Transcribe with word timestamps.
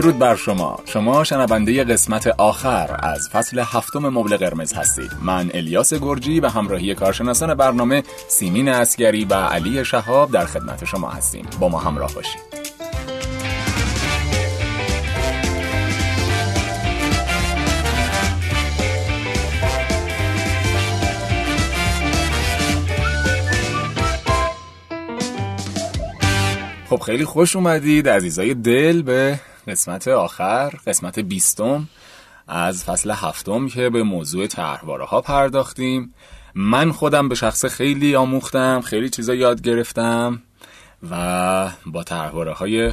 درود 0.00 0.18
بر 0.18 0.36
شما. 0.36 0.78
شما 0.84 1.24
شنونده 1.24 1.84
قسمت 1.84 2.26
آخر 2.26 2.96
از 3.02 3.28
فصل 3.32 3.58
هفتم 3.58 4.08
مبل 4.08 4.36
قرمز 4.36 4.72
هستید. 4.72 5.10
من 5.22 5.50
الیاس 5.54 5.94
گرجی 5.94 6.40
و 6.40 6.48
همراهی 6.48 6.94
کارشناسان 6.94 7.54
برنامه 7.54 8.02
سیمین 8.28 8.68
اسگری 8.68 9.24
و 9.24 9.34
علی 9.34 9.84
شهاب 9.84 10.30
در 10.30 10.46
خدمت 10.46 10.84
شما 10.84 11.10
هستیم. 11.10 11.46
با 11.60 11.68
ما 11.68 11.78
همراه 11.78 12.14
باشید. 12.14 12.40
خب 26.90 27.00
خیلی 27.00 27.24
خوش 27.24 27.56
اومدید 27.56 28.08
عزیزای 28.08 28.54
دل 28.54 29.02
به 29.02 29.40
قسمت 29.68 30.08
آخر 30.08 30.68
قسمت 30.86 31.18
بیستم 31.18 31.88
از 32.48 32.84
فصل 32.84 33.10
هفتم 33.10 33.68
که 33.68 33.90
به 33.90 34.02
موضوع 34.02 34.46
تحواره 34.46 35.04
ها 35.04 35.20
پرداختیم. 35.20 36.14
من 36.54 36.92
خودم 36.92 37.28
به 37.28 37.34
شخص 37.34 37.64
خیلی 37.64 38.16
آموختم 38.16 38.80
خیلی 38.80 39.10
چیزا 39.10 39.34
یاد 39.34 39.62
گرفتم 39.62 40.42
و 41.10 41.70
با 41.86 42.04
تحواره 42.04 42.52
های 42.52 42.92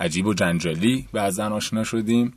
عجیب 0.00 0.26
و 0.26 0.34
جنجالی 0.34 1.08
بعضا 1.12 1.48
آشنا 1.48 1.84
شدیم 1.84 2.32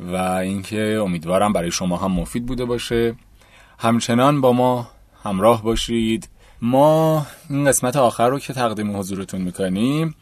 و 0.00 0.16
اینکه 0.16 0.98
امیدوارم 1.02 1.52
برای 1.52 1.70
شما 1.70 1.96
هم 1.96 2.12
مفید 2.12 2.46
بوده 2.46 2.64
باشه. 2.64 3.14
همچنان 3.78 4.40
با 4.40 4.52
ما 4.52 4.90
همراه 5.24 5.62
باشید. 5.62 6.28
ما 6.62 7.26
این 7.50 7.64
قسمت 7.64 7.96
آخر 7.96 8.28
رو 8.28 8.38
که 8.38 8.52
تقدیم 8.52 8.96
حضورتون 8.96 9.40
می‌کنیم 9.40 10.14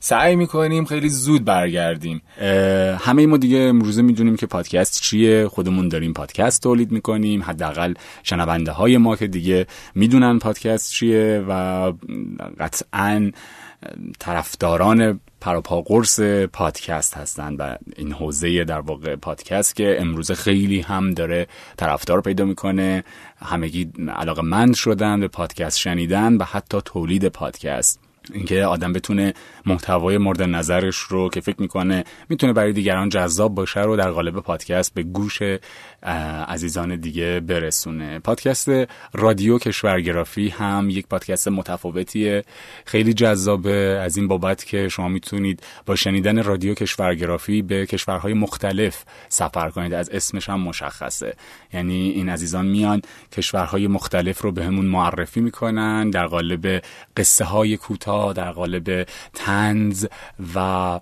سعی 0.00 0.36
می‌کنیم 0.36 0.84
خیلی 0.84 1.08
زود 1.08 1.44
برگردیم. 1.44 2.22
همه 2.98 3.26
ما 3.26 3.36
دیگه 3.36 3.58
امروزه 3.58 4.02
می‌دونیم 4.02 4.36
که 4.36 4.46
پادکست 4.46 5.02
چیه. 5.02 5.48
خودمون 5.48 5.88
داریم 5.88 6.12
پادکست 6.12 6.62
تولید 6.62 6.92
می‌کنیم. 6.92 7.42
حداقل 7.42 7.94
شنونده 8.22 8.72
های 8.72 8.96
ما 8.96 9.16
که 9.16 9.26
دیگه 9.26 9.66
می‌دونن 9.94 10.38
پادکست 10.38 10.92
چیه 10.92 11.44
و 11.48 11.92
قطعا 12.58 13.30
طرفداران 14.18 15.20
پروپا 15.40 15.80
قرص 15.80 16.20
پادکست 16.52 17.16
هستن 17.16 17.54
و 17.54 17.76
این 17.96 18.12
حوزه 18.12 18.64
در 18.64 18.80
واقع 18.80 19.16
پادکست 19.16 19.76
که 19.76 19.96
امروزه 20.00 20.34
خیلی 20.34 20.80
هم 20.80 21.14
داره 21.14 21.46
طرفدار 21.76 22.20
پیدا 22.20 22.44
می‌کنه. 22.44 23.04
همگی 23.36 23.92
علاقه 24.16 24.42
مند 24.42 24.74
شدن 24.74 25.20
به 25.20 25.28
پادکست 25.28 25.78
شنیدن 25.78 26.36
و 26.36 26.44
حتی 26.44 26.78
تولید 26.84 27.28
پادکست. 27.28 28.07
اینکه 28.34 28.64
آدم 28.64 28.92
بتونه 28.92 29.34
محتوای 29.66 30.18
مورد 30.18 30.42
نظرش 30.42 30.96
رو 30.96 31.28
که 31.28 31.40
فکر 31.40 31.60
می‌کنه 31.60 32.04
می‌تونه 32.28 32.52
برای 32.52 32.72
دیگران 32.72 33.08
جذاب 33.08 33.54
باشه 33.54 33.80
رو 33.80 33.96
در 33.96 34.10
قالب 34.10 34.40
پادکست 34.40 34.94
به 34.94 35.02
گوش 35.02 35.38
عزیزان 36.48 36.96
دیگه 36.96 37.40
برسونه. 37.40 38.18
پادکست 38.18 38.68
رادیو 39.12 39.58
کشورگرافی 39.58 40.48
هم 40.48 40.90
یک 40.90 41.06
پادکست 41.06 41.48
متفاوتیه. 41.48 42.44
خیلی 42.84 43.12
جذابه. 43.12 44.00
از 44.02 44.16
این 44.16 44.28
بابت 44.28 44.64
که 44.64 44.88
شما 44.88 45.08
می‌تونید 45.08 45.62
با 45.86 45.96
شنیدن 45.96 46.42
رادیو 46.42 46.74
کشورگرافی 46.74 47.62
به 47.62 47.86
کشورهای 47.86 48.34
مختلف 48.34 49.04
سفر 49.28 49.70
کنید. 49.70 49.94
از 49.94 50.10
اسمش 50.10 50.48
هم 50.48 50.60
مشخصه. 50.60 51.34
یعنی 51.72 52.10
این 52.10 52.28
عزیزان 52.28 52.66
میان 52.66 53.02
کشورهای 53.32 53.86
مختلف 53.86 54.42
رو 54.42 54.52
بهمون 54.52 54.84
به 54.84 54.90
معرفی 54.92 55.40
می‌کنن. 55.40 56.10
در 56.10 56.26
قالب 56.26 56.82
قصه 57.16 57.44
های 57.44 57.76
کوتاه 57.76 58.32
در 58.32 58.52
قالب 58.52 59.06
طنز 59.34 60.06
و 60.54 61.00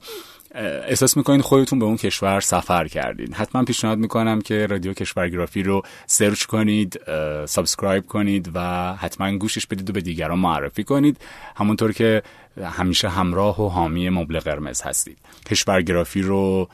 احساس 0.57 1.17
می‌کنید 1.17 1.41
خودتون 1.41 1.79
به 1.79 1.85
اون 1.85 1.97
کشور 1.97 2.41
سفر 2.41 2.89
کردید 2.89 3.35
حتما 3.35 3.65
پیشنهاد 3.65 3.99
می‌کنم 3.99 4.41
که 4.41 4.67
رادیو 4.67 4.93
کشورگرافی 4.93 5.63
رو 5.63 5.83
search 6.07 6.45
کنید 6.45 7.01
subscribe 7.47 8.07
کنید 8.07 8.51
و 8.55 8.61
حتما 8.95 9.37
گوشش 9.37 9.67
بدید 9.67 9.91
و 9.91 9.93
به 9.93 10.01
دیگران 10.01 10.39
معرفی 10.39 10.85
کنید. 10.85 11.19
همونطور 11.57 11.93
که 11.93 12.23
همیشه 12.63 13.09
همراه 13.09 13.63
و 13.63 13.69
حامی 13.69 14.09
مبل 14.09 14.39
قرمز 14.39 14.83
هستید. 14.83 15.19
کشورگرافی 15.47 16.23
رو 16.23 16.69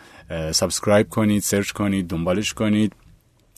subscribe 0.53 1.09
کنید 1.09 1.43
search 1.43 1.70
کنید 1.70 2.09
دنبالش 2.09 2.54
کنید. 2.54 2.93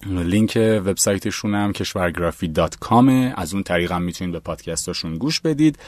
لینک 0.06 0.58
وبسایتشون 0.58 1.54
هم 1.54 1.72
کشورگرافی 1.72 2.48
dot 2.48 2.76
com 2.78 3.20
ه 3.20 3.34
از 3.36 3.54
اون 3.54 3.62
طریق 3.62 3.92
هم 3.92 4.02
می‌تونید 4.02 4.32
به 4.32 4.40
پادکستاشون 4.40 5.18
گوش 5.18 5.40
بدید 5.40 5.78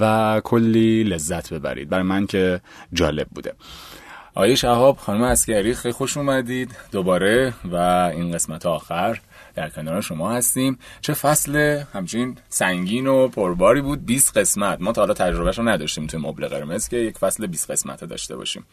و 0.00 0.40
کلی 0.44 1.04
لذت 1.04 1.52
ببرید. 1.52 1.88
برای 1.88 2.04
من 2.04 2.26
که 2.26 2.60
جالب 2.92 3.26
بوده. 3.28 3.52
آقای 4.34 4.56
شهاب 4.56 4.96
خانم 4.96 5.22
عسگری 5.22 5.74
خیلی 5.74 5.92
خوش 5.92 6.16
اومدید 6.16 6.76
دوباره 6.92 7.54
و 7.64 7.76
این 8.14 8.32
قسمت 8.32 8.66
آخر 8.66 9.20
در 9.54 9.68
کنار 9.68 10.00
شما 10.00 10.32
هستیم. 10.32 10.78
چه 11.00 11.14
فصل 11.14 11.82
همچین 11.92 12.38
سنگین 12.48 13.06
و 13.06 13.28
پرباری 13.28 13.80
بود. 13.80 14.06
20 14.06 14.38
قسمت. 14.38 14.80
ما 14.80 14.92
تا 14.92 15.00
حالا 15.00 15.14
تجربهش 15.14 15.58
رو 15.58 15.68
نداشتیم 15.68 16.06
توی 16.06 16.20
مبل 16.20 16.48
قرمز 16.48 16.88
که 16.88 16.96
یک 16.96 17.18
فصل 17.18 17.46
20 17.46 17.70
قسمت 17.70 18.04
داشته 18.04 18.36
باشیم. 18.36 18.64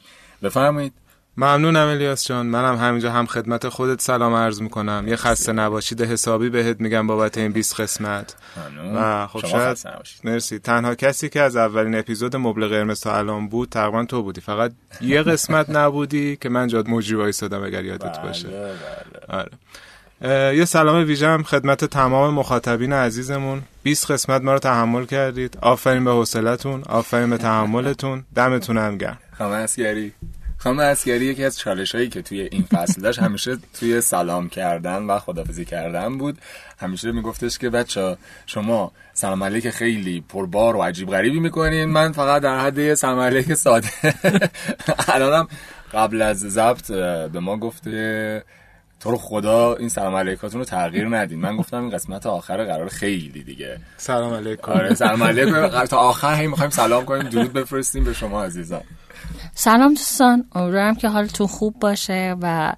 بفرمایید. 0.43 0.93
ممنونم 1.37 1.87
الیاس 1.87 2.27
جان. 2.27 2.45
منم 2.45 2.75
همینجا 2.75 3.11
هم 3.11 3.25
خدمت 3.25 3.69
خودت 3.69 4.01
سلام 4.01 4.33
عرض 4.33 4.61
می‌کنم. 4.61 5.05
یه 5.07 5.15
خسته 5.15 5.51
نباشید 5.51 6.01
حسابی 6.01 6.49
بهت 6.49 6.81
میگم 6.81 7.07
بابت 7.07 7.37
این 7.37 7.51
20 7.51 7.81
قسمت. 7.81 8.35
و 8.95 9.27
خب 9.27 9.45
شاید 9.45 9.77
مرسی. 10.23 10.59
تنها 10.59 10.95
کسی 10.95 11.29
که 11.29 11.41
از 11.41 11.55
اولین 11.55 11.95
اپیزود 11.95 12.35
مبل 12.35 12.67
قرمز 12.67 13.01
تا 13.01 13.17
الان 13.17 13.47
بود 13.47 13.69
تقریبا 13.69 14.05
تو 14.05 14.23
بودی. 14.23 14.41
فقط 14.41 14.71
یه 15.01 15.23
قسمت 15.31 15.69
نبودی 15.69 16.35
که 16.35 16.49
من 16.49 16.67
جاد 16.67 16.89
مجری 16.89 17.15
وایسادم 17.15 17.63
اگر 17.63 17.85
یادت 17.85 18.17
بله، 18.17 18.27
باشه. 18.27 18.47
بله. 18.47 19.39
آره. 19.39 19.51
یه 20.57 20.65
سلام 20.65 21.05
ویژم 21.07 21.43
خدمت 21.43 21.85
تمام 21.85 22.33
مخاطبین 22.33 22.93
عزیزمون. 22.93 23.61
20 23.83 24.11
قسمت 24.11 24.41
ما 24.41 24.53
رو 24.53 24.59
تحمل 24.59 25.05
کردید. 25.05 25.57
آفرین 25.61 26.03
به 26.03 26.11
حوصلتون 26.11 26.83
آفرین 26.83 27.29
به 27.29 27.37
تحملتون. 27.37 28.23
دمتون 28.35 28.77
هم 28.77 28.97
گرم 28.97 29.17
خانم 30.63 30.79
اسکری 30.79 31.25
یکی 31.25 31.43
از 31.43 31.57
چالش 31.57 31.95
هایی 31.95 32.09
که 32.09 32.21
توی 32.21 32.41
این 32.41 32.63
فصل 32.63 33.01
داشت 33.01 33.19
همیشه 33.19 33.57
توی 33.79 34.01
سلام 34.01 34.49
کردن 34.49 35.03
و 35.03 35.19
خدافزی 35.19 35.65
کردن 35.65 36.17
بود. 36.17 36.37
همیشه 36.79 37.11
میگفتش 37.11 37.57
که 37.57 37.69
بچه 37.69 38.17
شما 38.45 38.91
سلام 39.13 39.43
علیک 39.43 39.69
خیلی 39.69 40.23
پربار 40.29 40.75
و 40.75 40.83
عجیب 40.83 41.09
غریبی 41.09 41.39
می‌کنین. 41.39 41.85
من 41.85 42.11
فقط 42.11 42.41
در 42.41 42.59
حد 42.59 42.93
سلام 42.93 43.19
علیک 43.19 43.53
ساده. 43.53 43.89
الانم 45.07 45.47
قبل 45.93 46.21
از 46.21 46.39
ضبط 46.39 46.91
به 47.31 47.39
ما 47.39 47.57
گفته 47.57 48.43
تو 48.99 49.11
رو 49.11 49.17
خدا 49.17 49.75
این 49.75 49.89
سلام 49.89 50.15
علیکاتون 50.15 50.59
رو 50.59 50.65
تغییر 50.65 51.17
ندین. 51.17 51.39
من 51.39 51.57
گفتم 51.57 51.81
این 51.81 51.89
قسمت 51.89 52.25
آخر 52.25 52.65
قرار 52.65 52.89
خیلی 52.89 53.43
دیگه. 53.43 53.79
سلام 53.97 54.33
علیکم. 54.33 54.71
آره 54.71 54.93
سلام 54.93 55.23
علیکم. 55.23 55.85
تا 55.85 55.97
آخر 55.97 56.35
هی 56.35 56.47
می‌خوایم 56.47 56.71
سلام 56.71 57.05
کنیم. 57.05 57.29
درود 57.29 57.53
بفرستیم 57.53 58.03
به 58.03 58.13
شما 58.13 58.43
عزیزان. 58.43 58.81
سلام 59.55 59.93
دوستان 59.93 60.45
امیدوارم 60.55 60.95
که 60.95 61.09
حالتون 61.09 61.47
خوب 61.47 61.79
باشه 61.79 62.35
و 62.41 62.73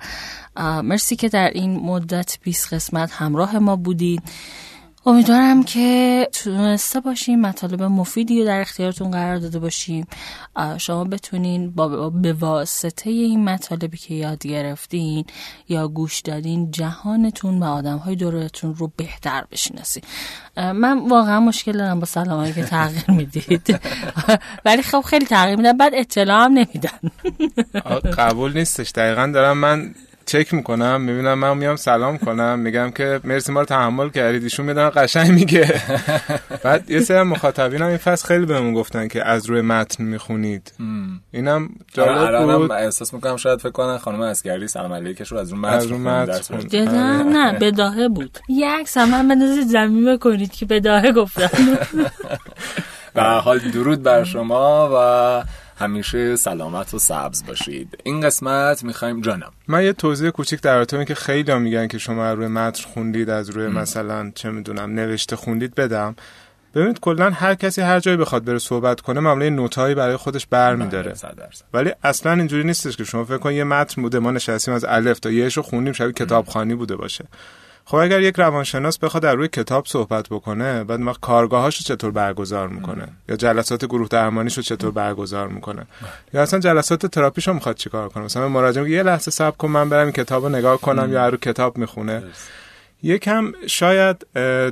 مرسی 0.83 1.15
که 1.15 1.29
در 1.29 1.49
این 1.49 1.79
مدت 1.79 2.37
20 2.43 2.73
قسمت 2.73 3.11
همراه 3.11 3.59
ما 3.59 3.75
بودید 3.75 4.23
امیدوارم 5.07 5.63
که 5.63 6.29
تونسته 6.33 6.99
باشیم 6.99 7.41
مطالب 7.41 7.83
مفیدی 7.83 8.39
رو 8.39 8.45
در 8.45 8.61
اختیارتون 8.61 9.11
قرار 9.11 9.37
داده 9.37 9.59
باشیم. 9.59 10.07
شما 10.77 11.03
بتونین 11.03 11.71
با 11.71 12.09
به 12.09 12.33
واسطه 12.33 13.09
این 13.09 13.43
مطالبی 13.43 13.97
که 13.97 14.13
یاد 14.13 14.47
گرفتین 14.47 15.25
یا 15.69 15.87
گوش 15.87 16.19
دادین 16.19 16.71
جهانتون 16.71 17.59
و 17.59 17.65
آدم 17.65 17.97
های 17.97 18.15
دورتون 18.15 18.75
رو 18.75 18.91
بهتر 18.97 19.43
بشناسین. 19.51 20.03
من 20.57 21.07
واقعا 21.07 21.39
مشکل 21.39 21.71
دارم 21.71 21.99
با 21.99 22.05
سلامایی 22.05 22.53
که 22.53 22.63
تغییر 22.63 23.11
می‌دید. 23.11 23.79
ولی 24.65 24.81
خب 24.81 25.01
خیلی 25.01 25.25
تغییر 25.25 25.57
میدن 25.57 25.77
بعد 25.77 25.91
اطلاع 25.95 26.45
هم 26.45 26.51
نمیدن. 26.51 26.99
قبول 28.17 28.57
نیستش. 28.57 28.91
دقیقا 28.91 29.31
دارم 29.33 29.57
من 29.57 29.95
چک 30.25 30.53
می‌کنم 30.53 31.01
می‌بینم 31.01 31.33
من 31.33 31.57
میام 31.57 31.75
سلام 31.75 32.17
کنم 32.17 32.59
میگم 32.59 32.91
که 32.91 33.19
مرسی 33.23 33.51
ما 33.51 33.59
رو 33.59 33.65
تحمل 33.65 34.09
کردید. 34.09 34.43
ایشون 34.43 34.65
می‌دونم 34.65 34.89
قشنگ 34.89 35.31
میگه. 35.31 35.81
بعد 36.63 36.89
یه 36.91 36.99
سری 36.99 37.21
مخاطبین 37.21 37.81
هم 37.81 37.87
این 37.87 37.97
فصل 37.97 38.27
خیلی 38.27 38.45
بهمون 38.45 38.73
گفتن 38.73 39.07
که 39.07 39.25
از 39.27 39.45
روی 39.45 39.61
متن 39.61 40.03
می‌خونید. 40.03 40.73
اینم 41.31 41.69
جالب 41.93 42.57
بود. 42.57 42.71
احساس 42.71 43.13
می‌کنم 43.13 43.37
شاید 43.37 43.59
فکر 43.59 43.71
کنن 43.71 43.97
خانم 43.97 44.21
اسکری 44.21 44.67
سلام 44.67 44.93
علیکش 44.93 45.31
رو 45.31 45.37
از 45.37 45.53
روی 45.53 45.61
رو 45.61 45.97
متن 45.97 46.55
متن 46.55 47.23
نه 47.23 47.53
بداهه 47.59 48.07
بود. 48.09 48.39
هم 48.97 49.11
من 49.11 49.27
بندازید 49.27 49.67
زمین 49.67 50.15
بکنید 50.15 50.51
که 50.51 50.65
بداهه 50.65 51.11
گفتم 51.11 51.49
به 53.13 53.21
حال 53.45 53.59
درود 53.59 54.03
بر 54.03 54.23
شما 54.23 54.89
و 54.93 55.43
همیشه 55.77 56.35
سلامت 56.35 56.93
و 56.93 56.99
سبز 56.99 57.45
باشید. 57.45 57.97
این 58.03 58.21
قسمت 58.21 58.83
می‌خوایم 58.83 59.21
جانم. 59.21 59.51
من 59.67 59.83
یه 59.83 59.93
توضیح 59.93 60.29
کوچیک 60.29 60.61
در 60.61 60.75
رابطه 60.75 61.05
که 61.05 61.15
خیلی 61.15 61.53
میگن 61.53 61.87
که 61.87 61.97
شما 61.97 62.33
روی 62.33 62.47
متن 62.47 62.83
خوندید 62.83 63.29
از 63.29 63.49
روی 63.49 63.67
مثلا 63.67 64.31
چه 64.35 64.49
می‌دونم 64.49 64.93
نوشته 64.93 65.35
خوندید 65.35 65.75
بدم. 65.75 66.15
ببینید 66.75 66.99
کلا 66.99 67.29
هر 67.29 67.55
کسی 67.55 67.81
هر 67.81 67.99
جایی 67.99 68.17
بخواد 68.17 68.43
بره 68.43 68.59
صحبت 68.59 69.01
کنه 69.01 69.19
معمولا 69.19 69.49
نوتایی 69.49 69.95
برای 69.95 70.17
خودش 70.17 70.47
برمیداره. 70.47 71.13
بله، 71.23 71.49
ولی 71.73 71.91
اصلا 72.03 72.33
اینجوری 72.33 72.63
نیستش 72.63 72.97
که 72.97 73.03
شما 73.03 73.25
فکر 73.25 73.37
کن 73.37 73.53
یه 73.53 73.63
متن 73.63 74.01
بوده 74.01 74.19
ما 74.19 74.31
نشستیم 74.31 74.73
از 74.73 74.85
الف 74.85 75.19
تا 75.19 75.31
یهشو 75.31 75.61
خوندیم 75.61 75.93
شبیه 75.93 76.13
کتابخانی 76.13 76.75
بوده 76.75 76.95
باشه. 76.95 77.25
خب 77.87 77.97
اگر 77.97 78.21
یک 78.21 78.35
روانشناس 78.35 78.99
بخواد 78.99 79.23
در 79.23 79.35
روی 79.35 79.47
کتاب 79.47 79.85
صحبت 79.87 80.29
بکنه 80.29 80.83
بعد 80.83 80.99
ما 80.99 81.13
کارگاهاشو 81.13 81.83
چطور 81.83 82.11
برگزار 82.11 82.67
می‌کنه؟ 82.67 83.07
یا 83.29 83.35
جلسات 83.35 83.85
گروه 83.85 84.07
درمانیشو 84.07 84.61
چطور 84.61 84.91
برگزار 84.91 85.47
می‌کنه؟ 85.47 85.87
یا 86.33 86.41
اصلا 86.41 86.59
جلسات 86.59 87.05
تراپیشو 87.05 87.53
می‌خواد 87.53 87.75
چیکار 87.75 88.09
کنه؟ 88.09 88.23
مثلا 88.23 88.47
مراجعه 88.47 88.89
یه 88.89 89.03
لحظه 89.03 89.31
صبر 89.31 89.57
کن 89.57 89.67
من 89.67 89.89
برم 89.89 90.11
کتابو 90.11 90.49
نگاه 90.49 90.81
کنم 90.81 91.13
یا 91.13 91.29
رو 91.29 91.37
کتاب 91.37 91.77
می‌خونه. 91.77 92.23
یکم 93.03 93.51
شاید 93.67 94.27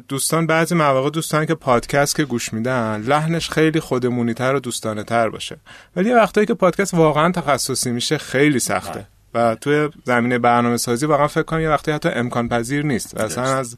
دوستان 0.08 0.48
بعضی 0.48 0.76
مواقع 0.76 1.10
دوستان 1.10 1.46
که 1.46 1.56
پادکست 1.56 2.16
که 2.16 2.24
گوش 2.24 2.54
میدن 2.54 3.04
لحنش 3.08 3.50
خیلی 3.50 3.80
خودمونی 3.80 4.34
تر 4.34 4.56
و 4.56 4.60
دوستانه 4.60 5.04
تر 5.04 5.30
باشه. 5.30 5.58
ولی 5.96 6.10
یه 6.10 6.16
وقتایی 6.16 6.48
که 6.48 6.54
پادکست 6.54 6.94
واقعا 6.94 7.32
تخصصی 7.32 7.92
میشه 7.92 8.18
خیلی 8.18 8.60
سخته. 8.60 9.08
و 9.34 9.56
توی 9.56 9.90
زمینه 10.04 10.40
برنامه 10.40 10.78
سازی 10.78 11.06
واقعا 11.06 11.28
فکر 11.28 11.44
کنم 11.44 11.62
یه 11.62 11.70
وقتی 11.70 11.92
حتی 11.92 12.10
امکان 12.10 12.50
پذیر 12.50 12.86
نیست. 12.86 13.20
و 13.20 13.22
اصلا 13.22 13.44
از 13.44 13.78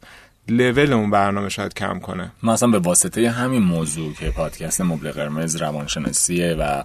لول 0.49 0.93
اون 0.93 1.11
برنامه 1.11 1.49
شاید 1.49 1.73
کم 1.73 1.99
کنه. 1.99 2.31
مثلا 2.43 2.69
به 2.69 2.79
واسطه 2.79 3.29
همین 3.29 3.63
موضوع 3.63 4.13
که 4.13 4.29
پادکست 4.29 4.81
مبل 4.81 5.11
قرمز 5.11 5.55
روانشناسیه 5.55 6.55
و 6.59 6.83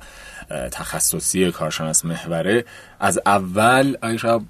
تخصصی 0.72 1.50
کارشناس 1.50 2.04
محوره 2.04 2.64
از 3.00 3.20
اول 3.26 3.96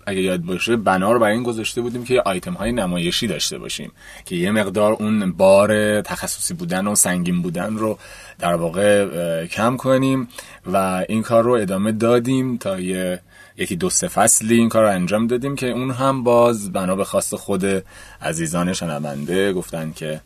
اگه 0.06 0.20
یاد 0.20 0.40
باشه 0.40 0.76
بنا 0.76 1.12
رو 1.12 1.18
برای 1.18 1.34
این 1.34 1.42
گذاشته 1.42 1.80
بودیم 1.80 2.04
که 2.04 2.22
آیتم 2.24 2.52
های 2.52 2.72
نمایشی 2.72 3.26
داشته 3.26 3.58
باشیم 3.58 3.92
که 4.24 4.36
یه 4.36 4.50
مقدار 4.50 4.92
اون 4.92 5.32
بار 5.32 6.00
تخصصی 6.00 6.54
بودن 6.54 6.86
و 6.86 6.94
سنگین 6.94 7.42
بودن 7.42 7.76
رو 7.76 7.98
در 8.38 8.54
واقع 8.54 9.46
کم 9.46 9.76
کنیم 9.76 10.28
و 10.66 11.04
این 11.08 11.22
کار 11.22 11.44
رو 11.44 11.52
ادامه 11.52 11.92
دادیم 11.92 12.56
تا 12.56 12.80
یه 12.80 13.20
یکی 13.60 13.76
دو 13.76 13.90
سه 13.90 14.08
فصلی 14.08 14.54
این 14.54 14.68
کار 14.68 14.82
رو 14.82 14.90
انجام 14.90 15.26
دادیم 15.26 15.56
که 15.56 15.66
اون 15.66 15.90
هم 15.90 16.24
باز 16.24 16.72
بنا 16.72 16.96
به 16.96 17.04
خواست 17.04 17.36
خود 17.36 17.84
عزیزان 18.22 18.72
شنونده 18.72 19.52
گفتن 19.52 19.92
که 19.92 20.20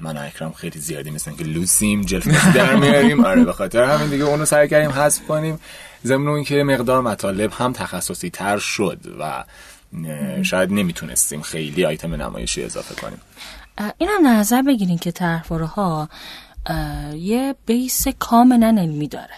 من 0.00 0.16
اکرم 0.16 0.52
خیلی 0.52 0.78
زیادی 0.78 1.10
مثل 1.10 1.32
که 1.32 1.44
لوسیم 1.44 2.00
جلفتی 2.00 2.52
در 2.52 2.76
میاریم. 2.76 3.24
آره 3.26 3.44
به 3.44 3.52
خاطر 3.52 3.84
همین 3.84 4.10
دیگه 4.10 4.24
اونو 4.24 4.44
سعی 4.44 4.68
کردیم 4.68 4.90
حذف 4.90 5.26
کنیم. 5.26 5.60
ضمن 6.04 6.28
اون 6.28 6.44
که 6.44 6.62
مقدار 6.62 7.00
مطالب 7.00 7.52
هم 7.52 7.72
تخصصی 7.72 8.30
تر 8.30 8.58
شد 8.58 8.98
و 9.20 9.44
شاید 10.42 10.72
نمی‌تونستیم 10.72 11.42
خیلی 11.42 11.84
آیتم 11.84 12.14
نمایشی 12.14 12.64
اضافه 12.64 12.94
کنیم. 12.94 13.20
این 13.98 14.08
هم 14.08 14.26
نظر 14.26 14.62
بگیریم 14.62 14.98
که 14.98 15.12
طرحواره 15.12 15.66
ها 15.66 16.08
یه 17.14 17.54
بیس 17.66 18.08
کاملا 18.08 18.76
علمی 18.78 19.08
داره. 19.08 19.34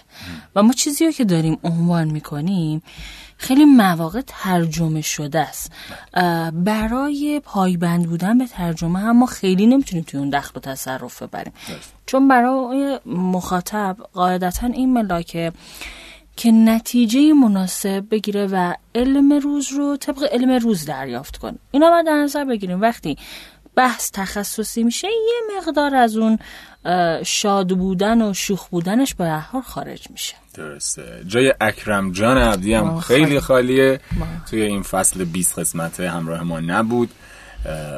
و 0.56 0.62
ما 0.62 0.72
چیزی 0.72 1.06
رو 1.06 1.12
که 1.12 1.24
داریم 1.24 1.58
عنوان 1.64 2.10
می‌کنیم 2.10 2.82
خیلی 3.36 3.64
مواقع 3.64 4.20
ترجمه 4.26 5.00
شده 5.00 5.40
است. 5.40 5.72
برای 6.52 7.40
پایبند 7.44 8.08
بودن 8.08 8.38
به 8.38 8.46
ترجمه 8.46 8.98
هم 8.98 9.18
ما 9.18 9.26
خیلی 9.26 9.66
نمی‌تونیم 9.66 10.04
توی 10.08 10.20
اون 10.20 10.30
دخل 10.30 10.52
و 10.56 10.60
تصرف 10.60 11.22
ببریم. 11.22 11.52
چون 12.06 12.28
برای 12.28 13.00
مخاطب 13.06 13.96
قاعدتا 14.12 14.66
این 14.66 14.92
ملاکه 14.92 15.52
که 16.36 16.52
نتیجه 16.52 17.32
مناسب 17.32 18.04
بگیره 18.10 18.46
و 18.46 18.74
علم 18.94 19.32
روز 19.32 19.72
رو 19.72 19.96
طبق 19.96 20.28
علم 20.32 20.50
روز 20.50 20.84
دریافت 20.84 21.36
کنه. 21.36 21.58
اینا 21.70 21.90
باید 21.90 22.06
در 22.06 22.16
نظر 22.16 22.44
بگیریم. 22.44 22.80
وقتی 22.80 23.16
بحث 23.74 24.10
تخصصی 24.12 24.82
میشه 24.82 25.08
یه 25.08 25.58
مقدار 25.58 25.94
از 25.94 26.16
اون 26.16 26.38
شاد 27.24 27.68
بودن 27.68 28.22
و 28.22 28.34
شوخ 28.34 28.68
بودنش 28.68 29.14
به 29.14 29.24
هر 29.24 29.60
خارج 29.60 30.10
میشه. 30.10 30.34
درسته. 30.54 31.22
جای 31.26 31.54
اکرم 31.60 32.12
جان 32.12 32.38
عبدی 32.38 32.74
هم 32.74 33.00
خیلی 33.00 33.40
خالیه. 33.40 34.00
توی 34.50 34.62
این 34.62 34.82
فصل 34.82 35.24
20 35.24 35.58
قسمت 35.58 36.00
همراه 36.00 36.42
ما 36.42 36.60
نبود. 36.60 37.10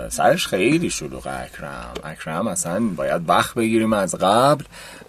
سرش 0.09 0.47
خیلی 0.47 0.91
شلوغ 0.91 1.27
اکرم. 1.27 1.95
اکرم 2.05 2.47
اصلا 2.47 2.81
باید 2.81 3.29
وقت 3.29 3.55
بگیریم 3.55 3.93
از 3.93 4.15
قبل 4.15 4.65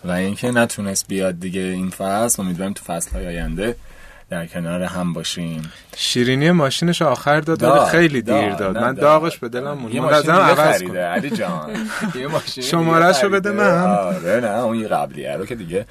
و 0.06 0.12
اینکه 0.12 0.52
نتونست 0.52 1.08
بیاد 1.08 1.40
دیگه 1.40 1.62
این 1.62 1.90
فصل. 1.90 2.42
امیدواریم 2.42 2.74
تو 2.74 2.84
فصل 2.84 3.12
های 3.12 3.28
آینده 3.28 3.76
در 4.30 4.46
کنار 4.46 4.84
هم 4.84 5.14
باشیم. 5.14 5.72
شیرینی 5.98 6.52
ماشینش 6.52 7.02
آخر 7.02 7.40
داد, 7.40 7.60
داد 7.60 7.88
خیلی 7.88 8.22
دیر 8.22 8.54
داد, 8.54 8.78
من 8.78 8.94
داغش 8.94 9.38
به 9.38 9.50
دلم 9.50 9.72
مون 9.78 9.92
یه 9.92 10.02
ماشین 10.02 10.32
عوض 10.32 10.78
خریده 10.78 11.02
علی 11.02 11.30
جان. 11.30 11.90
شمارش 12.62 13.24
رو 13.24 13.30
بده 13.30 13.52
من. 13.52 13.86
آره 13.86 14.40
نه 14.40 14.48
اون 14.48 14.80
یه 14.80 14.88
قبلیه 14.88 15.36
رو 15.36 15.46
که 15.46 15.56
دیگه 15.56 15.86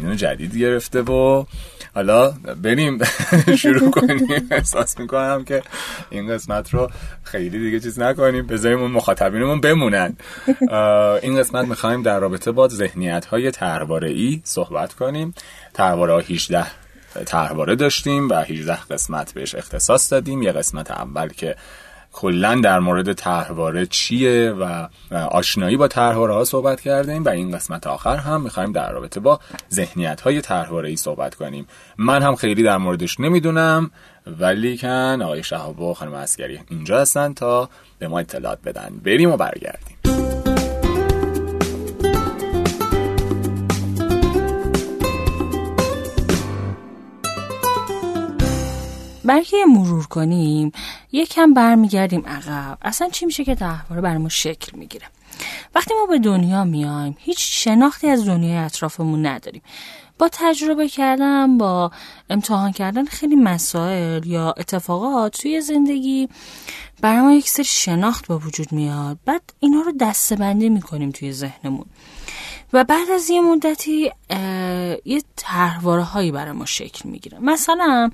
اینو 0.00 0.14
جدید 0.14 0.56
گرفته 0.56 1.02
و 1.02 1.44
حالا 1.94 2.30
بریم 2.62 2.98
شروع 3.62 3.90
کنیم. 3.90 4.48
احساس 4.50 5.00
می‌کنم 5.00 5.44
که 5.44 5.62
این 6.10 6.34
قسمت 6.34 6.74
رو 6.74 6.90
خیلی 7.22 7.58
دیگه 7.58 7.80
چیز 7.80 7.98
نکنیم. 7.98 8.46
بذاریم 8.46 8.80
اون 8.80 8.90
مخاطبینمون 8.90 9.60
بمونن. 9.60 10.16
این 11.22 11.38
قسمت 11.38 11.68
می‌خوایم 11.68 12.02
در 12.02 12.18
رابطه 12.18 12.52
با 12.52 12.68
ذهنیت 12.68 13.24
های 13.24 13.52
ای 14.02 14.40
صحبت 14.44 14.94
کنیم. 14.94 15.34
ترواره 15.74 16.12
ها 16.12 16.18
18 16.18 16.81
طرحواره 17.26 17.76
داشتیم 17.76 18.28
و 18.28 18.34
18 18.34 18.78
قسمت 18.90 19.34
بهش 19.34 19.54
اختصاص 19.54 20.12
دادیم. 20.12 20.42
یه 20.42 20.52
قسمت 20.52 20.90
اول 20.90 21.28
که 21.28 21.56
کلا 22.12 22.54
در 22.54 22.78
مورد 22.78 23.12
طرحواره 23.12 23.86
چیه 23.86 24.50
و 24.50 24.88
آشنایی 25.14 25.76
با 25.76 25.88
طرحواره 25.88 26.34
ها 26.34 26.44
صحبت 26.44 26.80
کردیم 26.80 27.24
و 27.24 27.28
این 27.28 27.56
قسمت 27.56 27.86
آخر 27.86 28.16
هم 28.16 28.40
می‌خوایم 28.40 28.72
در 28.72 28.92
رابطه 28.92 29.20
با 29.20 29.40
ذهنیت 29.72 30.20
های 30.20 30.40
طرحواره 30.40 30.88
ای 30.88 30.96
صحبت 30.96 31.34
کنیم. 31.34 31.66
من 31.98 32.22
هم 32.22 32.36
خیلی 32.36 32.62
در 32.62 32.76
موردش 32.76 33.20
نمی‌دونم 33.20 33.90
ولی 34.26 34.78
کن 34.78 35.22
آقای 35.22 35.42
شهاب 35.42 35.92
خانم 35.92 36.14
اسکری 36.14 36.60
اینجا 36.70 37.00
هستن 37.00 37.34
تا 37.34 37.68
به 37.98 38.08
ما 38.08 38.18
اطلاعات 38.18 38.58
بدن. 38.64 39.00
بریم 39.04 39.30
و 39.30 39.36
برگردیم. 39.36 40.01
برای 49.24 49.64
مرور 49.68 50.06
کنیم 50.06 50.72
یکم 51.12 51.54
برمیگردیم 51.54 52.26
عقب. 52.26 52.78
اصلا 52.82 53.08
چی 53.08 53.26
میشه 53.26 53.44
که 53.44 53.54
تحواره 53.54 54.02
بر 54.02 54.16
ما 54.16 54.28
شکل 54.28 54.78
می‌گیره؟ 54.78 55.06
وقتی 55.74 55.94
ما 55.94 56.06
به 56.06 56.18
دنیا 56.18 56.64
میایم 56.64 57.16
هیچ 57.18 57.64
شناختی 57.64 58.08
از 58.08 58.26
دنیای 58.26 58.56
اطرافمون 58.56 59.26
نداریم. 59.26 59.62
با 60.18 60.28
تجربه 60.32 60.88
کردن 60.88 61.58
با 61.58 61.90
امتحان 62.30 62.72
کردن 62.72 63.04
خیلی 63.04 63.36
مسائل 63.36 64.26
یا 64.26 64.54
اتفاقات 64.56 65.40
توی 65.40 65.60
زندگی 65.60 66.28
برای 67.00 67.20
ما 67.20 67.32
یک 67.32 67.48
سری 67.48 67.64
شناخت 67.64 68.28
به 68.28 68.36
وجود 68.36 68.72
میاد. 68.72 69.18
بعد 69.24 69.42
اینا 69.60 69.80
رو 69.80 69.92
دسته 70.00 70.54
می‌کنیم 70.54 71.10
توی 71.10 71.32
ذهنمون. 71.32 71.86
و 72.72 72.84
بعد 72.84 73.10
از 73.10 73.30
یه 73.30 73.40
مدتی 73.40 74.10
یه 75.04 75.22
تحواره 75.36 76.02
هایی 76.02 76.30
برای 76.30 76.52
ما 76.52 76.64
شکل 76.64 77.08
می‌گیره. 77.08 77.38
مثلا 77.38 78.10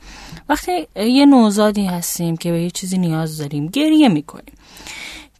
وقتی 0.49 0.87
یه 0.97 1.27
نوزادی 1.27 1.87
هستیم 1.87 2.37
که 2.37 2.53
به 2.53 2.63
یه 2.63 2.71
چیزی 2.71 2.99
نیاز 2.99 3.39
داریم 3.39 3.67
گریه 3.67 4.09
می‌کنیم. 4.09 4.55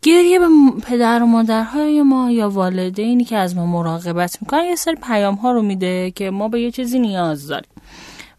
گریه 0.03 0.39
به 0.39 0.47
پدر 0.83 1.23
و 1.23 1.27
مادرهای 1.27 2.03
ما 2.03 2.31
یا 2.31 2.51
والدینی 2.51 3.25
که 3.25 3.37
از 3.37 3.57
ما 3.57 3.67
مراقبت 3.67 4.39
می‌کنن 4.43 4.65
یه 4.65 4.77
سری 4.77 4.97
پیام 4.97 5.35
ها 5.35 5.53
رو 5.53 5.63
میده 5.63 6.11
که 6.11 6.31
ما 6.31 6.49
به 6.49 6.61
یه 6.61 6.71
چیزی 6.71 6.99
نیاز 6.99 7.47
داریم. 7.47 7.71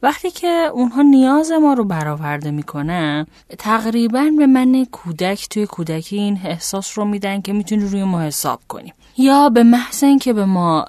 وقتی 0.04 0.32
که 0.32 0.70
اونها 0.74 1.02
نیاز 1.02 1.52
ما 1.52 1.74
رو 1.74 1.84
برآورده 1.84 2.52
می‌کنن 2.52 3.28
تقریبا 3.58 4.32
به 4.38 4.48
من 4.48 4.86
کودک 4.86 5.50
توی 5.50 5.66
کودکی 5.66 6.18
این 6.18 6.40
احساس 6.46 6.98
رو 6.98 7.06
میدن 7.06 7.42
که 7.42 7.54
می‌تونی 7.54 7.86
روی 7.86 8.04
ما 8.04 8.22
حساب 8.22 8.60
کنیم 8.68 8.94
یا 9.20 9.50
به 9.50 9.64
محض 9.64 10.04
اینکه 10.04 10.34
به 10.34 10.46
ما 10.46 10.86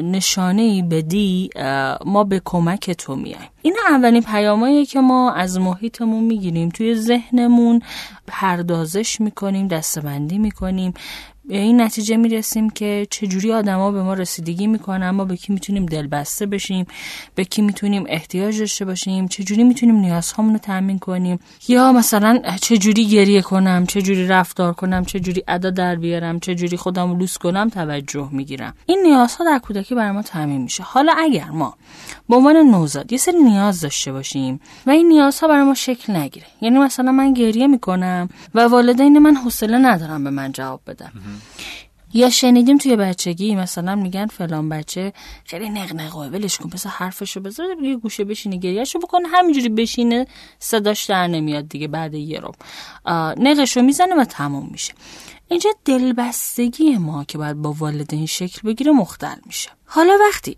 نشانه 0.00 0.62
ای 0.62 0.82
بدی 0.82 1.50
ما 2.06 2.24
به 2.24 2.42
کمک 2.44 2.90
تو 2.90 3.16
میایم. 3.16 3.50
این 3.62 3.76
اولین 3.90 4.22
پیامایی 4.22 4.86
که 4.86 5.00
ما 5.00 5.32
از 5.32 5.58
محیطمون 5.58 6.24
می‌گیریم. 6.24 6.68
توی 6.68 6.94
ذهنمون 6.94 7.80
پردازش 8.26 9.20
می‌کنیم 9.20 9.68
دستبندی 9.68 10.38
می‌کنیم. 10.38 10.94
به 11.48 11.58
این 11.58 11.80
نتیجه 11.80 12.16
می‌رسیم 12.16 12.70
که 12.70 13.06
چجوری 13.10 13.52
آدما 13.52 13.90
به 13.90 14.02
ما 14.02 14.14
رسیدگی 14.14 14.66
می‌کنن 14.66 15.10
ما 15.10 15.24
به 15.24 15.36
کی 15.36 15.52
می‌تونیم 15.52 15.86
دلبسته 15.86 16.46
بشیم 16.46 16.86
به 17.34 17.44
کی 17.44 17.62
می‌تونیم 17.62 18.04
احتیاج 18.08 18.58
داشته 18.58 18.84
باشیم 18.84 19.28
چجوری 19.28 19.64
می‌تونیم 19.64 19.96
نیازهامون 19.96 20.52
رو 20.52 20.58
تامین 20.58 20.98
کنیم. 20.98 21.38
یا 21.68 21.92
مثلا 21.92 22.42
چجوری 22.60 23.06
گریه 23.06 23.42
کنم 23.42 23.86
چجوری 23.86 24.26
رفتار 24.26 24.72
کنم 24.72 25.04
چجوری 25.04 25.42
ادا 25.48 25.70
در 25.70 25.96
بیارم 25.96 26.40
چجوری 26.40 26.76
خودم 26.76 27.10
رو 27.10 27.18
لوس 27.18 27.38
کنم 27.38 27.68
توجه 27.68 28.28
می‌گیرم. 28.32 28.74
این 28.86 29.02
نیازها 29.02 29.44
در 29.44 29.58
کودکی 29.58 29.94
برای 29.94 30.10
ما 30.10 30.22
تامین 30.22 30.62
میشه. 30.62 30.82
حالا 30.82 31.14
اگر 31.18 31.50
ما 31.50 31.74
به 32.28 32.36
عنوان 32.36 32.56
نوزاد 32.56 33.12
یه 33.12 33.18
سری 33.18 33.38
نیاز 33.38 33.80
داشته 33.80 34.12
باشیم 34.12 34.60
و 34.86 34.90
این 34.90 35.08
نیازها 35.08 35.48
برای 35.48 35.64
ما 35.64 35.74
شکل 35.74 36.16
نگیره 36.16 36.46
یعنی 36.60 36.78
مثلا 36.78 37.12
من 37.12 37.32
گریه 37.32 37.66
می‌کنم 37.66 38.28
و 38.54 38.60
والدین 38.60 39.18
من 39.18 39.34
حوصله 39.34 39.78
ندارم 39.78 40.24
به 40.24 40.30
من 40.30 40.52
جواب 40.52 40.80
بدم 40.86 41.12
یا 42.14 42.30
شنیدیم 42.30 42.78
توی 42.78 42.96
بچگی 42.96 43.54
مثلا 43.54 43.94
میگن 43.94 44.26
فلان 44.26 44.68
بچه 44.68 45.12
خیلی 45.44 45.68
نقنقه 45.68 46.18
ولش 46.18 46.58
کن 46.58 46.70
پس 46.70 46.86
حرفشو 46.86 47.40
بذار 47.40 47.66
یه 47.82 47.96
گوشه 47.96 48.24
بشینه 48.24 48.56
گریهشو 48.56 48.98
بکنه 48.98 49.28
همینجوری 49.28 49.68
بشینه 49.68 50.26
صداش 50.58 51.04
در 51.04 51.26
نمیاد 51.26 51.68
دیگه 51.68 51.88
بعد 51.88 52.14
یه 52.14 52.40
رو. 52.40 52.52
نقشو 53.36 53.82
می‌زنه 53.82 54.14
و 54.14 54.24
تموم 54.24 54.68
میشه. 54.72 54.92
اینجا 55.48 55.70
دلبستگی 55.84 56.98
ما 56.98 57.24
که 57.24 57.38
باید 57.38 57.56
با 57.56 57.72
والدین 57.72 58.26
شکل 58.26 58.68
بگیره 58.68 58.92
مختل 58.92 59.36
میشه. 59.46 59.70
حالا 59.86 60.12
وقتی 60.28 60.56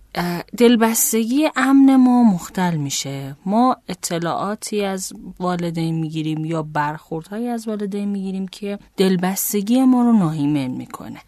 دلبستگی 0.57 1.49
امن 1.57 1.97
ما 1.97 2.23
مختل 2.23 2.77
میشه. 2.77 3.37
ما 3.47 3.77
اطلاعاتی 3.89 4.85
از 4.85 5.13
والدین 5.41 5.95
می‌گیریم 5.95 6.45
یا 6.45 6.63
برخوردهایی 6.63 7.49
از 7.49 7.69
والدین 7.69 8.09
می‌گیریم 8.09 8.49
که 8.49 8.79
دلبستگی 8.97 9.83
ما 9.83 10.03
رو 10.03 10.13
ناهیمن 10.13 10.67
می‌کنه. 10.67 11.21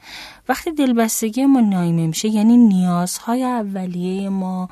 وقتی 0.48 0.72
دلبستگی 0.72 1.46
ما 1.46 1.60
ناهیمن 1.60 2.06
میشه 2.06 2.28
یعنی 2.28 2.56
نیازهای 2.56 3.44
اولیه 3.44 4.28
ما 4.28 4.68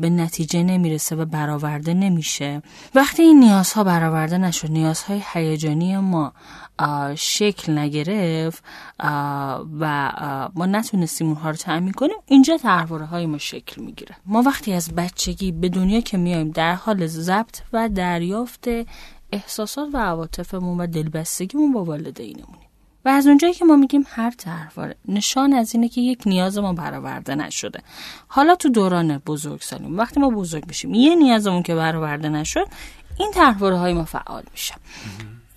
به 0.00 0.10
نتیجه 0.10 0.62
نمی‌رسه 0.62 1.16
و 1.16 1.24
برآورده 1.24 1.94
نمیشه. 1.94 2.62
وقتی 2.94 3.22
این 3.22 3.40
نیازها 3.40 3.84
برآورده 3.84 4.38
نشد 4.38 4.70
نیازهای 4.70 5.22
هیجانی 5.32 5.96
ما 5.96 6.32
شکل 7.16 7.78
نگرفت 7.78 8.64
و 9.80 10.12
ما 10.54 10.66
نتونستیم 10.66 11.26
اونها 11.26 11.50
رو 11.50 11.56
تعمین 11.56 11.92
کنیم. 11.92 12.16
اینجا 12.26 12.56
تحواره 12.56 13.04
های 13.04 13.26
ما 13.26 13.38
شکل 13.38 13.82
می‌گیره. 13.82 14.16
ما 14.26 14.42
وقتی 14.42 14.72
از 14.72 14.94
بچگی 14.94 15.52
به 15.52 15.68
دنیا 15.68 16.00
که 16.00 16.16
میایم 16.16 16.50
در 16.50 16.74
حال 16.74 17.06
ضبط 17.06 17.60
و 17.72 17.88
دریافت 17.88 18.68
احساسات 19.32 19.88
و 19.92 19.96
عواطفمون 19.98 20.80
و 20.80 20.86
دلبستگیمون 20.86 21.72
با 21.72 21.84
والدینمونیم. 21.84 22.68
و 23.04 23.08
از 23.08 23.26
اونجایی 23.26 23.54
که 23.54 23.64
ما 23.64 23.76
میگیم 23.76 24.04
هر 24.08 24.30
تحواره 24.30 24.96
نشان 25.08 25.52
از 25.52 25.74
اینه 25.74 25.88
که 25.88 26.00
یک 26.00 26.22
نیاز 26.26 26.58
ما 26.58 26.72
برآورده 26.72 27.34
نشده. 27.34 27.80
حالا 28.28 28.54
تو 28.54 28.68
دوران 28.68 29.18
بزرگ 29.18 29.60
سالیم 29.60 29.98
وقتی 29.98 30.20
ما 30.20 30.30
بزرگ 30.30 30.66
بشیم 30.66 30.94
یه 30.94 31.14
نیازمون 31.14 31.62
که 31.62 31.74
برآورده 31.74 32.28
نشد 32.28 32.66
این 33.18 33.30
تحواره 33.34 33.76
های 33.78 33.92
ما 33.92 34.04
فعال 34.04 34.42
میشه. 34.52 34.74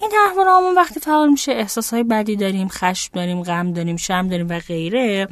این 0.01 0.11
تحواره 0.11 0.75
وقتی 0.77 0.99
فعال 0.99 1.29
میشه 1.29 1.51
احساس 1.51 1.93
های 1.93 2.03
بدی 2.03 2.35
داریم 2.35 2.67
خشم 2.67 3.09
داریم 3.13 3.43
غم 3.43 3.73
داریم 3.73 3.97
شم 3.97 4.27
داریم 4.27 4.47
و 4.49 4.59
غیره. 4.59 5.27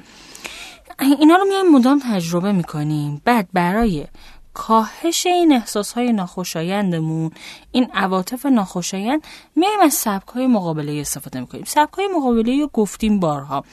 اینا 1.20 1.36
رو 1.36 1.46
میایم 1.46 1.72
مدام 1.72 2.02
تجربه 2.12 2.52
می‌کنیم. 2.52 3.22
بعد 3.26 3.48
برای 3.54 4.08
کاهش 4.54 5.26
این 5.26 5.54
احساس 5.54 5.94
های 5.94 6.14
ناخوشایندمون 6.14 7.32
این 7.72 7.88
عواطف 7.94 8.46
ناخوشایند 8.46 9.22
میایم 9.56 9.80
از 9.80 9.94
سبک 9.94 10.28
های 10.28 10.48
مقابله 10.48 11.02
استفاده 11.02 11.40
می‌کنیم. 11.40 11.64
سبک 11.68 11.94
های 11.94 12.08
مقابله 12.08 12.62
رو 12.62 12.70
گفتیم 12.74 13.20
بارها. 13.20 13.64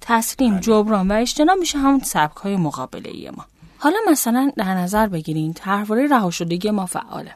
تسلیم 0.00 0.52
بله. 0.52 0.60
جبران 0.60 1.10
و 1.10 1.14
اجتناب 1.14 1.58
میشه 1.58 1.78
همون 1.78 2.00
سبک 2.00 2.36
های 2.36 2.56
مقابله 2.56 3.30
ما. 3.36 3.44
حالا 3.78 3.96
مثلا 4.10 4.52
در 4.56 4.74
نظر 4.74 5.06
بگیرین 5.06 5.52
تحواره 5.52 6.06
رها 6.06 6.30
شدگی 6.30 6.70
ما 6.70 6.86
فعاله. 6.86 7.34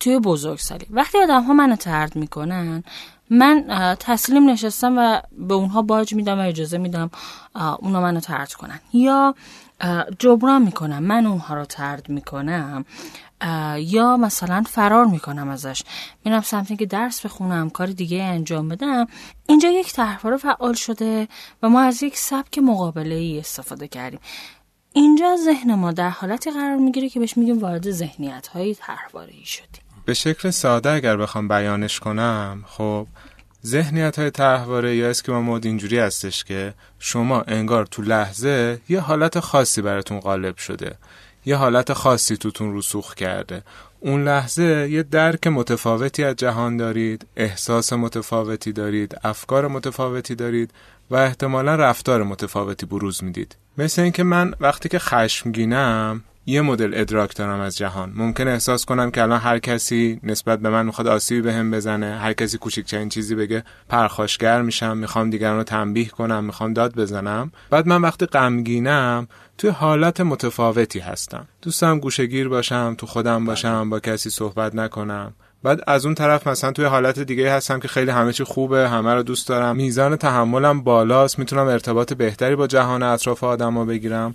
توی 0.00 0.18
بزرگسالی. 0.18 0.86
وقتی 0.90 1.18
آدم 1.18 1.42
ها 1.42 1.52
منو 1.52 1.76
ترد 1.76 2.16
می‌کنن 2.16 2.84
من 3.30 3.64
تسلیم 4.00 4.50
نشستم 4.50 4.98
و 4.98 5.20
به 5.38 5.54
اونها 5.54 5.82
باج 5.82 6.14
میدم 6.14 6.38
و 6.38 6.42
اجازه 6.42 6.78
میدم 6.78 7.10
اونا 7.78 8.00
منو 8.00 8.20
ترد 8.20 8.52
کنن. 8.52 8.80
یا 8.92 9.34
جبران 10.18 10.62
می‌کنم 10.62 11.02
من 11.02 11.26
اونها 11.26 11.54
رو 11.54 11.64
ترد 11.64 12.08
می‌کنم 12.08 12.84
یا 13.78 14.16
مثلا 14.16 14.62
فرار 14.66 15.06
می‌کنم 15.06 15.48
ازش. 15.48 15.82
میرم 16.24 16.40
سمتی 16.40 16.76
که 16.76 16.86
درس 16.86 17.26
بخونم 17.26 17.70
کار 17.70 17.86
دیگه 17.86 18.22
انجام 18.22 18.68
بدم. 18.68 19.06
اینجا 19.46 19.68
یک 19.68 19.92
تحوار 19.92 20.36
فعال 20.36 20.74
شده 20.74 21.28
و 21.62 21.68
ما 21.68 21.80
از 21.80 22.02
یک 22.02 22.18
سبک 22.18 22.58
مقابله 22.58 23.14
ای 23.14 23.38
استفاده 23.38 23.88
کردیم. 23.88 24.20
اینجا 24.92 25.36
ذهن 25.36 25.74
ما 25.74 25.92
در 25.92 26.10
حالتی 26.10 26.50
قرار 26.50 26.76
می‌گیره 26.76 27.08
که 27.08 27.20
بهش 27.20 27.36
میگیم 27.36 27.58
وارد 27.58 27.90
ذهنیت 27.90 28.46
های 28.46 28.76
ای 29.28 29.44
شدیم. 29.44 29.83
به 30.04 30.14
شکل 30.14 30.50
ساده 30.50 30.90
اگر 30.90 31.16
بخوام 31.16 31.48
بیانش 31.48 32.00
کنم 32.00 32.64
خب 32.66 33.06
ذهنیت 33.66 34.18
های 34.18 34.30
تحواره 34.30 34.96
یا 34.96 35.10
اسکیما 35.10 35.40
مود 35.40 35.66
اینجوری 35.66 35.98
هستش 35.98 36.44
که 36.44 36.74
شما 36.98 37.40
انگار 37.40 37.86
تو 37.86 38.02
لحظه 38.02 38.80
یه 38.88 39.00
حالت 39.00 39.40
خاصی 39.40 39.82
براتون 39.82 40.20
غالب 40.20 40.56
شده 40.56 40.96
یه 41.46 41.56
حالت 41.56 41.92
خاصی 41.92 42.36
توتون 42.36 42.76
رسوخ 42.76 43.14
کرده. 43.14 43.62
اون 44.00 44.24
لحظه 44.24 44.88
یه 44.90 45.02
درک 45.02 45.46
متفاوتی 45.46 46.24
از 46.24 46.36
جهان 46.36 46.76
دارید 46.76 47.26
احساس 47.36 47.92
متفاوتی 47.92 48.72
دارید 48.72 49.18
افکار 49.24 49.68
متفاوتی 49.68 50.34
دارید 50.34 50.70
و 51.10 51.16
احتمالا 51.16 51.74
رفتار 51.74 52.22
متفاوتی 52.22 52.86
بروز 52.86 53.24
می‌دید. 53.24 53.56
مثل 53.78 54.02
اینکه 54.02 54.22
من 54.22 54.54
وقتی 54.60 54.88
که 54.88 54.98
خشمگینم 54.98 56.22
یه 56.46 56.60
مدل 56.60 56.90
ادراک 56.94 57.36
دارم 57.36 57.60
از 57.60 57.76
جهان. 57.76 58.12
ممکن 58.16 58.48
احساس 58.48 58.84
کنم 58.84 59.10
که 59.10 59.22
الان 59.22 59.40
هر 59.40 59.58
کسی 59.58 60.20
نسبت 60.22 60.58
به 60.58 60.70
من 60.70 60.86
می‌خواد 60.86 61.06
آسیبی 61.06 61.42
به 61.42 61.52
هم 61.52 61.70
بزنه 61.70 62.18
هر 62.18 62.32
کسی 62.32 62.58
کوچکترین 62.58 63.08
چیزی 63.08 63.34
بگه 63.34 63.64
پرخاشگر 63.88 64.62
میشم 64.62 64.96
می‌خوام 64.96 65.30
دیگران 65.30 65.56
رو 65.56 65.62
تنبیه 65.62 66.08
کنم 66.08 66.44
می‌خوام 66.44 66.72
داد 66.72 66.94
بزنم. 66.94 67.52
بعد 67.70 67.86
من 67.86 68.02
وقتی 68.02 68.26
غمگینم 68.26 69.28
توی 69.58 69.70
حالت 69.70 70.20
متفاوتی 70.20 70.98
هستم. 70.98 71.46
دوستم 71.62 71.98
گوشگیر 71.98 72.48
باشم 72.48 72.94
تو 72.98 73.06
خودم 73.06 73.44
باشم 73.44 73.90
با 73.90 74.00
کسی 74.00 74.30
صحبت 74.30 74.74
نکنم. 74.74 75.34
بعد 75.62 75.80
از 75.86 76.06
اون 76.06 76.14
طرف 76.14 76.46
مثلا 76.46 76.72
توی 76.72 76.84
حالت 76.84 77.18
دیگه 77.18 77.52
هستم 77.52 77.80
که 77.80 77.88
خیلی 77.88 78.10
همه 78.10 78.32
چی 78.32 78.44
خوبه 78.44 78.88
همه 78.88 79.14
رو 79.14 79.22
دوست 79.22 79.48
دارم. 79.48 79.76
میزان 79.76 80.16
تحملم 80.16 80.82
بالاست 80.82 81.38
می‌تونم 81.38 81.66
ارتباط 81.66 82.12
بهتری 82.12 82.56
با 82.56 82.66
جهان 82.66 83.02
اطراف 83.02 83.44
آدما 83.44 83.84
بگیرم. 83.84 84.34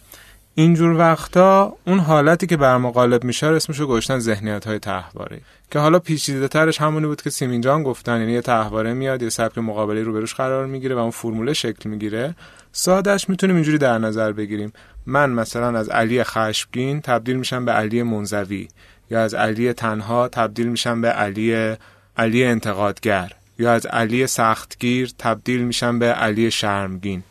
اینجور 0.56 0.98
وقتا 0.98 1.74
اون 1.88 2.00
حالتی 2.00 2.48
که 2.48 2.58
بر 2.58 2.80
غالب 2.80 3.24
میشه 3.24 3.48
اسمشو 3.48 3.88
گذاشتن 3.88 4.20
ذهنیت 4.20 4.68
های 4.68 4.80
تحواره 4.80 5.42
که 5.72 5.80
حالا 5.80 6.00
پیچیده 6.00 6.48
ترش 6.48 6.82
همونی 6.82 7.08
بود 7.08 7.22
که 7.22 7.30
سیمین 7.30 7.62
جان 7.62 7.84
گفتن 7.84 8.20
یعنی 8.20 8.32
یه 8.32 8.42
تحواره 8.42 8.94
میاد 8.94 9.22
یه 9.22 9.30
سبک 9.30 9.58
مقابله 9.58 10.04
رو 10.04 10.14
بروش 10.14 10.34
قرار 10.34 10.66
می‌گیره 10.66 10.96
و 10.96 10.98
اون 10.98 11.12
فرموله 11.12 11.54
شکل 11.54 11.90
می‌گیره. 11.90 12.36
سادهش 12.72 13.30
می‌تونیم 13.30 13.56
اینجوری 13.56 13.78
در 13.78 13.98
نظر 13.98 14.32
بگیریم. 14.32 14.74
من 15.06 15.30
مثلا 15.30 15.80
از 15.80 15.90
علی 15.90 16.24
خشمگین 16.24 17.02
تبدیل 17.02 17.36
میشم 17.36 17.66
به 17.66 17.72
علی 17.72 18.04
منزوی 18.04 18.68
یا 19.12 19.22
از 19.22 19.34
علی 19.34 19.74
تنها 19.74 20.28
تبدیل 20.28 20.68
میشم 20.68 21.02
به 21.02 21.08
علی 21.08 21.76
علی 22.18 22.44
انتقادگر 22.44 23.32
یا 23.60 23.72
از 23.72 23.86
علی 23.86 24.28
سختگیر 24.28 25.12
تبدیل 25.18 25.62
میشم 25.62 26.00
به 26.00 26.06
علی 26.06 26.52
شرمگین. 26.52 27.24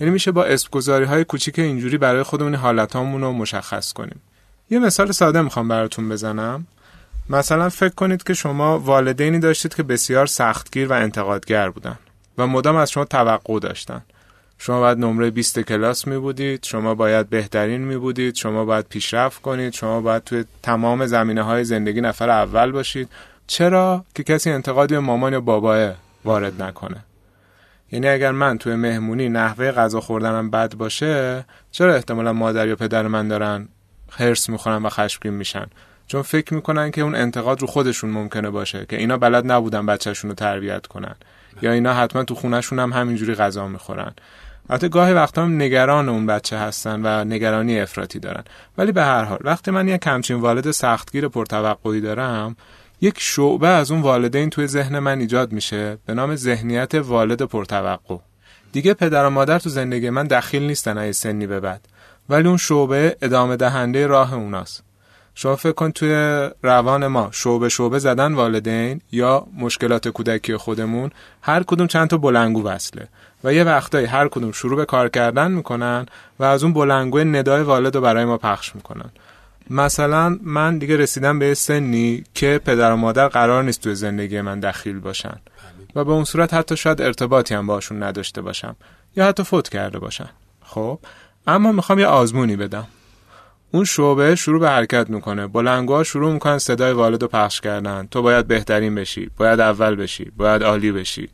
یعنی 0.00 0.12
میشه 0.12 0.32
با 0.32 0.44
اسم 0.44 1.04
های 1.04 1.24
کوچیک 1.24 1.58
اینجوری 1.58 1.98
برای 1.98 2.22
خودمون 2.22 2.54
حالتامون 2.54 3.20
رو 3.20 3.32
مشخص 3.32 3.92
کنیم. 3.92 4.20
یه 4.70 4.78
مثال 4.78 5.12
ساده 5.12 5.42
می‌خوام 5.42 5.68
براتون 5.68 6.08
بزنم. 6.08 6.66
مثلا 7.30 7.68
فکر 7.68 7.94
کنید 7.94 8.22
که 8.22 8.34
شما 8.34 8.78
والدینی 8.78 9.38
داشتید 9.38 9.74
که 9.74 9.82
بسیار 9.82 10.26
سختگیر 10.26 10.88
و 10.88 10.92
انتقادگر 10.92 11.70
بودن 11.70 11.98
و 12.38 12.46
مدام 12.46 12.76
از 12.76 12.90
شما 12.90 13.04
توقع 13.04 13.58
داشتن. 13.58 14.02
شما 14.58 14.80
باید 14.80 14.98
نمره 14.98 15.30
20 15.30 15.60
کلاس 15.60 16.06
می 16.06 16.18
بودید 16.18 16.64
شما 16.64 16.94
باید 16.94 17.30
بهترین 17.30 17.80
می 17.80 17.96
بودید 17.96 18.34
شما 18.34 18.64
باید 18.64 18.86
پیشرفت 18.88 19.42
کنید 19.42 19.72
شما 19.72 20.00
باید 20.00 20.24
توی 20.24 20.44
تمام 20.62 21.06
زمینه 21.06 21.42
های 21.42 21.64
زندگی 21.64 22.00
نفر 22.00 22.30
اول 22.30 22.72
باشید. 22.72 23.08
چرا؟ 23.46 24.04
که 24.14 24.22
کسی 24.22 24.50
انتقادی 24.50 24.98
مامان 24.98 25.32
یا 25.32 25.40
باباه 25.40 25.92
وارد 26.24 26.62
نکنه. 26.62 27.04
یعنی 27.92 28.08
اگر 28.08 28.32
من 28.32 28.58
توی 28.58 28.74
مهمونی 28.74 29.28
نحوه 29.28 29.70
غذا 29.70 30.00
خوردنم 30.00 30.50
بد 30.50 30.74
باشه 30.74 31.44
چرا 31.70 31.94
احتمالا 31.94 32.32
مادر 32.32 32.68
یا 32.68 32.76
پدر 32.76 33.06
من 33.06 33.28
دارن 33.28 33.68
هرس 34.10 34.48
می‌خورن 34.48 34.82
و 34.82 34.88
خشمگین 34.88 35.34
میشن؟ 35.34 35.66
چون 36.06 36.22
فکر 36.22 36.54
می‌کنن 36.54 36.90
که 36.90 37.00
اون 37.00 37.14
انتقاد 37.14 37.60
رو 37.60 37.66
خودشون 37.66 38.10
ممکنه 38.10 38.50
باشه 38.50 38.86
که 38.88 38.96
اینا 38.96 39.16
بلد 39.16 39.52
نبودن 39.52 39.86
بچهشون 39.86 40.30
رو 40.30 40.34
تربیت 40.34 40.86
کنن. 40.86 41.14
یا 41.62 41.72
اینا 41.72 41.94
حتما 41.94 42.24
تو 42.24 42.34
خونهشون 42.34 42.78
هم 42.78 42.92
همینجوری 42.92 43.34
غذا 43.34 43.68
می‌خورن. 43.68 44.12
البته 44.70 44.88
گاهی 44.88 45.12
وقتا 45.12 45.42
هم 45.42 45.62
نگران 45.62 46.08
اون 46.08 46.26
بچه 46.26 46.58
هستن 46.58 47.00
و 47.04 47.24
نگرانی 47.24 47.80
افراطی 47.80 48.18
دارن. 48.18 48.44
ولی 48.78 48.92
به 48.92 49.02
هر 49.02 49.24
حال 49.24 49.38
وقتی 49.40 49.70
من 49.70 49.88
یک 49.88 50.00
کمچین 50.00 50.36
والد 50.36 50.70
سختگیر 50.70 51.28
پرتوقعی 51.28 52.00
دارم 52.00 52.56
یک 53.04 53.14
شعبه 53.18 53.68
از 53.68 53.90
اون 53.90 54.00
والدین 54.00 54.50
توی 54.50 54.66
ذهن 54.66 54.98
من 54.98 55.18
ایجاد 55.18 55.52
میشه 55.52 55.98
به 56.06 56.14
نام 56.14 56.36
ذهنیت 56.36 56.94
والد 56.94 57.42
پرتوقع. 57.42 58.16
دیگه 58.72 58.94
پدر 58.94 59.26
و 59.26 59.30
مادر 59.30 59.58
تو 59.58 59.68
زندگی 59.70 60.10
من 60.10 60.26
دخیل 60.26 60.62
نیستن 60.62 60.98
از 60.98 61.16
سنی 61.16 61.46
به 61.46 61.60
بعد. 61.60 61.88
ولی 62.28 62.48
اون 62.48 62.56
شعبه 62.56 63.16
ادامه 63.22 63.56
دهنده 63.56 64.06
راه 64.06 64.34
اوناست. 64.34 64.82
شما 65.34 65.56
فکر 65.56 65.72
کن 65.72 65.90
توی 65.90 66.48
روان 66.62 67.06
ما 67.06 67.28
شعبه 67.32 67.68
شعبه 67.68 67.98
زدن 67.98 68.34
والدین 68.34 69.00
یا 69.12 69.46
مشکلات 69.58 70.08
کودکی 70.08 70.56
خودمون 70.56 71.10
هر 71.42 71.62
کدوم 71.62 71.86
چند 71.86 72.08
تا 72.08 72.16
بلنگو 72.16 72.62
وصله. 72.62 73.08
و 73.44 73.54
یه 73.54 73.64
وقتایی 73.64 74.06
هر 74.06 74.28
کدوم 74.28 74.52
شروع 74.52 74.76
به 74.76 74.84
کار 74.84 75.08
کردن 75.08 75.50
می‌کنن 75.50 76.06
و 76.38 76.44
از 76.44 76.64
اون 76.64 76.72
بلنگو 76.72 77.18
ندای 77.18 77.62
والد 77.62 77.94
رو 77.94 78.00
برای 78.00 78.24
ما 78.24 78.38
پخش 78.38 78.74
می‌کنن. 78.74 79.10
مثلا 79.72 80.38
من 80.42 80.78
دیگه 80.78 80.96
رسیدم 80.96 81.38
به 81.38 81.54
سنی 81.54 82.24
که 82.34 82.60
پدر 82.64 82.92
و 82.92 82.96
مادر 82.96 83.28
قرار 83.28 83.64
نیست 83.64 83.80
توی 83.80 83.94
زندگی 83.94 84.40
من 84.40 84.60
دخیل 84.60 85.00
باشن. 85.00 85.36
و 85.94 86.04
به 86.04 86.12
اون 86.12 86.24
صورت 86.24 86.54
حتی 86.54 86.76
شاید 86.76 87.02
ارتباطی 87.02 87.54
هم 87.54 87.66
باشون 87.66 88.02
نداشته 88.02 88.42
باشم. 88.42 88.76
یا 89.16 89.26
حتی 89.26 89.42
فوت 89.42 89.68
کرده 89.68 89.98
باشن. 89.98 90.28
خب؟ 90.62 90.98
اما 91.46 91.72
می‌خوام 91.72 91.98
یه 91.98 92.06
آزمونی 92.06 92.56
بدم. 92.56 92.86
اون 93.70 93.84
شعبه 93.84 94.34
شروع 94.34 94.60
به 94.60 94.68
حرکت 94.70 95.10
می‌کنه. 95.10 95.46
بلنگوها 95.46 96.04
شروع 96.04 96.32
می‌کنن 96.32 96.58
صدای 96.58 96.92
والد 96.92 97.22
رو 97.22 97.28
پخش 97.28 97.60
کردن. 97.60 98.08
تو 98.10 98.22
باید 98.22 98.46
بهترین 98.46 98.94
بشی. 98.94 99.30
باید 99.36 99.60
اول 99.60 99.94
بشی. 99.94 100.32
باید 100.36 100.62
عالی 100.62 100.92
بشی. 100.92 101.28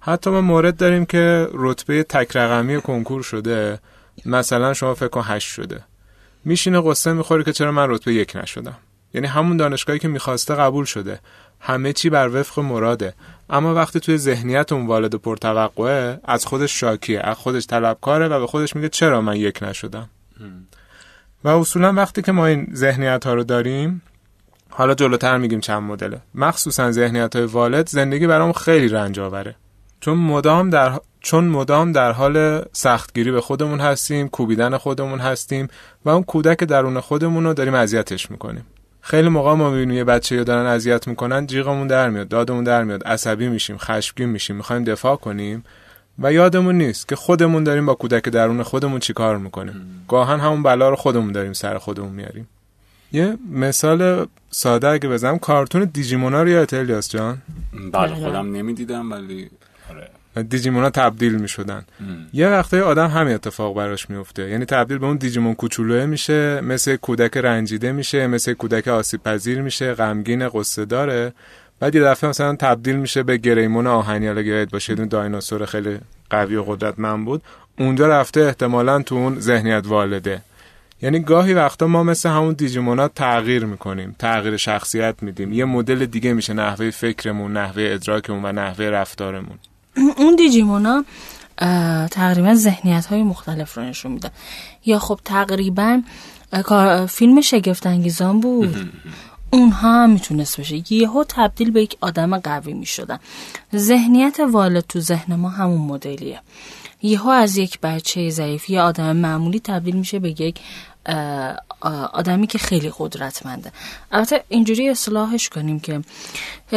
حتی 0.00 0.30
ما 0.30 0.40
مورد 0.40 0.76
داریم 0.76 1.04
که 1.04 1.48
رتبه 1.52 2.02
تک 2.02 2.36
رقمی 2.36 2.80
کنکور 2.80 3.22
شده. 3.22 3.78
مثلا 4.26 4.74
شما 4.74 4.94
فکر 4.94 5.08
کن 5.08 5.22
هشت 5.24 5.48
شده. 5.48 5.84
میشینه 6.46 6.80
قصه 6.80 7.12
می‌خوره 7.12 7.44
که 7.44 7.52
چرا 7.52 7.72
من 7.72 7.90
رتبه 7.90 8.14
یک 8.14 8.36
نشدم. 8.36 8.76
یعنی 9.14 9.26
همون 9.26 9.56
دانشگاهی 9.56 9.98
که 9.98 10.08
می‌خواسته 10.08 10.54
قبول 10.54 10.84
شده. 10.84 11.20
همه 11.60 11.92
چی 11.92 12.10
بر 12.10 12.28
وفق 12.28 12.60
مراده. 12.60 13.14
اما 13.50 13.74
وقتی 13.74 14.00
توی 14.00 14.16
ذهنیت 14.18 14.72
اون 14.72 14.86
والد 14.86 15.14
پرتوقعه 15.14 16.20
از 16.24 16.46
خودش 16.46 16.80
شاکیه 16.80 17.20
از 17.20 17.36
خودش 17.36 17.66
طلبکاره 17.66 18.28
و 18.28 18.40
به 18.40 18.46
خودش 18.46 18.76
میگه 18.76 18.88
چرا 18.88 19.20
من 19.20 19.36
یک 19.36 19.58
نشدم. 19.62 20.08
و 21.44 21.48
اصولا 21.48 21.92
وقتی 21.92 22.22
که 22.22 22.32
ما 22.32 22.46
این 22.46 22.68
ذهنیت 22.74 23.26
ها 23.26 23.34
رو 23.34 23.44
داریم 23.44 24.02
حالا 24.70 24.94
جلوتر 24.94 25.38
میگیم 25.38 25.60
چند 25.60 25.82
مدله. 25.82 26.20
مخصوصا 26.34 26.92
ذهنیت 26.92 27.36
های 27.36 27.44
والد 27.44 27.88
زندگی 27.88 28.26
برام 28.26 28.52
خیلی 28.52 28.88
رنج 28.88 29.20
آوره. 29.20 29.54
چون 30.00 30.18
مدام 30.18 30.70
در 30.70 31.00
چون 31.26 31.44
مدام 31.44 31.92
در 31.92 32.12
حال 32.12 32.64
سختگیری 32.72 33.30
به 33.30 33.40
خودمون 33.40 33.80
هستیم 33.80 34.28
کوبیدن 34.28 34.76
خودمون 34.76 35.18
هستیم 35.18 35.68
و 36.04 36.08
اون 36.08 36.22
کودک 36.22 36.64
درون 36.64 37.00
خودمون 37.00 37.44
رو 37.44 37.54
داریم 37.54 37.74
اذیتش 37.74 38.30
می‌کنیم. 38.30 38.66
خیلی 39.00 39.28
موقع 39.28 39.54
ما 39.54 39.70
می‌بینیم 39.70 39.96
یه 39.96 40.04
بچه 40.04 40.36
رو 40.36 40.44
دارن 40.44 40.66
اذیت 40.66 41.08
می‌کنن 41.08 41.46
جیغمون 41.46 41.86
در 41.86 42.10
میاد 42.10 42.28
دادمون 42.28 42.64
در 42.64 42.84
میاد 42.84 43.04
عصبی 43.04 43.48
میشیم 43.48 43.76
خشمگین 43.78 44.28
میشیم 44.28 44.56
می‌خوایم 44.56 44.84
دفاع 44.84 45.16
کنیم 45.16 45.64
و 46.18 46.32
یادمون 46.32 46.78
نیست 46.78 47.08
که 47.08 47.16
خودمون 47.16 47.64
داریم 47.64 47.86
با 47.86 47.94
کودک 47.94 48.28
درون 48.28 48.62
خودمون 48.62 49.00
چیکار 49.00 49.38
می‌کنیم. 49.38 50.04
گاهن 50.08 50.40
همون 50.40 50.62
بلا 50.62 50.88
رو 50.88 50.96
خودمون 50.96 51.32
داریم 51.32 51.52
سر 51.52 51.78
خودمون 51.78 52.12
میاریم 52.12 52.48
یه 53.12 53.36
مثال 53.50 54.26
ساده 54.50 54.88
اگه 54.88 55.08
بزنم 55.08 55.38
کارتون 55.38 55.84
دیجیمونا 55.84 56.42
رو 56.42 56.48
یادت 56.48 56.74
الیاس 56.74 57.10
جان؟ 57.10 57.38
بله. 57.92 58.14
خودم 58.14 58.56
نمی‌دیدم 58.56 59.12
ولی 59.12 59.50
دیجیمونا 60.42 60.90
تبدیل 60.90 61.34
می 61.34 61.48
شدن 61.48 61.84
یه 62.32 62.48
وقتای 62.48 62.80
آدم 62.80 63.08
همین 63.08 63.34
اتفاق 63.34 63.76
براش 63.76 64.10
میفته 64.10 64.50
یعنی 64.50 64.64
تبدیل 64.64 64.98
به 64.98 65.06
اون 65.06 65.16
دیجیمون 65.16 65.54
کوچولوه 65.54 66.06
میشه 66.06 66.60
مثل 66.60 66.96
کودک 66.96 67.36
رنجیده 67.36 67.92
میشه 67.92 68.26
مثل 68.26 68.52
کودک 68.52 68.88
آسیب 68.88 69.22
پذیر 69.22 69.62
میشه 69.62 69.94
غمگین 69.94 70.48
قصه 70.48 70.84
داره. 70.84 71.32
بعد 71.80 71.94
یه 71.94 72.02
دفعه 72.02 72.30
مثلا 72.30 72.56
تبدیل 72.56 72.96
میشه 72.96 73.22
به 73.22 73.36
گریمون 73.36 73.86
آهنی 73.86 74.26
حالا 74.26 74.40
یاد 74.40 74.70
باشه 74.70 74.92
اون 74.92 75.08
دایناسور 75.08 75.66
خیلی 75.66 75.98
قوی 76.30 76.56
و 76.56 76.62
قدرتمند 76.62 77.24
بود. 77.24 77.42
اونجا 77.78 78.08
رفته 78.08 78.40
احتمالا 78.40 79.02
تو 79.02 79.14
اون 79.14 79.40
ذهنیت 79.40 79.86
والده. 79.86 80.42
یعنی 81.02 81.18
گاهی 81.20 81.54
وقتا 81.54 81.86
ما 81.86 82.02
مثل 82.02 82.28
همون 82.28 82.54
دیجیمونا 82.54 83.08
تغییر 83.08 83.64
می‌کنیم 83.64 84.16
تغییر 84.18 84.56
شخصیت 84.56 85.14
میدیم. 85.22 85.52
یه 85.52 85.64
مدل 85.64 86.06
دیگه 86.06 86.32
میشه 86.32 86.52
نحوه 86.52 86.90
فکرمون 86.90 87.52
نحوه 87.52 87.82
ادراکمون 87.86 88.44
و 88.44 88.52
نحوه 88.52 88.84
رفتارمون. 88.84 89.58
اون 89.96 90.36
دیجیمونا 90.36 91.04
تقریبا 92.10 92.54
ذهنیت 92.54 93.06
های 93.06 93.22
مختلف 93.22 93.78
رو 93.78 93.84
نشون 93.84 94.12
میدن. 94.12 94.30
یا 94.84 94.98
خب 94.98 95.20
تقریبا 95.24 96.02
فیلم 97.08 97.40
شگفت 97.40 97.86
انگیزان 97.86 98.40
بود. 98.40 98.90
اونها 99.50 100.02
هم 100.02 100.10
می‌تونست 100.10 100.60
بشه 100.60 100.92
یهو 100.92 101.24
تبدیل 101.28 101.70
به 101.70 101.82
یک 101.82 101.96
آدم 102.00 102.38
قوی 102.38 102.72
می‌شدن. 102.72 103.18
ذهنیت 103.76 104.40
والد 104.40 104.84
تو 104.88 105.00
ذهن 105.00 105.34
ما 105.34 105.48
همون 105.48 105.80
مدلیه. 105.80 106.40
یهو 107.02 107.28
از 107.28 107.56
یک 107.56 107.80
بچه 107.80 108.30
ضعیف 108.30 108.70
یا 108.70 108.84
آدم 108.84 109.16
معمولی 109.16 109.60
تبدیل 109.60 109.96
میشه 109.96 110.18
به 110.18 110.30
یک 110.40 110.60
آدمی 112.12 112.46
که 112.46 112.58
خیلی 112.58 112.92
قدرتمنده. 112.98 113.72
البته 114.12 114.44
اینجوری 114.48 114.88
اصلاحش 114.88 115.48
کنیم 115.48 115.80
که 115.80 116.00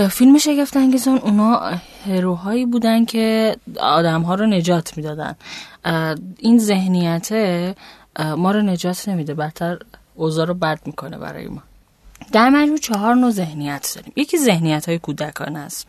فیلم 0.10 0.38
شگفت 0.38 0.78
انگیزان 0.78 1.18
اونا 1.18 1.72
هروهایی 2.06 2.65
بودن 2.65 3.06
که 3.06 3.56
آدم 3.80 4.22
ها 4.22 4.36
رو 4.36 4.46
نجات 4.46 4.98
می‌دادن. 4.98 5.36
این 6.38 6.60
ذهنیت 6.60 7.32
ما 8.20 8.52
رو 8.52 8.62
نجات 8.62 9.10
نمیده 9.10 9.34
بهتر 9.34 9.78
اوضاع 10.15 10.46
رو 10.46 10.54
بد 10.54 10.80
می‌کنه 10.86 11.18
برای 11.18 11.48
ما. 11.48 11.62
در 12.32 12.50
مجموع 12.50 12.78
چهار 12.78 13.15
نوع 13.15 13.32
ذهنیت 13.32 13.92
داریم. 13.96 14.13
یکی 14.15 14.38
ذهنیت 14.38 14.89
های 14.89 15.00
کودکان 15.00 15.56
است. 15.56 15.88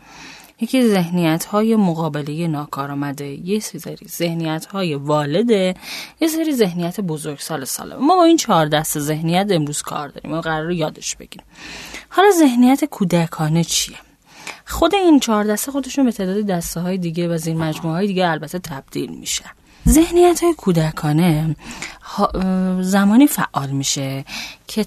یکی 0.61 0.87
ذهنیت 0.87 1.45
های 1.45 1.75
مقابله 1.75 2.47
ناکارآمده 2.47 3.25
یه 3.25 3.59
سری 3.59 4.07
ذهنیت 4.07 4.65
های 4.65 4.95
والده 4.95 5.73
یه 6.19 6.27
سری 6.27 6.53
ذهنیت 6.53 7.01
بزرگسال 7.01 7.65
ساله. 7.65 7.95
ما 7.95 8.15
با 8.15 8.23
این 8.23 8.37
چهار 8.37 8.65
دست 8.65 8.99
ذهنیت 8.99 9.47
امروز 9.51 9.81
کار 9.81 10.07
داریم. 10.07 10.31
ما 10.31 10.41
قرار 10.41 10.71
یادش 10.71 11.15
بگیریم. 11.15 11.47
حالا 12.09 12.31
ذهنیت 12.39 12.85
کودکانه 12.85 13.63
چیه؟ 13.63 13.97
خود 14.65 14.95
این 14.95 15.19
چهار 15.19 15.43
دسته 15.43 15.71
خودشون 15.71 16.05
به 16.05 16.11
تعداد 16.11 16.45
دسته 16.45 16.79
های 16.79 16.97
دیگه 16.97 17.27
و 17.27 17.37
زیر 17.37 17.55
مجموعه 17.55 17.95
های 17.95 18.07
دیگه 18.07 18.27
البته 18.27 18.59
تبدیل 18.59 19.11
میشه. 19.11 19.45
ذهنیت 19.87 20.43
های 20.43 20.53
کودکانه 20.53 21.55
زمانی 22.81 23.27
فعال 23.27 23.69
میشه 23.69 24.25
که 24.67 24.85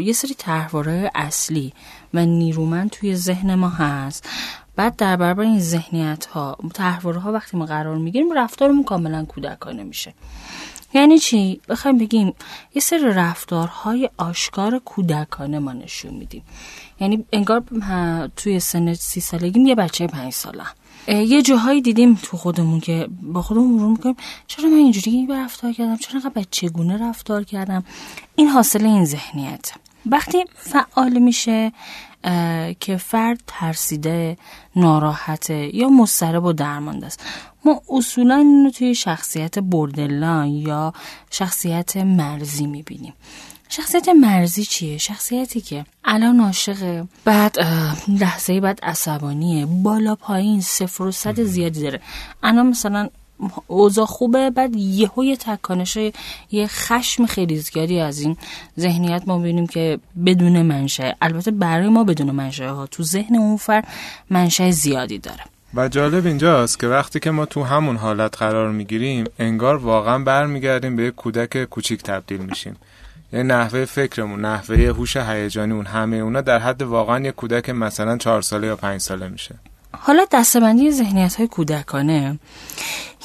یه 0.00 0.12
سری 0.12 0.34
تحواره 0.34 1.10
اصلی 1.14 1.72
و 2.14 2.26
نیرومند 2.26 2.90
توی 2.90 3.16
ذهن 3.16 3.54
ما 3.54 3.68
هست. 3.68 4.28
بعد 4.76 4.96
در 4.96 5.16
برابر 5.16 5.42
این 5.42 5.60
ذهنیت 5.60 6.26
ها 6.26 6.58
تحواره 6.74 7.20
ها 7.20 7.32
وقتی 7.32 7.56
ما 7.56 7.66
قرار 7.66 7.96
می‌گیریم 7.96 8.32
رفتارمون 8.32 8.84
کاملا 8.84 9.24
کودکانه 9.24 9.82
میشه. 9.82 10.14
یعنی 10.94 11.18
چی؟ 11.18 11.60
بخوایم 11.68 11.98
بگیم 11.98 12.34
یه 12.74 12.82
سری 12.82 13.00
رفتارهای 13.04 14.10
آشکار 14.18 14.78
کودکانه 14.78 15.58
ما 15.58 15.72
نشون 15.72 16.14
میدیم. 16.14 16.42
یعنی 17.00 17.24
انگار 17.32 17.62
توی 18.36 18.60
سن 18.60 18.94
سی 18.94 19.20
سالگیم 19.20 19.66
یه 19.66 19.74
بچه 19.74 20.06
پنج 20.06 20.32
ساله. 20.32 20.64
یه 21.08 21.42
جاهایی 21.42 21.82
دیدیم 21.82 22.18
تو 22.22 22.36
خودمون 22.36 22.80
که 22.80 23.08
با 23.22 23.42
خودمون 23.42 23.72
مرور 23.72 23.90
می‌کنیم 23.90 24.16
چرا 24.46 24.68
من 24.68 24.76
اینجوری 24.76 25.26
رفتار 25.30 25.72
کردم؟ 25.72 25.96
چرا 25.96 26.14
انقدر 26.14 26.40
بچگونه 26.40 27.08
رفتار 27.08 27.44
کردم؟ 27.44 27.84
این 28.36 28.48
حاصل 28.48 28.84
این 28.84 29.04
ذهنیت 29.04 29.72
وقتی 30.06 30.44
فعال 30.54 31.18
میشه 31.18 31.72
که 32.80 32.96
فرد 32.96 33.40
ترسیده 33.46 34.36
ناراحته 34.76 35.76
یا 35.76 35.88
مضطرب 35.88 36.44
و 36.44 36.52
درمانده 36.52 37.06
است. 37.06 37.20
ما 37.64 37.82
اصولا 37.90 38.36
اینو 38.36 38.70
توی 38.70 38.94
شخصیت 38.94 39.58
بردلان 39.58 40.46
یا 40.46 40.92
شخصیت 41.30 41.96
مرزی 41.96 42.66
می‌بینیم. 42.66 43.12
شخصیت 43.68 44.08
مرزی 44.08 44.64
چیه؟ 44.64 44.98
شخصیتی 44.98 45.60
که 45.60 45.84
الان 46.04 46.40
عاشقه 46.40 47.04
بعد 47.24 47.56
لحظه 48.08 48.60
بعد 48.60 48.80
عصبانیه 48.82 49.66
بالا 49.66 50.14
پایین 50.14 50.60
صفر 50.60 51.02
و 51.02 51.12
صد 51.12 51.42
زیادی 51.42 51.82
داره. 51.82 52.00
الان 52.42 52.66
مثلا 52.66 53.08
اوضاع 53.66 54.06
خوبه 54.06 54.50
بعد 54.50 54.76
یهو 54.76 55.24
یه 55.24 55.36
تکانش 55.36 55.98
یه 56.50 56.66
خشم 56.66 57.26
خیلی 57.26 57.56
زیادی 57.56 58.00
از 58.00 58.20
این 58.20 58.36
ذهنیت 58.78 59.22
ما 59.26 59.38
ببینیم 59.38 59.66
که 59.66 59.98
بدون 60.26 60.62
منشه 60.62 61.16
البته 61.22 61.50
برای 61.50 61.88
ما 61.88 62.04
بدون 62.04 62.30
منشه 62.30 62.70
ها 62.70 62.86
تو 62.86 63.02
ذهن 63.02 63.36
اون 63.36 63.56
فر 63.56 63.84
منشه 64.30 64.70
زیادی 64.70 65.18
داره. 65.18 65.44
و 65.74 65.88
جالب 65.88 66.26
اینجاست 66.26 66.78
که 66.78 66.86
وقتی 66.86 67.20
که 67.20 67.30
ما 67.30 67.46
تو 67.46 67.62
همون 67.62 67.96
حالت 67.96 68.36
قرار 68.38 68.70
می‌گیریم 68.70 69.24
انگار 69.38 69.76
واقعا 69.76 70.18
برمیگردیم 70.18 70.96
به 70.96 71.10
کودک 71.10 71.64
کوچیک 71.64 72.02
تبدیل 72.02 72.40
میشیم. 72.40 72.76
یعنی 73.32 73.48
نحوه 73.48 73.84
فکرمون 73.84 74.40
نحوه 74.40 74.76
هوش 74.76 75.16
هیجانی 75.16 75.72
اون 75.72 75.86
همه 75.86 76.16
اونا 76.16 76.40
در 76.40 76.58
حد 76.58 76.82
واقعا 76.82 77.20
یک 77.20 77.34
کودک 77.34 77.70
مثلا 77.70 78.16
چهار 78.18 78.42
ساله 78.42 78.66
یا 78.66 78.76
پنج 78.76 79.00
ساله 79.00 79.28
میشه. 79.28 79.54
حالا 79.92 80.24
دستبندی 80.32 80.90
ذهنیت 80.90 81.34
های 81.34 81.46
کودکانه 81.46 82.38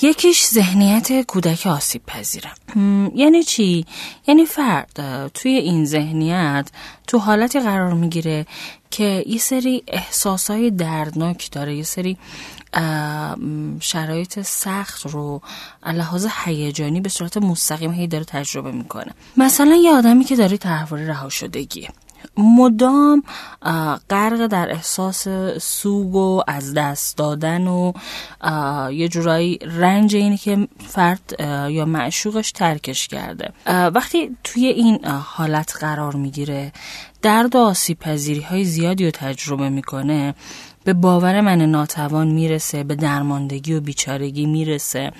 یکیش 0.02 0.46
ذهنیت 0.46 1.22
کودک 1.22 1.68
آسیب 1.68 2.06
پذیره 2.06 2.52
یعنی 3.16 3.44
چی؟ 3.44 3.86
یعنی 4.28 4.46
فرد 4.46 5.30
توی 5.34 5.52
این 5.52 5.86
ذهنیت 5.86 6.70
تو 7.08 7.18
حالتی 7.18 7.60
قرار 7.60 7.94
می‌گیره 7.94 8.46
که 8.92 9.24
یه 9.28 9.38
سری 9.38 9.84
احساس 9.88 10.52
های 10.52 10.72
دردناک 10.72 11.52
داره 11.52 11.76
یه 11.76 11.84
سری 11.84 12.18
شرایط 13.80 14.42
سخت 14.42 15.06
رو 15.06 15.42
لحاظ 15.86 16.28
هیجانی 16.46 17.02
به 17.02 17.10
صورت 17.10 17.38
مستقیم 17.38 17.92
هی 17.92 18.08
داره 18.08 18.24
تجربه 18.24 18.72
می‌کنه. 18.72 19.12
مثلا 19.38 19.76
یه 19.76 19.92
آدمی 19.92 20.24
که 20.24 20.36
داره 20.36 20.58
تحول 20.58 21.00
رها 21.00 21.30
شدگیه 21.30 21.90
مدام 22.38 23.24
غرق 24.10 24.48
در 24.48 24.72
احساس 24.72 25.28
سوگ 25.62 26.16
و 26.16 26.42
از 26.48 26.74
دست 26.74 27.18
دادن 27.18 27.68
و 27.68 27.92
یه 28.92 29.08
جورایی 29.08 29.60
رنج 29.62 30.16
اینه 30.16 30.38
که 30.38 30.68
فرد 30.88 31.36
یا 31.70 31.86
معشوقش 31.86 32.52
ترکش 32.52 33.08
کرده. 33.08 33.54
وقتی 33.66 34.38
توی 34.44 34.66
این 34.66 35.06
حالت 35.06 35.74
قرار 35.80 36.16
می‌گیره 36.16 36.72
درد 37.22 37.56
و 37.56 37.60
آسیب 37.60 38.00
پذیری 38.00 38.42
های 38.42 38.64
زیادی 38.64 39.06
رو 39.06 39.12
تجربه 39.12 39.70
می‌کنه 39.70 40.36
به 40.86 40.94
باور 40.94 41.42
من 41.42 41.62
ناتوان 41.62 42.28
می‌رسه 42.28 42.84
به 42.84 42.96
درماندگی 42.96 43.74
و 43.74 43.82
بیچارگی 43.82 44.46
می‌رسه 44.46 45.12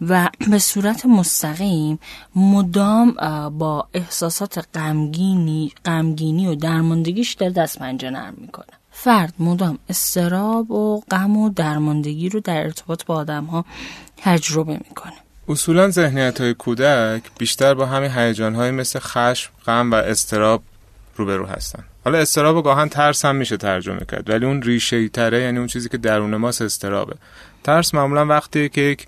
و 0.00 0.28
به 0.50 0.58
صورت 0.58 1.06
مستقیم 1.06 1.98
مدام 2.36 3.12
با 3.58 3.88
احساسات 3.94 4.66
غمگینی 4.74 5.72
غمگینی 5.84 6.46
و 6.46 6.54
درماندگیش 6.54 7.34
در 7.34 7.48
دست 7.48 7.78
پنجه 7.78 8.10
نرم 8.10 8.34
می‌کنه. 8.36 8.66
فرد 8.90 9.34
مدام 9.38 9.78
استراب 9.88 10.70
و 10.70 11.00
غم 11.10 11.36
و 11.36 11.50
درماندگی 11.50 12.28
رو 12.28 12.40
در 12.40 12.62
ارتباط 12.62 13.04
با 13.04 13.14
آدم 13.14 13.44
ها 13.44 13.64
تجربه 14.16 14.72
می‌کنه. 14.72 15.12
اصولا 15.48 15.90
ذهنیت 15.90 16.40
های 16.40 16.54
کودک 16.54 17.22
بیشتر 17.38 17.74
با 17.74 17.86
همین 17.86 18.10
هیجان 18.10 18.54
های 18.54 18.70
مثل 18.70 18.98
خشم، 18.98 19.50
غم 19.66 19.90
و 19.90 19.94
استراب 19.94 20.62
روبرو 21.16 21.46
هستن. 21.46 21.84
حالا 22.04 22.18
استراب 22.18 22.64
گاهن 22.64 22.88
ترس 22.88 23.24
هم 23.24 23.36
میشه 23.36 23.56
ترجمه 23.56 24.04
کرد 24.10 24.30
ولی 24.30 24.46
اون 24.46 24.62
ریشه 24.62 25.08
تره 25.08 25.40
یعنی 25.40 25.58
اون 25.58 25.66
چیزی 25.66 25.88
که 25.88 25.98
درون 25.98 26.36
ماست 26.36 26.62
استرابه 26.62 27.14
ترس 27.64 27.94
معمولا 27.94 28.26
وقتی 28.26 28.68
که 28.68 28.80
یک 28.80 29.06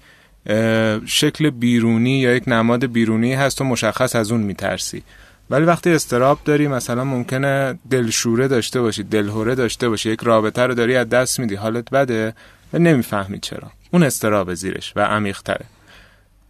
شکل 1.07 1.51
بیرونی 1.51 2.19
یا 2.19 2.37
یک 2.37 2.45
نماد 2.47 2.87
بیرونی 2.87 3.35
هست 3.35 3.61
و 3.61 3.65
مشخص 3.65 4.17
از 4.17 4.33
اون 4.33 4.41
میترسی. 4.41 5.03
ولی 5.51 5.65
وقتی 5.65 5.91
استراب 5.91 6.39
داری 6.45 6.69
مثلا 6.69 7.05
ممکنه 7.05 7.79
دلشوره 7.91 8.49
داشته 8.49 8.81
باشی 8.81 9.03
دلهوره 9.03 9.55
داشته 9.55 9.89
باشی 9.89 10.11
یک 10.11 10.21
رابطه 10.21 10.63
رو 10.63 10.75
داری 10.75 10.97
از 10.97 11.09
دست 11.09 11.41
میدی 11.41 11.55
حالت 11.55 11.91
بده 11.91 12.35
و 12.73 12.79
نمی‌فهمی 12.79 13.41
چرا. 13.41 13.71
اون 13.91 14.03
استراب 14.03 14.55
زیرش 14.55 14.93
و 14.97 15.01
عمیق 15.01 15.43
تره 15.43 15.67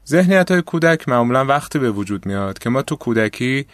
ذهنیت 0.08 0.50
های 0.50 0.62
کودک 0.62 1.08
معمولا 1.08 1.44
وقتی 1.44 1.78
به 1.78 1.90
وجود 1.90 2.26
میاد 2.26 2.58
که 2.58 2.70
ما 2.70 2.82
تو 2.82 2.96
کودکی 2.96 3.66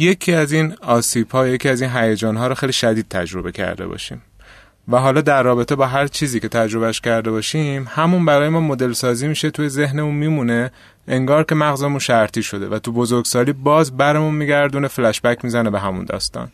یکی 0.00 0.32
از 0.32 0.52
این 0.52 0.74
آسیب 0.82 1.30
ها 1.30 1.48
یکی 1.48 1.68
از 1.68 1.82
این 1.82 1.90
هیجان 1.90 2.36
ها 2.36 2.46
رو 2.46 2.54
خیلی 2.54 2.72
شدید 2.72 3.08
تجربه 3.08 3.52
کرده 3.52 3.86
باشیم. 3.86 4.22
و 4.88 4.96
حالا 4.96 5.20
در 5.20 5.42
رابطه 5.42 5.74
با 5.76 5.86
هر 5.86 6.06
چیزی 6.06 6.40
که 6.40 6.48
تجربهش 6.48 7.00
کرده 7.00 7.30
باشیم 7.30 7.88
همون 7.90 8.24
برای 8.24 8.48
ما 8.48 8.60
مدل 8.60 8.92
سازی 8.92 9.28
میشه 9.28 9.50
توی 9.50 9.68
ذهنمون 9.68 10.14
میمونه 10.14 10.70
انگار 11.08 11.44
که 11.44 11.54
مغزمون 11.54 11.98
شرطی 11.98 12.42
شده 12.42 12.68
و 12.68 12.78
تو 12.78 12.92
بزرگسالی 12.92 13.52
باز 13.52 13.96
برمون 13.96 14.34
میگردونه 14.34 14.88
فلشبک 14.88 15.44
می‌زنه 15.44 15.70
به 15.70 15.80
همون 15.80 16.04
داستان. 16.04 16.48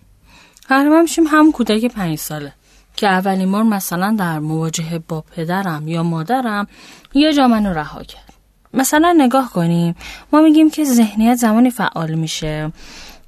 قهرمان 0.69 1.03
میشیم 1.03 1.25
هم 1.27 1.53
کودک 1.53 1.85
پنج 1.85 2.19
ساله 2.19 2.53
که 2.97 3.09
اولین 3.09 3.53
بار 3.53 3.63
مثلا 3.63 4.17
در 4.19 4.39
مواجهه 4.39 4.99
با 5.09 5.25
پدرم 5.37 5.89
یا 5.89 6.03
مادرم 6.03 6.67
یه 7.15 7.33
جا 7.33 7.49
منو 7.49 7.73
رها 7.73 8.03
کرد. 8.03 8.33
مثلا 8.75 9.15
نگاه 9.19 9.53
کنیم 9.53 9.97
ما 10.33 10.41
میگیم 10.41 10.71
که 10.71 10.85
ذهنیت 10.85 11.35
زمانی 11.35 11.71
فعال 11.71 12.15
میشه. 12.15 12.73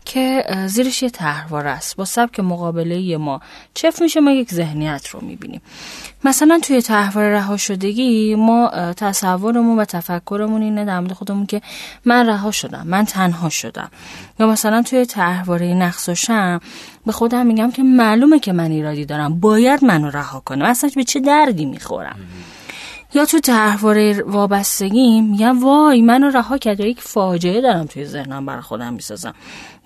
که 0.09 0.45
زیرش 0.67 1.03
یه 1.03 1.11
تحوار 1.11 1.67
است. 1.67 1.97
با 1.97 2.05
سبک 2.05 2.41
مقابله 2.41 3.17
ما. 3.17 3.41
چف 3.75 4.03
میشه 4.03 4.21
ما 4.21 4.31
یک 4.31 4.55
ذهنیت 4.55 5.09
رو 5.09 5.21
می‌بینیم. 5.21 5.61
مثلا 6.25 6.61
توی 6.63 6.83
تحوار 6.83 7.25
رها 7.25 7.57
شدگی 7.57 8.35
ما 8.35 8.71
تصورمون 8.97 9.79
و 9.79 9.85
تفکرمون 9.85 10.63
اینه 10.63 10.85
در 10.85 11.01
مورد 11.01 11.13
خودمون 11.13 11.47
که 11.47 11.63
من 12.05 12.27
رها 12.27 12.51
شدم 12.51 12.87
من 12.87 13.05
تنها 13.05 13.49
شدم. 13.49 13.91
یا 14.41 14.47
مثلا 14.47 14.83
توی 14.83 15.07
تحواره 15.07 15.75
نقص 15.75 16.09
به 17.07 17.13
خودم 17.13 17.47
میگم 17.47 17.71
که 17.71 17.83
معلومه 17.83 18.39
که 18.39 18.53
من 18.53 18.71
ایرادی 18.71 19.05
دارم. 19.05 19.41
باید 19.41 19.85
منو 19.85 20.11
رها 20.11 20.41
کنم. 20.41 20.65
اصلا 20.65 20.91
به 20.97 21.05
چه 21.05 21.21
دردی 21.21 21.67
می‌خورم؟ 21.67 22.17
یا 23.15 23.25
تو 23.25 23.41
تحواره 23.41 24.23
وابستگی 24.23 25.21
میگم 25.21 25.65
وای 25.65 26.03
منو 26.03 26.31
رها 26.31 26.59
کرد. 26.59 26.81
یک 26.81 27.01
فاجعه 27.01 27.61
دارم 27.61 27.87
توی 27.87 28.05
ذهنم 28.05 28.47
برای 28.47 28.61
خودم 28.61 28.93
می‌سازم. 28.95 29.35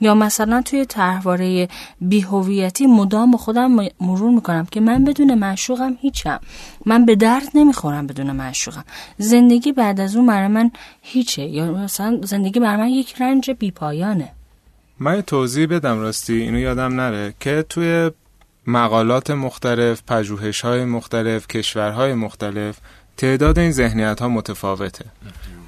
یا 0.01 0.15
مثلا 0.15 0.63
توی 0.63 0.85
تحواره 0.85 1.69
بیهویتی 2.01 2.87
مدام 2.87 3.31
با 3.31 3.39
خودم 3.39 3.77
مرور 4.01 4.31
می‌کنم 4.31 4.67
که 4.71 4.81
من 4.81 5.05
بدون 5.05 5.35
معشوقم 5.35 5.97
هیچم. 6.01 6.41
من 6.87 7.05
به 7.05 7.17
درد 7.17 7.49
نمی‌خورم 7.55 8.07
بدون 8.07 8.33
معشوقم. 8.33 8.85
زندگی 9.19 9.73
بعد 9.73 10.01
از 10.01 10.17
اون 10.17 10.27
برای 10.27 10.49
من 10.49 10.71
هیچه. 11.03 11.43
یا 11.43 11.73
مثلا 11.73 12.21
زندگی 12.23 12.61
برای 12.61 12.77
من 12.77 12.89
یک 12.89 13.23
رنج 13.23 13.51
بیپایانه. 13.51 14.33
من 14.99 15.21
توضیح 15.21 15.67
بدم 15.67 15.99
راستی 16.01 16.35
اینو 16.35 16.59
یادم 16.59 17.01
نره 17.01 17.35
که 17.41 17.65
توی 17.69 18.11
مقالات 18.67 19.31
مختلف 19.31 20.03
پژوهش 20.07 20.61
های 20.61 20.85
مختلف 20.85 21.47
کشورهای 21.47 22.15
مختلف 22.15 22.77
تعداد 23.17 23.59
این 23.59 23.71
ذهنیت 23.71 24.21
ها 24.21 24.29
متفاوته. 24.29 25.05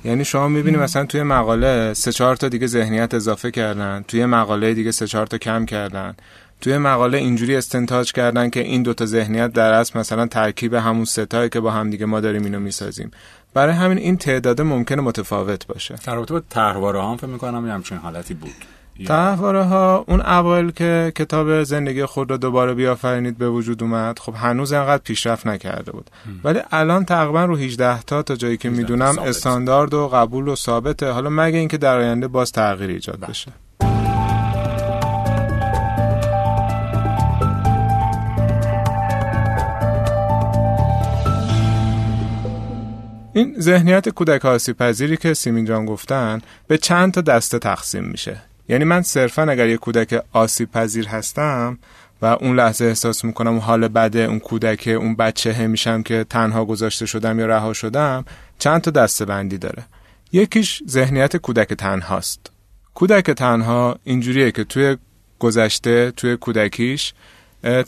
یعنی 0.04 0.24
شما 0.24 0.48
می‌بینی 0.48 0.76
مثلا 0.76 1.04
توی 1.04 1.22
مقاله 1.22 1.94
سه 1.94 2.12
چهار 2.12 2.36
تا 2.36 2.48
دیگه 2.48 2.66
ذهنیت 2.66 3.14
اضافه 3.14 3.50
کردن 3.50 4.04
توی 4.08 4.26
مقاله 4.26 4.74
دیگه 4.74 4.90
سه 4.90 5.06
چهار 5.06 5.26
تا 5.26 5.38
کم 5.38 5.66
کردن 5.66 6.14
توی 6.60 6.78
مقاله 6.78 7.18
اینجوری 7.18 7.56
استنتاج 7.56 8.12
کردن 8.12 8.50
که 8.50 8.60
این 8.60 8.82
دوتا 8.82 9.06
ذهنیت 9.06 9.52
در 9.52 9.72
اصل 9.72 9.98
مثلا 9.98 10.26
ترکیب 10.26 10.74
همون 10.74 11.04
ستایی 11.04 11.48
که 11.48 11.60
با 11.60 11.70
هم 11.70 11.90
دیگه 11.90 12.06
ما 12.06 12.20
داریم 12.20 12.44
اینو 12.44 12.60
می‌سازیم. 12.60 13.10
برای 13.54 13.74
همین 13.74 13.98
این 13.98 14.16
تعداد 14.16 14.60
ممکنه 14.60 15.02
متفاوت 15.02 15.66
باشه. 15.66 15.94
در 16.06 16.14
رابطه 16.14 16.34
با 16.34 16.42
طرحواره 16.50 17.02
هم 17.02 17.16
فکر 17.16 17.26
می‌کنم 17.26 17.68
همچین 17.68 17.98
حالتی 17.98 18.34
بود. 18.34 18.54
تحواره 19.06 19.64
ها 19.64 20.04
اون 20.08 20.20
اول 20.20 20.70
که 20.70 21.12
کتاب 21.16 21.62
زندگی 21.62 22.04
خود 22.04 22.30
را 22.30 22.36
دوباره 22.36 22.74
بیافرینید 22.74 23.38
به 23.38 23.50
وجود 23.50 23.82
اومد 23.82 24.18
خب 24.18 24.34
هنوز 24.36 24.72
انقدر 24.72 25.02
پیشرفت 25.02 25.46
نکرده 25.46 25.92
بود. 25.92 26.10
ولی 26.44 26.60
الان 26.72 27.04
تقریبا 27.04 27.44
رو 27.44 27.56
18 27.56 28.02
تا 28.02 28.22
تا 28.22 28.36
جایی 28.36 28.56
که 28.56 28.70
می‌دونم 28.70 29.18
استاندارد 29.18 29.94
و 29.94 30.08
قبول 30.08 30.48
و 30.48 30.56
ثابته. 30.56 31.10
حالا 31.10 31.30
مگه 31.30 31.58
اینکه 31.58 31.76
در 31.78 31.98
آینده 31.98 32.28
باز 32.28 32.52
تغییر 32.52 32.90
ایجاد 32.90 33.20
بله. 33.20 33.28
بشه. 33.28 33.52
این 43.36 43.54
ذهنیت 43.60 44.08
کودک 44.08 44.44
آسیب 44.44 44.76
پذیری 44.76 45.16
که 45.16 45.34
سیمین 45.34 45.64
جان 45.64 45.86
گفتن 45.86 46.40
به 46.66 46.78
چند 46.78 47.12
تا 47.12 47.20
دسته 47.20 47.58
تقسیم 47.58 48.04
میشه. 48.04 48.53
یعنی 48.68 48.84
من 48.84 49.02
صرفا 49.02 49.42
اگر 49.42 49.68
یه 49.68 49.76
کودک 49.76 50.22
آسیب 50.32 50.70
پذیر 50.72 51.08
هستم 51.08 51.78
و 52.22 52.26
اون 52.26 52.56
لحظه 52.56 52.84
احساس 52.84 53.24
می‌کنم 53.24 53.58
حال 53.58 53.88
بده 53.88 54.18
اون 54.18 54.38
کودک 54.38 54.88
اون 54.88 55.16
بچه 55.16 55.66
میشم 55.66 56.02
که 56.02 56.24
تنها 56.30 56.64
گذاشته 56.64 57.06
شدم 57.06 57.38
یا 57.38 57.46
رها 57.46 57.72
شدم 57.72 58.24
چند 58.58 58.80
تا 58.80 58.90
دسته 58.90 59.24
بندی 59.24 59.58
داره. 59.58 59.82
یکیش 60.32 60.82
ذهنیت 60.88 61.36
کودک 61.36 61.68
تنهاست. 61.68 62.50
کودک 62.94 63.30
تنها 63.30 63.98
اینجوریه 64.04 64.50
که 64.50 64.64
توی 64.64 64.96
گذشته 65.38 66.10
توی 66.10 66.36
کودکیش 66.36 67.12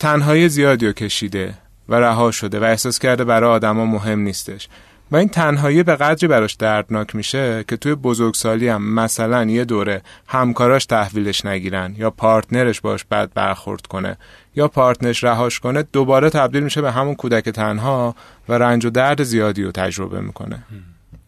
تنهایی 0.00 0.48
زیادی 0.48 0.86
رو 0.86 0.92
کشیده 0.92 1.54
و 1.88 1.94
رها 1.94 2.30
شده 2.30 2.60
و 2.60 2.64
احساس 2.64 2.98
کرده 2.98 3.24
برای 3.24 3.50
آدما 3.50 3.86
مهم 3.86 4.20
نیستش. 4.20 4.68
و 5.10 5.16
این 5.16 5.28
تنهایی 5.28 5.82
به 5.82 5.96
قدری 5.96 6.28
براش 6.28 6.54
دردناک 6.54 7.16
میشه 7.16 7.64
که 7.68 7.76
توی 7.76 7.94
بزرگسالی 7.94 8.68
هم 8.68 8.94
مثلا 8.94 9.44
یه 9.44 9.64
دوره 9.64 10.02
همکاراش 10.26 10.86
تحویلش 10.86 11.44
نگیرن 11.44 11.94
یا 11.98 12.10
پارتنرش 12.10 12.80
باش 12.80 13.04
بد 13.04 13.30
برخورد 13.34 13.86
کنه 13.86 14.16
یا 14.56 14.68
پارتنرش 14.68 15.24
رهاش 15.24 15.60
کنه 15.60 15.82
دوباره 15.92 16.30
تبدیل 16.30 16.62
میشه 16.62 16.82
به 16.82 16.92
همون 16.92 17.14
کودک 17.14 17.48
تنها 17.48 18.14
و 18.48 18.52
رنج 18.52 18.84
و 18.84 18.90
درد 18.90 19.22
زیادی 19.22 19.62
رو 19.62 19.72
تجربه 19.72 20.20
می‌کنه. 20.20 20.58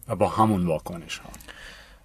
و 0.07 0.15
با 0.15 0.27
همون 0.27 0.65
واکنش 0.65 1.17
ها 1.17 1.29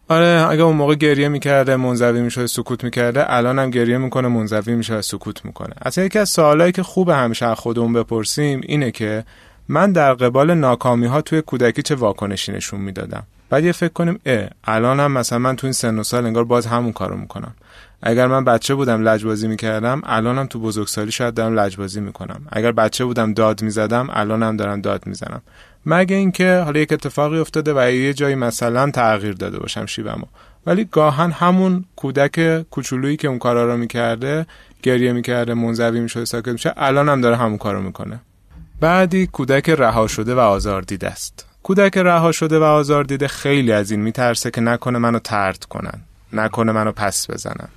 آره 0.08 0.46
اگه 0.50 0.62
اون 0.62 0.76
موقع 0.76 0.94
گریه 0.94 1.28
می‌کرده 1.28 1.76
منزوی 1.76 2.20
میشه 2.20 2.46
سکوت 2.46 2.84
می‌کرده 2.84 3.32
الان 3.32 3.58
هم 3.58 3.70
گریه 3.70 3.98
می‌کنه 3.98 4.28
منزوی 4.28 4.74
میشه 4.74 5.00
سکوت 5.00 5.44
می‌کنه. 5.44 5.74
اصلا 5.82 6.04
یکی 6.04 6.18
از 6.18 6.28
سوالایی 6.28 6.72
که 6.72 6.82
خوب 6.82 7.08
همیشه 7.08 7.54
خودمون 7.54 7.92
بپرسیم 7.92 8.60
اینه 8.64 8.90
که 8.90 9.24
من 9.68 9.92
در 9.92 10.14
قبال 10.14 10.54
ناکامی 10.54 11.06
ها 11.06 11.20
توی 11.20 11.42
کودکی 11.42 11.82
چه 11.82 11.94
واکنشی 11.94 12.52
نشون 12.52 12.80
می‌دادم؟ 12.80 13.22
بعد 13.50 13.64
یه 13.64 13.72
فکر 13.72 13.92
کنیم 13.92 14.20
اه 14.26 14.48
الان 14.64 15.00
هم 15.00 15.12
مثلا 15.12 15.38
من 15.38 15.56
تو 15.56 15.66
این 15.66 15.72
سن 15.72 15.98
و 15.98 16.02
سال 16.02 16.26
انگار 16.26 16.44
باز 16.44 16.66
همون 16.66 16.92
کارو 16.92 17.16
می‌کنم. 17.16 17.54
اگر 18.02 18.26
من 18.26 18.44
بچه 18.44 18.74
بودم 18.74 19.08
لجبازی 19.08 19.48
می‌کردم 19.48 20.02
الانم 20.04 20.46
تو 20.46 20.60
بزرگسالی 20.60 21.10
شاید 21.10 21.34
دارم 21.34 21.58
لجبازی 21.58 22.00
می‌کنم. 22.00 22.46
اگر 22.52 22.72
بچه 22.72 23.04
بودم 23.04 23.34
داد 23.34 23.62
می‌زدم 23.62 24.08
الانم 24.12 24.56
دارم 24.56 24.80
داد 24.80 25.06
می‌زنم. 25.06 25.42
مگه 25.86 26.16
اینکه 26.16 26.62
حالا 26.64 26.80
یک 26.80 26.92
اتفاقی 26.92 27.38
افتاده 27.38 27.74
و 27.76 27.90
یه 27.90 28.14
جایی 28.14 28.34
مثلا 28.34 28.90
تغییر 28.90 29.32
داده 29.32 29.58
باشم 29.58 29.86
شیبمو 29.86 30.24
ولی 30.66 30.84
گاهن 30.84 31.30
همون 31.30 31.84
کودک 31.96 32.62
کوچولویی 32.70 33.16
که 33.16 33.28
اون 33.28 33.38
کارا 33.38 33.64
رو 33.66 33.76
می‌کرده 33.76 34.46
گریه 34.82 35.12
می‌کرده 35.12 35.54
منزوی 35.54 36.00
می‌شده 36.00 36.24
ساکت 36.24 36.48
میشه 36.48 36.72
الانم 36.76 37.20
داره 37.20 37.36
همون 37.36 37.58
کارو 37.58 37.82
می‌کنه. 37.82 38.20
بعدی 38.84 39.26
کودک 39.26 39.70
رها 39.70 40.06
شده 40.06 40.34
و 40.34 40.38
آزار 40.38 40.82
دیده 40.82 41.08
است. 41.08 41.46
کودک 41.62 41.98
رها 41.98 42.32
شده 42.32 42.58
و 42.58 42.62
آزار 42.62 43.04
دیده 43.04 43.28
خیلی 43.28 43.72
از 43.72 43.90
این 43.90 44.00
میترسه 44.00 44.50
که 44.50 44.60
نکنه 44.60 44.98
منو 44.98 45.18
ترد 45.18 45.64
کنن 45.64 46.00
نکنه 46.32 46.72
منو 46.72 46.92
پس 46.92 47.30
بزنن. 47.30 47.68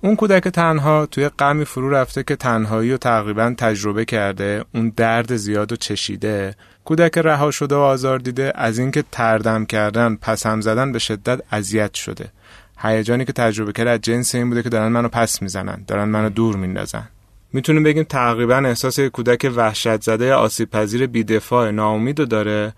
اون 0.00 0.16
کودک 0.16 0.48
تنها 0.48 1.06
توی 1.06 1.28
غمی 1.28 1.64
فرو 1.64 1.90
رفته 1.90 2.22
که 2.22 2.36
تنهایی 2.36 2.92
و 2.92 2.96
تقریبا 2.96 3.54
تجربه 3.58 4.04
کرده 4.04 4.64
اون 4.74 4.92
درد 4.96 5.36
زیاد 5.36 5.72
و 5.72 5.76
چشیده. 5.76 6.54
کودک 6.84 7.18
رها 7.18 7.50
شده 7.50 7.74
و 7.74 7.78
آزار 7.78 8.18
دیده 8.18 8.52
از 8.54 8.78
اینکه 8.78 9.04
تردم 9.10 9.64
کردن 9.66 10.14
پسم 10.14 10.60
زدن 10.60 10.92
به 10.92 10.98
شدت 10.98 11.40
اذیت 11.50 11.94
شده. 11.94 12.28
هیجانی 12.78 13.24
که 13.24 13.32
تجربه 13.32 13.72
کرده 13.72 13.90
از 13.90 14.00
جنس 14.00 14.34
این 14.34 14.48
بوده 14.48 14.62
که 14.62 14.68
دارن 14.68 14.88
منو 14.88 15.08
پس 15.08 15.42
می‌زنن 15.42 15.84
دارن 15.86 16.04
منو 16.04 16.28
دور 16.28 16.56
میندازن. 16.56 17.08
می‌تونیم 17.54 17.82
بگیم 17.82 18.02
تقریبا 18.02 18.56
احساس 18.56 19.00
کودک 19.00 19.52
وحشت 19.56 20.02
زده 20.02 20.34
آسیب 20.34 20.70
پذیر 20.70 21.06
بیدفاع 21.06 21.70
ناامید 21.70 22.18
رو 22.18 22.24
داره 22.24 22.72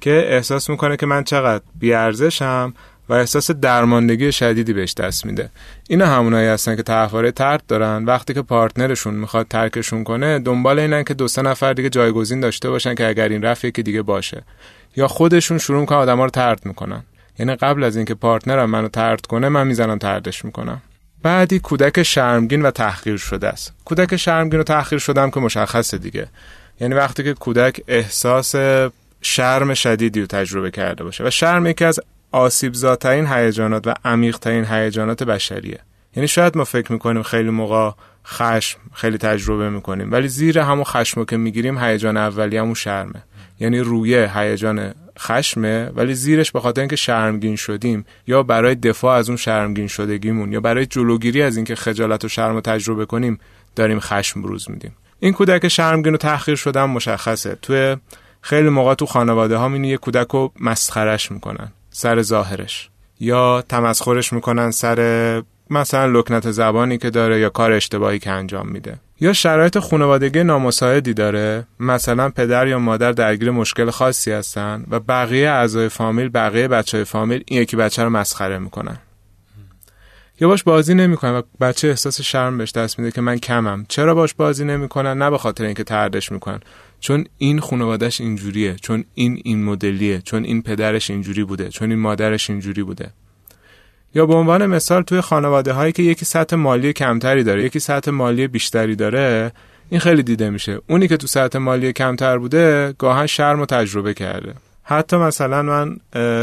که 0.00 0.26
احساس 0.28 0.70
می‌کنه 0.70 0.96
که 0.96 1.06
من 1.06 1.24
چقدر 1.24 1.62
بیارزشم 1.80 2.74
و 3.08 3.12
احساس 3.12 3.50
درماندگی 3.50 4.32
شدیدی 4.32 4.72
بهش 4.72 4.94
دست 4.94 5.26
میده. 5.26 5.50
اینا 5.88 6.06
همونایی 6.06 6.48
هستن 6.48 6.76
که 6.76 6.82
طرحواره 6.82 7.30
ترک 7.30 7.60
دارن. 7.68 8.04
وقتی 8.04 8.34
که 8.34 8.42
partner 8.42 8.88
شون 8.88 9.14
می‌خواد 9.14 9.46
ترکشون 9.48 10.04
کنه 10.04 10.38
دنبال 10.38 10.78
اینن 10.78 11.04
که 11.04 11.14
دو 11.14 11.28
سه 11.28 11.42
نفر 11.42 11.72
دیگه 11.72 11.90
جایگزین 11.90 12.40
داشته 12.40 12.70
باشن 12.70 12.94
که 12.94 13.08
اگر 13.08 13.28
این 13.28 13.42
رفت 13.42 13.64
یکی 13.64 13.82
دیگه 13.82 14.02
باشه. 14.02 14.42
یا 14.96 15.08
خودشون 15.08 15.58
شروع 15.58 15.80
می‌کنن 15.80 15.98
آدما 15.98 16.24
رو 16.24 16.30
طرد 16.30 16.66
می‌کنن. 16.66 17.02
یعنی 17.38 17.54
قبل 17.54 17.84
از 17.84 17.96
اینکه 17.96 18.14
partner 18.14 18.63
م 18.63 18.70
منو 18.70 18.88
طرد 18.88 19.26
کنه 19.26 19.48
من 19.48 19.66
می‌زنم 19.66 19.98
طردش 19.98 20.44
می‌کنم. 20.44 20.82
بعدی 21.22 21.58
کودک 21.58 22.02
شرمگین 22.02 22.62
و 22.62 22.70
تحقیر 22.70 23.16
شده 23.16 23.48
است. 23.48 23.74
کودک 23.84 24.16
شرمگین 24.16 24.60
و 24.60 24.62
تحقیر 24.62 24.98
شدم 24.98 25.30
که 25.30 25.40
مشخصه 25.40 25.98
دیگه. 25.98 26.26
یعنی 26.80 26.94
وقتی 26.94 27.24
که 27.24 27.34
کودک 27.34 27.80
احساس 27.88 28.54
شرم 29.22 29.74
شدیدی 29.74 30.20
رو 30.20 30.26
تجربه 30.26 30.70
کرده 30.70 31.04
باشه. 31.04 31.24
و 31.24 31.30
شرم 31.30 31.66
یکی 31.66 31.84
از 31.84 32.00
آسیب 32.32 32.74
زاترین 32.74 33.26
هیجانات 33.26 33.86
و 33.86 33.94
عمیقترین 34.04 34.64
هیجانات 34.64 35.22
بشریه. 35.22 35.78
یعنی 36.16 36.28
شاید 36.28 36.56
ما 36.56 36.64
فکر 36.64 36.92
می‌کنیم 36.92 37.22
خیلی 37.22 37.50
موقع 37.50 37.90
خشم 38.26 38.78
خیلی 38.94 39.18
تجربه 39.18 39.70
می‌کنیم. 39.70 40.12
ولی 40.12 40.28
زیر 40.28 40.58
همون 40.58 40.84
خشم 40.84 41.24
که 41.24 41.36
می‌گیریم 41.36 41.78
هیجان 41.78 42.16
اولی 42.16 42.56
همون 42.56 42.74
شرمه. 42.74 43.22
یعنی 43.60 43.80
رویه 43.80 44.38
هیجان 44.38 44.94
خشمه 45.18 45.90
ولی 45.94 46.14
زیرش 46.14 46.52
به 46.52 46.60
خاطر 46.60 46.80
اینکه 46.80 46.96
شرمگین 46.96 47.56
شدیم 47.56 48.04
یا 48.26 48.42
برای 48.42 48.74
دفاع 48.74 49.16
از 49.16 49.28
اون 49.28 49.36
شرمگین 49.36 49.86
شدگیمون 49.86 50.52
یا 50.52 50.60
برای 50.60 50.86
جلوگیری 50.86 51.42
از 51.42 51.56
اینکه 51.56 51.74
خجالت 51.74 52.24
و 52.24 52.28
شرم 52.28 52.54
رو 52.54 52.60
تجربه 52.60 53.06
کنیم 53.06 53.38
داریم 53.76 54.00
خشم 54.00 54.42
بروز 54.42 54.70
میدیم. 54.70 54.96
این 55.20 55.32
کودک 55.32 55.68
شرمگین 55.68 56.14
و 56.14 56.16
تحقیر 56.16 56.56
شدن 56.56 56.84
مشخصه. 56.84 57.58
توی 57.62 57.96
خیلی 58.40 58.68
موقع 58.68 58.94
تو 58.94 59.06
خانواده 59.06 59.56
ها 59.56 59.76
یه 59.76 59.96
کودک 59.96 60.28
رو 60.28 60.52
مسخرش 60.60 61.32
می‌کنن 61.32 61.72
سر 61.90 62.22
ظاهرش. 62.22 62.90
یا 63.20 63.64
تمسخرش 63.68 64.32
می‌کنن 64.32 64.70
سر 64.70 65.42
مثلا 65.72 66.06
لکنت 66.06 66.50
زبانی 66.50 66.98
که 66.98 67.10
داره 67.10 67.40
یا 67.40 67.48
کار 67.48 67.72
اشتباهی 67.72 68.18
که 68.18 68.30
انجام 68.30 68.68
میده. 68.68 68.96
یا 69.20 69.32
شرایط 69.32 69.78
خانوادگی 69.78 70.44
نامساعدی 70.44 71.14
داره. 71.14 71.66
مثلا 71.80 72.28
پدر 72.30 72.66
یا 72.66 72.78
مادر 72.78 73.12
درگیر 73.12 73.50
مشکل 73.50 73.90
خاصی 73.90 74.30
هستن 74.32 74.84
و 74.90 75.00
بقیه 75.00 75.50
اعضای 75.50 75.88
فامیل 75.88 76.28
بقیه 76.28 76.68
بچه 76.68 76.96
های 76.96 77.04
فامیل 77.04 77.44
این 77.46 77.62
یکی 77.62 77.76
بچه 77.76 78.02
رو 78.02 78.10
مسخره 78.10 78.58
می‌کنن. 78.58 78.98
یا 80.40 80.48
باش 80.48 80.62
بازی 80.62 80.94
نمی‌کنن 80.94 81.30
و 81.30 81.42
بچه 81.60 81.88
احساس 81.88 82.20
شرم 82.20 82.58
بهش 82.58 82.72
دست 82.72 82.98
میده 82.98 83.10
که 83.10 83.20
من 83.20 83.38
کمم. 83.38 83.84
چرا 83.88 84.14
باش 84.14 84.34
بازی 84.34 84.64
نمی‌کنن؟ 84.64 85.18
نه 85.18 85.30
به 85.30 85.38
خاطر 85.38 85.64
اینکه 85.64 85.84
تردش 85.84 86.32
می‌کنن. 86.32 86.60
چون 87.00 87.26
این 87.38 87.60
خانوادهش 87.60 88.20
اینجوریه. 88.20 88.74
چون 88.74 89.04
این 89.14 89.40
این 89.44 89.64
مدلیه. 89.64 90.20
چون 90.20 90.44
این 90.44 90.62
پدرش 90.62 91.10
اینجوری 91.10 91.44
بوده. 91.44 91.68
چون 91.68 91.90
این 91.90 92.00
مادرش 92.00 92.50
اینجوری 92.50 92.82
بوده. 92.82 93.10
یا 94.14 94.26
به 94.26 94.34
عنوان 94.34 94.66
مثال 94.66 95.02
توی 95.02 95.20
خانواده 95.20 95.72
هایی 95.72 95.92
که 95.92 96.02
یکی 96.02 96.24
سطح 96.24 96.56
مالی 96.56 96.92
کمتری 96.92 97.44
داره 97.44 97.64
یکی 97.64 97.78
سطح 97.78 98.10
مالی 98.10 98.46
بیشتری 98.46 98.96
داره 98.96 99.52
این 99.90 100.00
خیلی 100.00 100.22
دیده 100.22 100.50
میشه. 100.50 100.78
اونی 100.88 101.08
که 101.08 101.16
تو 101.16 101.26
سطح 101.26 101.58
مالی 101.58 101.92
کمتر 101.92 102.38
بوده 102.38 102.94
گاهن 102.98 103.26
شرم 103.26 103.60
و 103.60 103.66
تجربه 103.66 104.14
کرده. 104.14 104.54
حتی 104.84 105.16
مثلا 105.16 105.62
من 105.62 105.96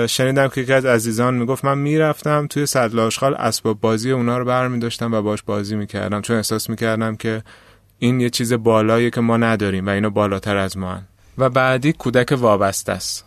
شنیدم 0.08 0.48
که 0.48 0.62
یکی 0.62 0.74
از 0.74 0.86
عزیزان 0.86 1.34
می‌گفت 1.34 1.66
من 1.66 1.78
می‌رفتم 1.78 2.48
توی 2.48 2.66
صدل 2.66 3.00
آشغال 3.00 3.36
اسباب 3.36 3.82
بازی 3.82 4.12
اونا 4.12 4.38
رو 4.38 4.46
برمی 4.46 4.80
داشتم 4.80 5.14
و 5.14 5.22
باش 5.22 5.44
بازی 5.44 5.76
می‌کردم. 5.76 6.22
چون 6.22 6.36
احساس 6.36 6.70
می‌کردم 6.70 7.16
که 7.16 7.44
این 8.00 8.20
یه 8.20 8.30
چیز 8.30 8.54
بالایی 8.54 9.12
که 9.12 9.22
ما 9.22 9.38
نداریم 9.38 9.88
و 9.88 9.90
اینا 9.90 10.10
بالاتر 10.10 10.58
از 10.58 10.78
ما 10.78 10.92
هن. 10.94 11.02
و 11.38 11.50
بعدی 11.50 11.94
کودک 11.94 12.32
وابسته 12.32 12.92
است. 12.92 13.26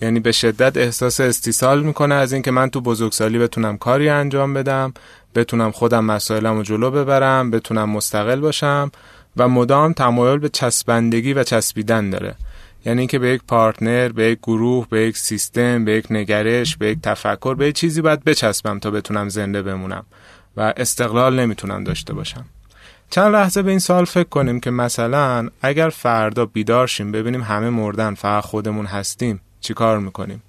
یعنی 0.00 0.20
به 0.20 0.32
شدت 0.32 0.76
احساس 0.76 1.20
استیصال 1.20 1.82
می‌کنه 1.82 2.14
از 2.14 2.32
اینکه 2.32 2.50
من 2.50 2.70
تو 2.70 2.80
بزرگسالی 2.80 3.38
بتونم 3.38 3.76
کاری 3.76 4.08
انجام 4.08 4.54
بدم 4.54 4.94
بتونم 5.34 5.70
خودم 5.70 6.04
مسائلم 6.04 6.56
رو 6.56 6.62
جلو 6.62 6.90
ببرم 6.90 7.50
بتونم 7.50 7.90
مستقل 7.90 8.40
باشم 8.40 8.90
و 9.36 9.48
مدام 9.48 9.92
تمایل 9.92 10.38
به 10.38 10.48
چسبندگی 10.48 11.32
و 11.32 11.44
چسبیدن 11.44 12.10
داره. 12.10 12.34
یعنی 12.86 12.98
اینکه 12.98 13.18
به 13.18 13.28
یک 13.28 13.42
پارتنر 13.48 14.08
به 14.08 14.24
یک 14.24 14.38
گروه 14.38 14.86
به 14.90 15.00
یک 15.00 15.18
سیستم 15.18 15.84
به 15.84 15.92
یک 15.92 16.06
نگرش 16.10 16.76
به 16.76 16.90
یک 16.90 16.98
تفکر 17.02 17.54
به 17.54 17.68
یک 17.68 17.74
چیزی 17.74 18.02
باید 18.02 18.24
بچسبم 18.24 18.78
تا 18.78 18.90
بتونم 18.90 19.28
زنده 19.28 19.62
بمونم 19.62 20.04
و 20.56 20.74
استقلال 20.76 21.40
نمی‌تونم 21.40 21.84
داشته 21.84 22.14
باشم. 22.14 22.44
چند 23.10 23.32
لحظه 23.32 23.62
به 23.62 23.70
این 23.70 23.78
سال 23.78 24.04
فکر 24.04 24.28
کنیم 24.28 24.60
که 24.60 24.70
مثلا 24.70 25.48
اگر 25.62 25.88
فردا 25.88 26.46
بیدار 26.46 26.86
شیم 26.86 27.12
ببینیم 27.12 27.42
همه 27.42 27.70
مردن 27.70 28.14
فقط 28.14 28.44
خودمون 28.44 28.86
هستیم 28.86 29.40
چی 29.64 29.74
کار 29.74 29.98
می‌کنیم؟ 29.98 30.42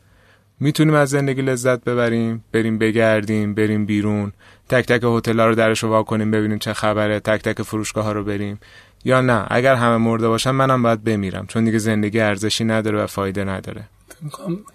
می‌تونیم 0.59 0.93
از 0.93 1.09
زندگی 1.09 1.41
لذت 1.41 1.83
ببریم 1.83 2.43
بریم 2.51 2.77
بگردیم 2.77 3.53
بریم 3.53 3.85
بیرون 3.85 4.31
تک 4.69 4.85
تک 4.85 5.03
هتل 5.03 5.39
رو 5.39 5.55
درش 5.55 5.83
وا 5.83 6.03
کنیم 6.03 6.31
ببینیم 6.31 6.59
چه 6.59 6.73
خبره 6.73 7.19
تک 7.19 7.41
تک 7.41 7.61
فروشگاه 7.61 8.03
ها 8.05 8.11
رو 8.11 8.23
بریم. 8.23 8.59
یا 9.05 9.21
نه 9.21 9.45
اگر 9.49 9.75
همه 9.75 9.97
مرده 9.97 10.27
باشن 10.27 10.51
منم 10.51 10.83
باید 10.83 11.03
بمیرم 11.03 11.45
چون 11.47 11.65
دیگه 11.65 11.77
زندگی 11.77 12.19
ارزشی 12.19 12.63
نداره 12.63 13.03
و 13.03 13.07
فایده 13.07 13.43
نداره. 13.43 13.83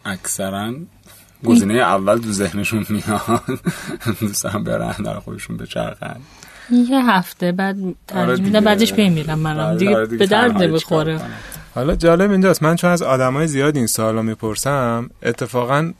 اکثرا 0.05 0.75
گزینه 1.45 1.75
اول 1.75 2.19
تو 2.19 2.33
ذهنشون 2.33 2.87
میاد. 2.89 3.43
دوستان 4.21 4.65
برن 4.65 4.95
در 5.05 5.19
خودشون 5.19 5.57
بچرخن 5.57 6.17
یه 6.71 7.11
هفته 7.11 7.53
بعد 7.53 7.77
ترجیح 8.09 8.45
میدم 8.45 8.61
بعدش 8.61 8.93
بمیرم 8.93 9.39
منم. 9.39 9.59
آره، 9.59 9.79
دیگه 9.79 9.97
آره 9.97 10.07
دیگه 10.07 10.19
به 10.19 10.27
درد 10.27 10.53
چیکار 10.53 10.69
بخوره؟ 10.69 11.21
حالا 11.75 11.97
جالب 11.97 12.31
اینجاست. 12.31 12.63
من 12.63 12.77
چون 12.77 12.91
از 12.91 13.03
آدمای 13.03 13.47
زیاد 13.47 13.77
این 13.77 13.87
سوالا 13.87 14.23
می‌پرسم 14.23 15.11
اتفاقا 15.23 15.93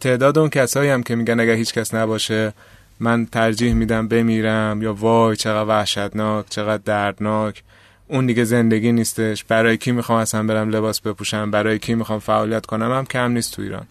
تعداد 0.00 0.38
اون 0.38 0.48
کسایی 0.48 0.90
هم 0.90 1.02
که 1.02 1.14
میگن 1.14 1.40
اگر 1.40 1.52
هیچ 1.52 1.74
کس 1.74 1.94
نباشه 1.94 2.52
من 3.00 3.26
ترجیح 3.26 3.74
میدم 3.74 4.08
بمیرم 4.08 4.82
یا 4.82 4.94
وای 4.94 5.36
چقدر 5.36 5.68
وحشتناک 5.68 6.46
چقدر 6.50 6.82
دردناک. 6.84 7.62
اون 8.08 8.26
دیگه 8.26 8.44
زندگی 8.44 8.92
نیستش. 8.92 9.44
برای 9.44 9.76
کی 9.76 9.92
می‌خوام 9.92 10.18
اصلا 10.18 10.42
برم 10.42 10.70
لباس 10.70 11.00
بپوشم؟ 11.00 11.50
برای 11.50 11.78
کی 11.78 11.94
می‌خوام 11.94 12.18
فعالیت 12.18 12.66
کنم؟ 12.66 12.92
هم 12.92 13.04
کم 13.04 13.30
نیست 13.30 13.56
تو 13.56 13.62
ایران. 13.62 13.86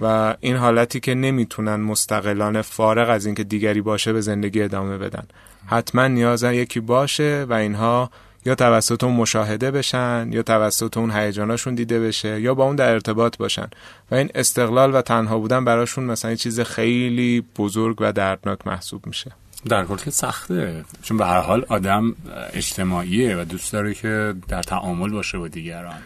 و 0.00 0.34
این 0.40 0.56
حالتی 0.56 1.00
که 1.00 1.14
نمی‌تونن 1.14 1.76
مستقلانه 1.76 2.62
فارغ 2.62 3.10
از 3.10 3.26
اینکه 3.26 3.44
دیگری 3.44 3.80
باشه 3.80 4.12
به 4.12 4.20
زندگی 4.20 4.62
ادامه 4.62 4.98
بدن. 4.98 5.24
حتما 5.66 6.06
نیازن 6.06 6.54
یکی 6.54 6.80
باشه 6.80 7.46
و 7.48 7.52
اینها 7.52 8.10
یا 8.44 8.54
توسط 8.54 9.04
اون 9.04 9.14
مشاهده 9.14 9.70
بشن 9.70 10.28
یا 10.32 10.42
توسط 10.42 10.96
اون 10.96 11.10
هیجاناشون 11.10 11.74
دیده 11.74 12.00
بشه 12.00 12.40
یا 12.40 12.54
با 12.54 12.64
اون 12.64 12.76
در 12.76 12.92
ارتباط 12.92 13.36
باشن. 13.36 13.68
و 14.10 14.14
این 14.14 14.30
استقلال 14.34 14.94
و 14.94 15.02
تنها 15.02 15.38
بودن 15.38 15.64
براشون 15.64 16.04
مثلا 16.04 16.30
یه 16.30 16.36
چیز 16.36 16.60
خیلی 16.60 17.44
بزرگ 17.56 17.96
و 18.00 18.12
دردناک 18.12 18.66
محسوب 18.66 19.06
میشه. 19.06 19.32
در 19.68 19.84
کل 19.84 19.96
که 19.96 20.10
سخته. 20.10 20.84
چون 21.02 21.16
به 21.16 21.26
هر 21.26 21.40
حال 21.40 21.64
آدم 21.68 22.14
اجتماعیه 22.52 23.36
و 23.36 23.44
دوست 23.44 23.72
داره 23.72 23.94
که 23.94 24.34
در 24.48 24.62
تعامل 24.62 25.10
باشه 25.10 25.38
با 25.38 25.48
دیگران. 25.48 25.98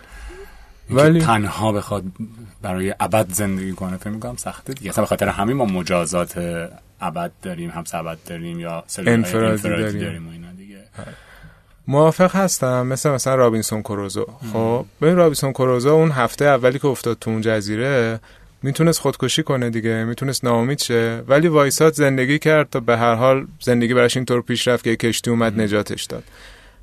ولی- 0.91 1.21
تنها 1.21 1.73
بخواد 1.73 2.05
برای 2.63 2.95
ابد 3.01 3.27
زندگی 3.33 3.73
کنه 3.73 3.97
فکر 3.97 4.11
می‌کنم 4.11 4.37
سخته 4.37 4.73
دیگه. 4.73 4.91
اصلا 4.91 5.05
به 5.05 5.09
خاطر 5.09 5.29
همین 5.29 5.57
ما 5.57 5.65
مجازات 5.65 6.39
ابد 7.01 7.33
داریم 7.43 7.71
هم 7.71 7.85
ابد 7.93 8.19
داریم 8.27 8.61
یا 8.61 8.85
انفرادی 8.99 9.63
داریم. 9.63 10.01
داریم 10.01 10.29
و 10.29 10.31
اینا 10.31 10.53
دیگه. 10.53 10.79
موافق 11.89 12.37
هستم 12.37 12.87
مثل 12.87 13.11
مثلا 13.11 13.35
رابینسون 13.35 13.83
کروزو. 13.83 14.27
خب 14.53 14.85
ببین 15.03 15.17
رابینسون 15.17 15.53
کروزو 15.53 15.89
اون 15.89 16.11
هفته 16.11 16.45
اولی 16.45 16.79
که 16.79 16.87
افتاد 16.87 17.17
تو 17.21 17.31
اون 17.31 17.41
جزیره 17.41 18.21
می‌تونست 18.63 19.01
خودکشی 19.01 19.43
کنه 19.43 19.71
دیگه 19.71 20.05
می‌تونست 20.05 20.45
ناامید 20.45 20.79
شه. 20.79 21.23
ولی 21.29 21.49
وایساد 21.49 21.93
زندگی 21.93 22.39
کرد 22.39 22.71
تا 22.71 22.81
به 22.81 22.97
هر 22.97 23.15
حال 23.15 23.47
زندگی 23.61 23.95
براش 23.95 24.17
اینطور 24.17 24.43
پیش 24.43 24.69
رفت 24.69 24.85
که 24.85 24.97
کشتی 24.97 25.31
اومد 25.31 25.61
نجاتش 25.61 26.05
داد. 26.05 26.23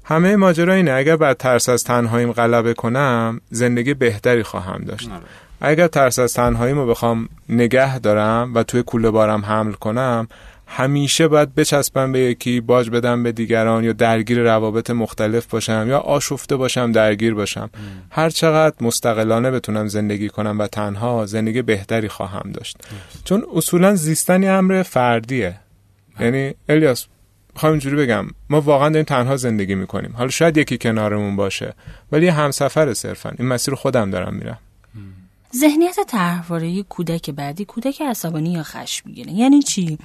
همه 0.04 0.36
ماجرا 0.36 0.74
اینه 0.74 0.92
اگر 0.92 1.16
بعد 1.16 1.38
ترس 1.38 1.70
از 1.70 1.84
تنهاییم 1.84 2.32
غلبه 2.32 2.74
کنم 2.74 3.42
زندگی 3.50 3.94
بهتری 3.94 4.44
خواهم 4.44 4.84
داشت. 4.84 5.10
آره. 5.12 5.22
اگر 5.62 5.88
ترس 5.88 6.20
از 6.20 6.34
تنهاییمو 6.34 6.86
بخوام 6.86 7.30
نگه 7.50 8.00
دارم 8.00 8.52
و 8.56 8.64
توی 8.64 8.84
کوله 8.84 9.10
بارم 9.10 9.46
حمل 9.46 9.72
کنم 9.72 10.28
همیشه 10.73 11.27
باید 11.27 11.55
بچسبم 11.55 12.12
به 12.12 12.19
یکی 12.19 12.62
باج 12.62 12.89
بدم 12.89 13.23
به 13.23 13.31
دیگران 13.31 13.84
یا 13.84 13.93
درگیر 13.93 14.39
روابط 14.39 14.89
مختلف 14.89 15.45
باشم 15.45 15.86
یا 15.89 15.99
آشفته 15.99 16.55
باشم 16.55 16.91
درگیر 16.91 17.34
باشم. 17.34 17.69
هر 18.12 18.29
چقدر 18.29 18.75
مستقلانه 18.81 19.51
بتونم 19.51 19.88
زندگی 19.88 20.29
کنم 20.29 20.60
و 20.60 20.67
تنها 20.67 21.25
زندگی 21.25 21.62
بهتری 21.62 22.07
خواهم 22.07 22.51
داشت. 22.51 22.77
چون 23.25 23.43
اصولا 23.55 23.95
زیستن 23.95 24.43
یه 24.43 24.49
امر 24.49 24.84
فردیه. 24.84 25.60
یعنی 26.19 26.53
الیاس 26.69 27.07
می‌خوام 27.53 27.71
اینجوری 27.71 27.95
بگم 27.95 28.27
ما 28.49 28.62
واقعا 28.62 28.89
داریم 28.89 29.05
تنها 29.05 29.38
زندگی 29.38 29.75
می‌کنیم. 29.75 30.13
حالا 30.17 30.29
شاید 30.29 30.57
یکی 30.57 30.77
کنارمون 30.77 31.36
باشه 31.36 31.73
ولی 32.12 32.27
همسفر 32.27 32.93
صرفا. 32.93 33.31
این 33.39 33.47
مسیر 33.47 33.75
خودم 33.75 34.12
دارم 34.12 34.34
میرم. 34.34 34.57
ذهنیت 35.56 36.00
طرحواره 36.08 36.84
کودک 36.84 37.30
بعدی 37.30 37.66
کودک 37.66 38.02
عصبانی 38.02 38.52
یا 38.52 38.64
خشمگینه 38.64 39.34
یعنی 39.34 39.62
چی؟ 39.62 39.98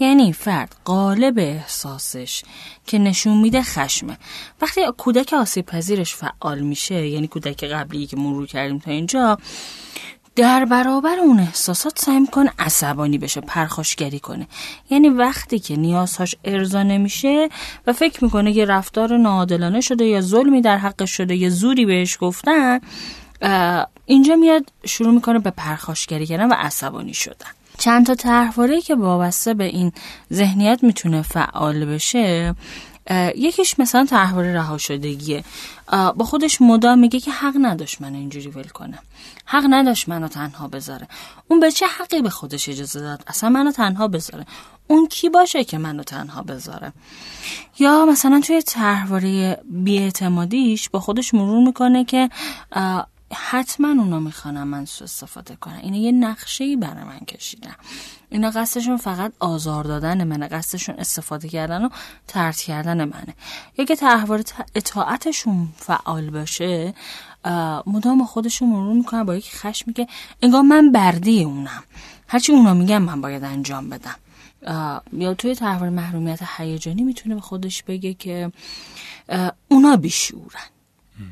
یعنی 0.00 0.32
فرد 0.32 0.76
قالب 0.84 1.38
احساسش 1.38 2.42
که 2.86 2.98
نشون 2.98 3.40
میده 3.40 3.62
خشمه. 3.62 4.18
وقتی 4.60 4.80
کودک 4.98 5.32
آسیب 5.32 5.66
پذیرش 5.66 6.14
فعال 6.14 6.60
میشه 6.60 7.08
یعنی 7.08 7.26
کودک 7.26 7.64
قبلی 7.64 8.06
که 8.06 8.16
مرور 8.16 8.46
کردیم 8.46 8.78
تا 8.78 8.90
اینجا 8.90 9.38
در 10.36 10.64
برابر 10.64 11.18
اون 11.18 11.40
احساسات 11.40 11.98
سعی 11.98 12.20
می‌کنه 12.20 12.52
عصبانی 12.58 13.18
بشه 13.18 13.40
پرخاشگری 13.40 14.18
کنه. 14.18 14.46
یعنی 14.90 15.08
وقتی 15.08 15.58
که 15.58 15.76
نیازهاش 15.76 16.34
ارضا 16.44 16.82
نمیشه 16.82 17.48
و 17.86 17.92
فکر 17.92 18.24
می‌کنه 18.24 18.52
که 18.52 18.64
رفتار 18.64 19.16
ناعادلانه 19.16 19.80
شده 19.80 20.04
یا 20.04 20.20
ظلمی 20.20 20.60
در 20.60 20.78
حقش 20.78 21.10
شده 21.10 21.36
یا 21.36 21.50
زوری 21.50 21.86
بهش 21.86 22.18
گفتن 22.20 22.80
اینجا 24.06 24.36
میاد 24.36 24.72
شروع 24.86 25.14
می‌کنه 25.14 25.38
به 25.38 25.50
پرخاشگری 25.50 26.26
کردن 26.26 26.48
و 26.48 26.54
عصبانی 26.54 27.14
شدن. 27.14 27.46
چند 27.78 28.06
تا 28.06 28.14
طرحواره 28.14 28.80
که 28.80 28.94
وابسته 28.94 29.54
به 29.54 29.64
این 29.64 29.92
ذهنیت 30.32 30.78
می‌تونه 30.82 31.22
فعال 31.22 31.84
بشه 31.84 32.54
یکیش 33.36 33.78
مثلا 33.78 34.04
تحوار 34.04 34.44
رها 34.44 34.78
شدگیه 34.78 35.44
با 36.16 36.24
خودش 36.24 36.62
مدام 36.62 36.98
میگه 36.98 37.20
که 37.20 37.30
حق 37.30 37.54
نداشت 37.60 38.00
من 38.00 38.14
اینجوری 38.14 38.48
ول 38.48 38.68
کنم 38.68 38.98
حق 39.44 39.64
نداشت 39.70 40.08
منو 40.08 40.28
تنها 40.28 40.68
بذاره. 40.68 41.08
اون 41.48 41.60
به 41.60 41.70
چه 41.70 41.86
حقی 41.86 42.22
به 42.22 42.30
خودش 42.30 42.68
اجازه 42.68 43.00
داد؟ 43.00 43.24
اصلا 43.26 43.50
منو 43.50 43.72
تنها 43.72 44.08
بذاره. 44.08 44.46
اون 44.86 45.06
کی 45.08 45.28
باشه 45.28 45.64
که 45.64 45.78
منو 45.78 46.02
تنها 46.02 46.42
بذاره؟ 46.42 46.92
یا 47.78 48.06
مثلا 48.06 48.40
توی 48.40 48.62
تحواره 48.62 49.58
بیاعتمادیش 49.70 50.88
با 50.88 51.00
خودش 51.00 51.34
مرور 51.34 51.64
می‌کنه 51.66 52.04
که 52.04 52.30
حتما 53.36 53.88
اونا 53.88 54.18
می‌خوانم 54.18 54.68
من 54.68 54.84
سو 54.84 55.04
استفاده 55.04 55.56
کنم. 55.56 55.78
اینه 55.82 55.98
یه 55.98 56.12
نقشه 56.12 56.64
ای 56.64 56.76
برای 56.76 57.04
من 57.04 57.18
کشیدم 57.18 57.76
اینا 58.30 58.50
قصدشون 58.50 58.96
فقط 58.96 59.32
آزار 59.40 59.84
دادن 59.84 60.24
منه. 60.24 60.48
قصدشون 60.48 60.94
استفاده 60.98 61.48
کردن 61.48 61.84
و 61.84 61.88
ترد 62.28 62.56
کردن 62.56 63.04
منه. 63.04 63.34
یا 63.78 63.84
که 63.84 63.96
تحوار 63.96 64.42
اطاعتشون 64.74 65.68
فعال 65.76 66.30
باشه 66.30 66.94
مدام 67.86 68.26
خودشون 68.26 68.68
مرور 68.68 68.94
می‌کنن 68.94 69.24
با 69.24 69.36
یک 69.36 69.56
خشم 69.56 69.92
که 69.92 70.06
انگار 70.42 70.62
من 70.62 70.92
بردی 70.92 71.44
اونم. 71.44 71.84
هرچی 72.28 72.52
اونا 72.52 72.74
میگن 72.74 72.98
من 72.98 73.20
باید 73.20 73.44
انجام 73.44 73.90
بدم. 73.90 74.16
یا 75.12 75.34
توی 75.34 75.54
تحوار 75.54 75.88
محرومیت 75.88 76.40
هیجانی 76.56 77.02
می‌تونه 77.02 77.34
به 77.34 77.40
خودش 77.40 77.82
بگه 77.82 78.14
که 78.14 78.52
اونا 79.68 79.96
بیشورن. 79.96 80.68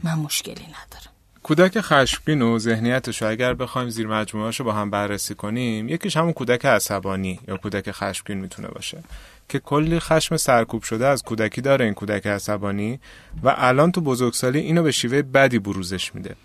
من 0.03 0.15
مشکلی 0.15 0.65
ندارم. 0.65 1.12
کودک 1.43 1.81
خشمگین 1.81 2.43
و 2.43 2.59
ذهنیتش 2.59 3.23
رو 3.23 3.29
اگر 3.29 3.55
بخوایم 3.55 3.89
زیر 3.89 4.07
مجموعه 4.07 4.51
رو 4.51 4.65
با 4.65 4.73
هم 4.73 4.91
بررسی 4.91 5.35
کنیم 5.35 5.89
یکیش 5.89 6.17
همون 6.17 6.33
کودک 6.33 6.67
عصبانی 6.67 7.41
یا 7.49 7.57
کودک 7.57 7.91
خشمگین 7.91 8.39
می‌تونه 8.39 8.69
باشه 8.69 8.99
که 9.49 9.59
کلی 9.59 10.01
خشم 10.01 10.37
سرکوب 10.37 10.83
شده 10.83 11.07
از 11.07 11.23
کودکی 11.23 11.61
داره 11.61 11.85
این 11.85 11.95
کودک 11.95 12.27
عصبانی 12.27 13.01
و 13.43 13.55
الان 13.57 13.93
تو 13.93 14.01
بزرگسالی 14.01 14.59
اینو 14.59 14.83
به 14.83 14.91
شیوه 14.91 15.23
بدی 15.23 15.59
بروزش 15.59 16.15
میده. 16.15 16.37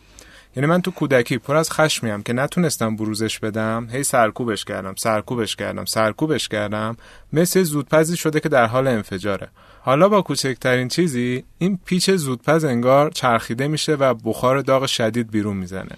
یعنی 0.58 0.68
من 0.68 0.82
تو 0.82 0.92
کودکی 0.92 1.38
پر 1.38 1.56
از 1.56 1.72
خشمیم 1.72 2.24
که 2.24 2.34
نتونستم 2.34 2.96
بروزش 2.96 3.40
بدم 3.40 3.88
هی 3.92 4.04
سرکوبش 4.04 4.66
کردم 4.66 4.94
سرکوبش 4.96 5.56
کردم 5.56 5.86
سرکوبش 5.86 6.48
کردم. 6.48 6.98
مثل 7.34 7.64
زودپزی 7.64 8.18
شده 8.18 8.40
که 8.40 8.50
در 8.50 8.66
حال 8.66 8.88
انفجاره. 8.88 9.48
حالا 9.82 10.10
با 10.10 10.22
کوچکترین 10.22 10.88
چیزی 10.88 11.44
این 11.58 11.80
پیچ 11.86 12.12
زودپز 12.12 12.66
انگار 12.66 13.12
چرخیده 13.12 13.68
میشه 13.68 13.96
و 13.96 14.14
بخار 14.14 14.62
داغ 14.62 14.86
شدید 14.86 15.32
بیرون 15.32 15.58
می‌زنه. 15.58 15.98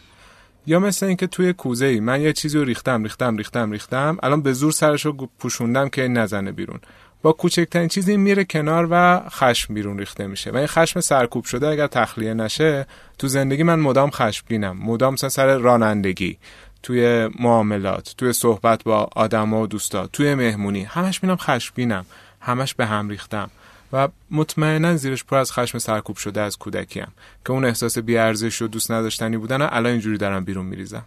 یا 0.66 0.80
مثل 0.80 1.06
اینکه 1.06 1.28
توی 1.28 1.54
کوزه 1.54 1.86
ای 1.86 2.00
من 2.00 2.22
یه 2.22 2.34
چیزی 2.34 2.58
رو 2.58 2.64
ریختم 2.64 3.04
ریختم 3.04 3.38
ریختم 3.38 3.72
ریختم 3.72 4.18
الان 4.24 4.42
به 4.42 4.54
زور 4.54 4.72
سرش 4.72 5.06
رو 5.06 5.30
پوشوندم 5.40 5.90
که 5.90 6.08
نزنه 6.08 6.52
بیرون. 6.52 6.80
با 7.22 7.32
کوچکترین 7.32 7.88
چیزی 7.88 8.18
میره 8.18 8.44
کنار 8.44 8.88
و 8.92 9.22
خشم 9.30 9.74
بیرون 9.74 10.00
ریخته 10.00 10.28
میشه. 10.28 10.52
و 10.52 10.56
این 10.56 10.68
خشم 10.68 11.02
سرکوب 11.02 11.46
شده 11.46 11.68
اگر 11.68 11.88
تخلیه 11.88 12.34
نشه 12.34 12.88
تو 13.18 13.28
زندگی 13.28 13.64
من 13.64 13.80
مدام 13.80 14.10
خشمگینم. 14.10 14.78
مدام 14.78 15.14
مثلا 15.14 15.30
سر 15.30 15.58
رانندگی 15.58 16.38
توی 16.84 17.30
معاملات 17.40 18.14
توی 18.18 18.34
صحبت 18.34 18.84
با 18.84 19.10
آدما 19.16 19.62
و 19.62 19.68
دوستا 19.68 20.08
توی 20.08 20.36
مهمونی 20.36 20.84
همش 20.84 21.24
میرم 21.24 21.38
خشمگینم. 21.38 22.06
همش 22.42 22.74
به 22.74 22.86
هم 22.86 23.10
ریختم. 23.10 23.50
و 23.94 24.08
مطمئنا 24.32 24.98
زیرش 24.98 25.24
پر 25.24 25.38
از 25.38 25.52
خشم 25.52 25.78
سرکوب 25.78 26.18
شده 26.18 26.42
از 26.42 26.58
کودکیم. 26.58 27.08
که 27.46 27.52
اون 27.52 27.66
احساس 27.66 27.98
بیارزش 27.98 28.62
و 28.62 28.68
دوست 28.68 28.92
نداشتنی 28.92 29.38
بودن 29.38 29.62
الان 29.62 29.86
اینجوری 29.86 30.18
دارم 30.18 30.44
بیرون 30.46 30.66
میریزم. 30.66 31.04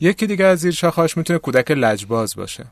یکی 0.00 0.26
دیگه 0.26 0.44
از 0.44 0.58
زیر 0.58 0.72
شاخهاش 0.72 1.16
می‌تونه 1.16 1.38
کودک 1.38 1.70
لجباز 1.70 2.36
باشه. 2.36 2.64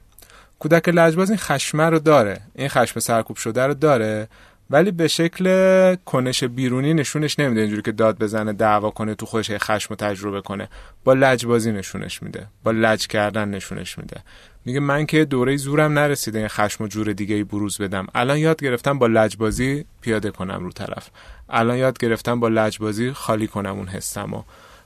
کودک 0.59 0.89
لجباز 0.89 1.31
این 1.31 1.39
خشمه 1.39 1.85
رو 1.85 1.99
داره. 1.99 2.41
این 2.55 2.69
خشم 2.69 3.01
سرکوب 3.01 3.37
شده 3.37 3.67
رو 3.67 3.75
داره. 3.75 4.29
ولی 4.71 4.91
به 4.91 5.09
شکل 5.09 5.95
کنش 5.95 6.45
بیرونی 6.45 6.95
نشونش 6.95 7.39
نمیده. 7.39 7.61
اینجوری 7.61 7.83
که 7.83 7.93
داد 7.93 8.19
بزنه 8.19 8.53
دعوا 8.53 8.91
کنه 8.91 9.15
تو 9.15 9.27
خودش 9.27 9.51
خشم 9.51 9.95
تجربه 9.95 10.41
کنه. 10.41 10.69
با 11.05 11.13
لجبازی 11.13 11.73
نشونش 11.73 12.23
میده. 12.23 12.47
با 12.65 12.71
لج 12.71 13.07
کردن 13.07 13.49
نشونش 13.49 13.99
میده. 13.99 14.21
میگه 14.65 14.81
من 14.81 15.07
که 15.07 15.25
دوره 15.25 15.57
زورم 15.57 15.99
نرسیده 15.99 16.39
این 16.39 16.49
خشم 16.49 16.85
و 16.85 16.87
جور 16.87 17.13
دیگه 17.13 17.35
ای 17.35 17.45
بروز 17.45 17.79
بدم. 17.79 18.07
الان 18.15 18.39
یاد 18.39 18.63
گرفتم 18.63 18.99
با 18.99 19.07
لجبازی 19.07 19.85
پیاده 20.01 20.31
کنم 20.31 20.65
رو 20.65 20.73
طرف. 20.73 21.11
الان 21.49 21.77
یاد 21.77 21.99
گرفتم 21.99 22.41
با 22.41 22.49
لجبازی 22.49 23.13
خالی 23.13 23.47
کنم 23.47 23.77
اون 23.77 23.87
حسمو. 23.87 24.43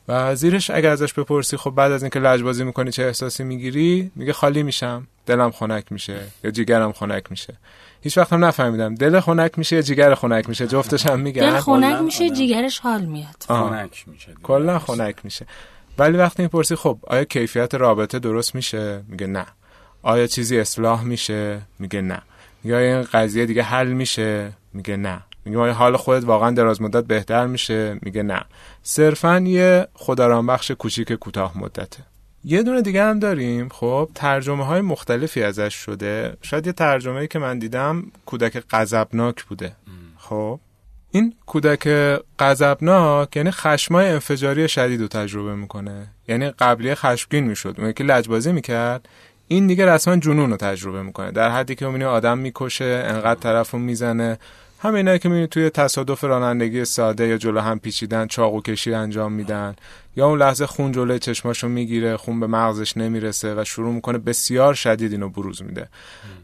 و 0.09 0.35
زیرش 0.35 0.71
اگر 0.71 0.91
ازش 0.91 1.13
بپرسی 1.13 1.57
خب 1.57 1.71
بعد 1.71 1.93
از 1.93 2.03
اینکه 2.03 2.19
لجبازی 2.19 2.65
می‌کنی 2.65 2.91
چه 2.91 3.03
احساسی 3.03 3.45
می‌گیری؟ 3.45 4.11
میگه 4.17 4.33
خالی 4.33 4.63
میشم. 4.63 5.07
دلم 5.31 5.51
خنک 5.51 5.93
میشه 5.93 6.21
یا 6.45 6.51
جیگرم 6.51 6.93
خنک 6.93 7.31
میشه. 7.31 7.55
هیچ 8.01 8.19
وقت 8.19 8.33
هم 8.33 8.45
نفهمیدم. 8.45 8.95
دل 8.95 9.21
خنک 9.21 9.59
میشه 9.59 9.77
یا 9.77 9.83
جیگر 9.83 10.15
خنک 10.15 10.49
میشه؟ 10.49 10.67
جفتش 10.67 11.07
هم 11.07 11.21
میگن. 11.21 11.51
دل 11.51 11.61
خنک 11.61 12.03
میشه 12.03 12.31
جیگرش 12.31 12.79
حال 12.79 13.05
میاد. 13.05 13.45
خنک 13.49 14.05
میشه 14.07 14.35
کلا 14.43 14.79
خنک 14.79 15.17
میشه. 15.25 15.47
ولی 15.99 16.17
وقتی 16.17 16.43
می‌پرسی 16.43 16.77
خب 16.77 16.99
آیا 17.07 17.25
کیفیت 17.25 17.75
رابطه 17.75 18.19
درست 18.19 18.55
میشه؟ 18.55 19.03
میگه 19.09 19.27
نه. 19.27 19.47
آیا 20.03 20.27
چیزی 20.27 20.59
اصلاح 20.59 21.05
میشه؟ 21.05 21.61
میگه 21.79 22.01
نه. 22.01 22.23
یا 22.65 22.79
این 22.79 23.03
قضیه 23.03 23.47
دیگه 23.47 23.63
حل 23.63 23.89
میشه؟ 23.89 24.53
میگه 24.73 24.97
نه. 24.97 25.21
میگه 25.45 25.59
آیا 25.59 25.73
حال 25.73 25.97
خودت 25.97 26.25
واقعا 26.25 26.51
دراز 26.51 26.83
مدت 26.83 27.05
بهتر 27.05 27.47
میشه؟ 27.47 27.99
میگه 28.03 28.23
نه. 28.23 28.45
صرفا 28.83 29.39
یه 29.39 29.89
خداران 29.95 30.47
بخش 30.47 30.71
کوچیک 30.71 31.13
کوتاه 31.13 31.59
مدته. 31.59 32.10
یه 32.45 32.63
دونه 32.63 32.83
دیگه 32.83 33.03
هم 33.03 33.19
داریم. 33.19 33.69
خب 33.69 34.09
ترجمه 34.15 34.65
های 34.65 34.81
مختلفی 34.81 35.43
ازش 35.43 35.75
شده. 35.75 36.37
شاید 36.43 36.67
یه 36.67 36.73
ترجمه 36.73 37.27
که 37.27 37.39
من 37.39 37.59
دیدم 37.59 38.05
کودک 38.27 38.63
غضبناک 38.71 39.45
بوده. 39.45 39.73
خب 40.19 40.61
این 41.11 41.35
کودک 41.47 41.89
غضبناک 42.39 43.37
یعنی 43.37 43.51
خشمای 43.51 44.09
انفجاری 44.09 44.69
شدید 44.69 45.01
رو 45.01 45.09
تجربه 45.09 45.55
می‌کنه. 45.55 46.07
یعنی 46.29 46.51
قبلی 46.51 46.95
خشمگین 46.95 47.45
می‌شد. 47.45 47.75
اون 47.79 47.93
که 47.93 48.05
لجبازی 48.05 48.53
می‌کرد. 48.53 49.09
این 49.49 49.67
دیگه 49.67 49.87
رسما 49.87 50.17
جنون 50.17 50.51
رو 50.51 50.57
تجربه 50.57 51.03
می‌کنه. 51.03 51.31
در 51.31 51.51
حدی 51.51 51.75
که 51.75 51.87
می‌بینی 51.87 52.05
آدم 52.05 52.39
می‌کشه 52.39 53.05
انقدر 53.07 53.41
طرف 53.41 53.71
رو 53.71 53.79
می‌زنه. 53.79 54.39
همینایی 54.79 55.19
که 55.19 55.29
می‌بینی 55.29 55.47
توی 55.47 55.71
تصادف 55.71 56.25
رانندگی 56.25 56.85
ساده 56.85 57.27
یا 57.27 57.37
جلو 57.37 57.61
هم 57.61 57.79
پیچیدن 57.79 58.27
چاقو 58.27 58.61
کشی 58.61 58.95
انجام 58.95 59.33
میدن. 59.33 59.77
یا 60.17 60.27
اون 60.27 60.39
لحظه 60.39 60.67
خون 60.67 60.93
جلوی 60.93 61.19
چشماشو 61.19 61.69
می‌گیره 61.69 62.17
خون 62.17 62.41
به 62.41 62.47
مغزش 62.47 62.97
نمی‌رسه 62.97 63.55
و 63.55 63.65
شروع 63.65 63.95
می‌کنه 63.95 64.19
بسیار 64.19 64.75
شدید 64.75 65.13
اینو 65.13 65.29
بروز 65.29 65.63
میده. 65.63 65.89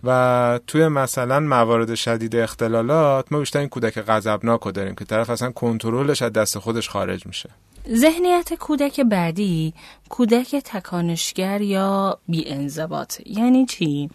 و 0.05 0.61
توی 0.67 0.89
مثلا 0.89 1.41
موارد 1.41 1.95
شدید 1.95 2.37
اختلالات 2.37 3.33
ما 3.33 3.39
بیشتر 3.39 3.59
این 3.59 3.69
کودک 3.69 3.99
غضبناک 3.99 4.61
رو 4.61 4.73
داریم 4.73 4.95
که 4.95 5.05
طرف 5.05 5.31
اصلا 5.31 5.51
کنترلش 5.51 6.23
از 6.23 6.33
دست 6.33 6.59
خودش 6.59 6.89
خارج 6.89 7.27
میشه. 7.27 7.51
ذهنیت 7.95 8.55
کودک 8.55 9.01
بعدی 9.01 9.75
کودک 10.09 10.57
تکانشگر 10.57 11.61
یا 11.61 12.19
انضباط. 12.47 13.21
یعنی 13.27 13.67
چی؟ 13.67 14.11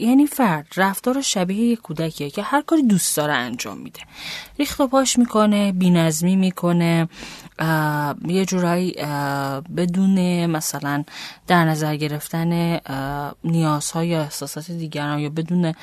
یعنی 0.00 0.26
فرد 0.26 0.66
رفتار 0.76 1.20
شبیه 1.20 1.64
یک 1.64 1.80
کودکیه 1.80 2.30
که 2.30 2.42
هر 2.42 2.62
کاری 2.62 2.82
دوست 2.82 3.16
داره 3.16 3.32
انجام 3.32 3.78
میده. 3.78 4.00
ریخت 4.58 4.80
و 4.80 4.86
پاش 4.86 5.18
می‌کنه 5.18 5.72
بینظمی 5.72 6.36
می‌کنه 6.36 7.08
یه 8.28 8.44
جورایی 8.46 8.92
بدون 9.76 10.46
مثلا 10.46 11.04
در 11.46 11.64
نظر 11.64 11.96
گرفتن 11.96 12.80
نیازهای 13.44 14.08
یا 14.08 14.20
احساسات 14.20 14.70
دیگران 14.70 15.18
یا 15.18 15.30
بدون 15.30 15.74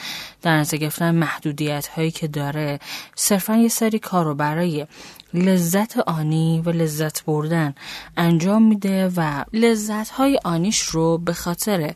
در 0.41 0.57
نظر 0.57 0.77
گرفتن 0.77 1.15
محدودیت 1.15 1.87
هایی 1.87 2.11
که 2.11 2.27
داره 2.27 2.79
صرفا 3.15 3.55
یه 3.55 3.69
سری 3.69 3.99
کار 3.99 4.25
رو 4.25 4.35
برای 4.35 4.87
لذت 5.33 5.97
آنی 5.97 6.61
و 6.65 6.69
لذت 6.69 7.25
بردن 7.25 7.75
انجام 8.17 8.63
میده 8.63 9.11
و 9.17 9.45
لذت 9.53 10.09
های 10.09 10.39
آنیش 10.43 10.81
رو 10.81 11.17
به 11.17 11.33
خاطر 11.33 11.93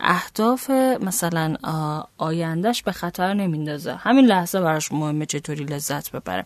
اهداف 0.00 0.70
مثلا 1.00 1.56
آیندهش 2.18 2.82
به 2.82 2.92
خطر 2.92 3.34
نمیندازه. 3.34 3.94
همین 3.94 4.26
لحظه 4.26 4.60
براش 4.60 4.92
مهمه 4.92 5.26
چطوری 5.26 5.64
لذت 5.64 6.10
ببره. 6.10 6.44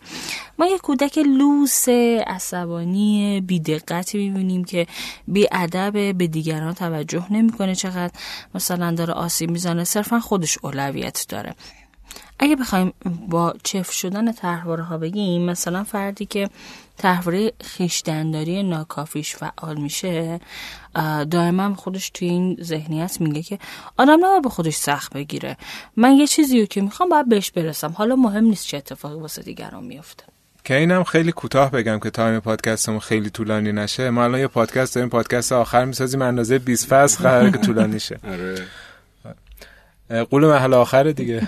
ما 0.59 0.65
یه 0.65 0.77
کودک 0.77 1.17
لوس 1.17 1.89
عصبانی 2.27 3.41
بیدقتی 3.41 4.17
می‌بینیم 4.17 4.63
که 4.63 4.87
بی 5.27 5.47
ادب 5.51 6.17
به 6.17 6.27
دیگران 6.27 6.73
توجه 6.73 7.33
نمی‌کنه 7.33 7.75
چقدر 7.75 8.13
مثلا 8.55 8.91
داره 8.91 9.13
آسیب 9.13 9.51
می‌زنه. 9.51 9.83
صرفا 9.83 10.19
خودش 10.19 10.57
اولویت 10.61 11.25
داره. 11.29 11.55
اگه 12.39 12.55
بخوایم 12.55 12.93
با 13.27 13.53
چف 13.63 13.91
شدن 13.91 14.31
تحواره 14.31 14.83
ها 14.83 14.97
بگیم 14.97 15.41
مثلا 15.41 15.83
فردی 15.83 16.25
که 16.25 16.49
تحواره 16.97 17.53
خیشتنداری 17.63 18.63
ناکافیش 18.63 19.35
فعال 19.35 19.77
میشه 19.77 20.39
دائما 21.31 21.75
خودش 21.75 22.09
توی 22.09 22.29
این 22.29 22.57
ذهنیت 22.61 23.21
میگه 23.21 23.41
که 23.41 23.59
آدم 23.97 24.25
نباید 24.25 24.43
به 24.43 24.49
خودش 24.49 24.75
سخت 24.75 25.13
بگیره. 25.13 25.57
من 25.95 26.11
یه 26.11 26.27
چیزی 26.27 26.59
رو 26.59 26.65
که 26.65 26.81
می‌خوام 26.81 27.09
باید 27.09 27.29
بهش 27.29 27.51
برسم. 27.51 27.91
حالا 27.91 28.15
مهم 28.15 28.43
نیست 28.43 28.67
چه 28.67 28.77
اتفاقی 28.77 29.19
واسه 29.19 29.41
دیگران 29.41 29.83
میفته. 29.83 30.23
که 30.63 30.75
اینم 30.75 31.03
خیلی 31.03 31.31
کوتاه 31.31 31.71
بگم 31.71 31.99
که 31.99 32.09
تایم 32.09 32.39
پادکستمون 32.39 32.99
خیلی 32.99 33.29
طولانی 33.29 33.71
نشه. 33.71 34.09
ما 34.09 34.23
الان 34.23 34.39
یه 34.39 34.47
پادکست 34.47 34.95
داریم 34.95 35.09
پادکست 35.09 35.51
آخر 35.51 35.85
می‌سازیم 35.85 36.21
اندازه 36.21 36.59
20 36.59 36.87
فصل 36.87 37.23
قراره 37.23 37.51
که 37.51 37.57
طولانی 37.57 37.99
شه. 37.99 38.19
آره. 38.31 40.23
قول 40.23 40.45
محل 40.45 40.73
آخر 40.73 41.11
دیگه. 41.11 41.47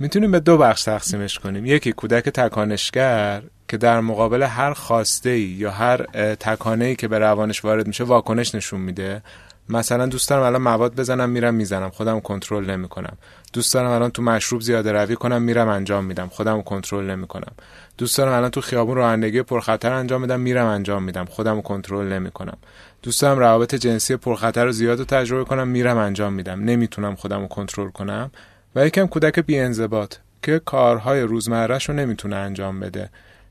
می‌تونیم 0.00 0.30
به 0.30 0.40
دو 0.40 0.58
بخش 0.58 0.84
تقسیمش 0.84 1.38
کنیم. 1.38 1.66
یکی 1.66 1.92
کودک 1.92 2.28
تکانشگر 2.28 3.42
که 3.68 3.76
در 3.76 4.00
مقابل 4.00 4.42
هر 4.42 4.72
خواسته 4.72 5.30
ای 5.30 5.40
یا 5.40 5.70
هر 5.70 5.96
تکانه 6.34 6.84
ای 6.84 6.96
که 6.96 7.08
به 7.08 7.18
روانش 7.18 7.64
وارد 7.64 7.86
میشه 7.86 8.04
واکنش 8.04 8.54
نشون 8.54 8.80
میده. 8.80 9.22
مثلا 9.68 10.06
دوست 10.06 10.30
دارم 10.30 10.42
الان 10.42 10.62
مواد 10.62 10.94
بزنم 10.94 11.30
میرم 11.30 11.54
می‌زنم. 11.54 11.90
خودم 11.90 12.20
کنترل 12.20 12.70
نمی‌کنم. 12.70 13.16
دوست 13.52 13.74
دارم 13.74 13.90
الان 13.90 14.10
تو 14.10 14.22
مشروب 14.22 14.60
زیاده 14.60 14.92
روی 14.92 15.16
کنم 15.16 15.42
میرم 15.42 15.68
انجام 15.68 16.04
میدم. 16.04 16.28
خودم 16.28 16.62
کنترل 16.62 17.10
نمی‌کنم. 17.10 17.52
دوست 17.98 18.18
دارم 18.18 18.32
الان 18.32 18.50
تو 18.50 18.60
خیابون 18.60 18.96
رانندگی 18.96 19.42
پرخطر 19.42 19.92
انجام 19.92 20.20
میدم 20.20 20.40
میرم 20.40 20.66
انجام 20.66 21.02
میدم. 21.02 21.24
خودم 21.24 21.60
کنترل 21.60 22.12
نمی‌کنم. 22.12 22.56
دوست 23.02 23.22
دارم 23.22 23.38
روابط 23.38 23.74
جنسی 23.74 24.16
پرخطر 24.16 24.66
و 24.66 24.72
زیاد 24.72 24.98
رو 24.98 25.04
تجربه 25.04 25.44
کنم 25.44 25.68
میرم 25.68 25.96
انجام 25.96 26.32
میدم. 26.32 26.60
نمی‌تونم 26.60 27.14
خودم 27.14 27.40
رو 27.40 27.48
کنترل 27.48 27.90
کنم. 27.90 28.30
و 28.74 28.86
یکم 28.86 29.06
کودک 29.06 29.38
بیانضباط 29.38 30.14
که 30.42 30.58
کارهای 30.64 31.20
روزمرهش 31.20 31.88
رو 31.88 31.94
نمی‌تونه 31.94 32.36
انجام 32.36 32.80
بده. 32.80 33.10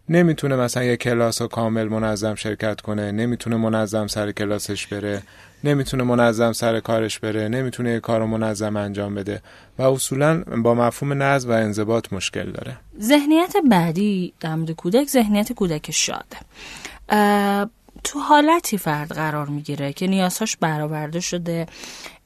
نمی‌تونه 0.09 0.55
مثلا 0.55 0.83
یه 0.83 0.97
کلاس 0.97 1.41
رو 1.41 1.47
کامل 1.47 1.87
منظم 1.87 2.35
شرکت 2.35 2.81
کنه 2.81 3.11
نمی‌تونه 3.11 3.55
منظم 3.55 4.07
سر 4.07 4.31
کلاسش 4.31 4.87
بره 4.87 5.21
نمی‌تونه 5.63 6.03
منظم 6.03 6.51
سر 6.51 6.79
کارش 6.79 7.19
بره 7.19 7.47
نمی‌تونه 7.47 7.91
یه 7.91 7.99
کار 7.99 8.25
منظم 8.25 8.75
انجام 8.75 9.15
بده 9.15 9.41
و 9.77 9.81
اصولا 9.81 10.43
با 10.43 10.73
مفهوم 10.73 11.23
نظم 11.23 11.49
و 11.49 11.51
انضباط 11.51 12.13
مشکل 12.13 12.51
داره. 12.51 12.77
ذهنیت 13.01 13.53
بعدی 13.69 14.33
در 14.39 14.55
مورد 14.55 14.71
کودک 14.71 15.07
ذهنیت 15.07 15.53
کودک 15.53 15.91
شاده 15.91 16.37
تو 18.03 18.19
حالتی 18.19 18.77
فرد 18.77 19.11
قرار 19.11 19.47
می‌گیره 19.47 19.93
که 19.93 20.07
نیازهاش 20.07 20.57
برآورده 20.57 21.19
شده. 21.19 21.67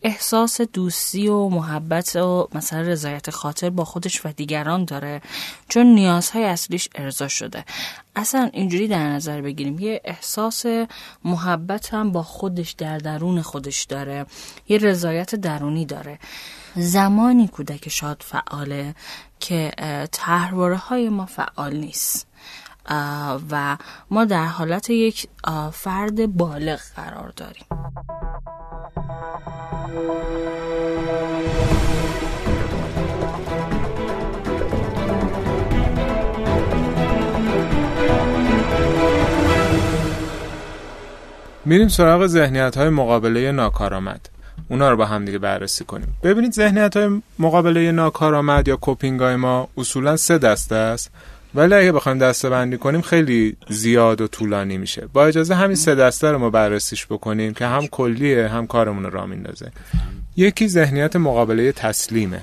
احساس 0.01 0.61
دوستی 0.61 1.27
و 1.27 1.49
محبت 1.49 2.15
و 2.15 2.47
مثلا 2.55 2.81
رضایت 2.81 3.29
خاطر 3.29 3.69
با 3.69 3.85
خودش 3.85 4.25
و 4.25 4.31
دیگران 4.31 4.85
داره 4.85 5.21
چون 5.69 5.85
نیازهای 5.85 6.43
اصلیش 6.43 6.89
ارضا 6.95 7.27
شده. 7.27 7.65
اصلا 8.15 8.49
اینجوری 8.53 8.87
در 8.87 9.07
نظر 9.07 9.41
بگیریم 9.41 9.79
یه 9.79 10.01
احساس 10.05 10.65
محبت 11.25 11.93
هم 11.93 12.11
با 12.11 12.23
خودش 12.23 12.71
در 12.71 12.97
درون 12.97 13.41
خودش 13.41 13.83
داره 13.83 14.25
یه 14.69 14.77
رضایت 14.77 15.35
درونی 15.35 15.85
داره. 15.85 16.19
زمانی 16.75 17.47
کودک 17.47 17.89
شاد 17.89 18.23
فعاله 18.25 18.95
که 19.39 19.71
تحرواره 20.11 20.77
های 20.77 21.09
ما 21.09 21.25
فعال 21.25 21.75
نیست. 21.75 22.27
و 23.51 23.77
ما 24.11 24.25
در 24.25 24.45
حالت 24.45 24.89
یک 24.89 25.27
فرد 25.71 26.37
بالغ 26.37 26.79
قرار 26.95 27.33
داریم. 27.35 27.65
میریم 41.65 41.87
سراغ 41.87 42.27
ذهنیت 42.27 42.77
های 42.77 42.89
مقابله 42.89 43.51
ناکارآمد. 43.51 44.29
اونا 44.69 44.89
رو 44.89 44.97
با 44.97 45.05
هم 45.05 45.25
دیگه 45.25 45.37
بررسی 45.37 45.83
کنیم. 45.83 46.17
ببینید 46.23 46.51
ذهنیت 46.53 46.97
های 46.97 47.21
مقابله 47.39 47.91
ناکارآمد 47.91 48.67
یا 48.67 48.75
کوپینگ 48.75 49.19
های 49.19 49.35
ما 49.35 49.67
اصولا 49.77 50.17
سه 50.17 50.37
دسته 50.37 50.75
است. 50.75 51.11
ولی 51.55 51.73
اگه 51.73 51.91
بخوایم 51.91 52.17
دسته 52.17 52.49
بندی 52.49 52.77
کنیم 52.77 53.01
خیلی 53.01 53.57
زیاد 53.69 54.21
و 54.21 54.27
طولانی 54.27 54.77
میشه. 54.77 55.07
با 55.13 55.25
اجازه 55.25 55.55
همین 55.55 55.75
سه 55.75 55.95
دسته 55.95 56.31
رو 56.31 56.37
ما 56.37 56.49
بررسیش 56.49 57.05
بکنیم 57.05 57.53
که 57.53 57.65
هم 57.65 57.87
کلیه 57.87 58.47
هم 58.47 58.67
کارمون 58.67 59.03
رو 59.03 59.09
را 59.09 59.25
میندازه. 59.25 59.71
یکی 60.35 60.67
ذهنیت 60.67 61.15
مقابله 61.15 61.71
تسلیمه. 61.71 62.41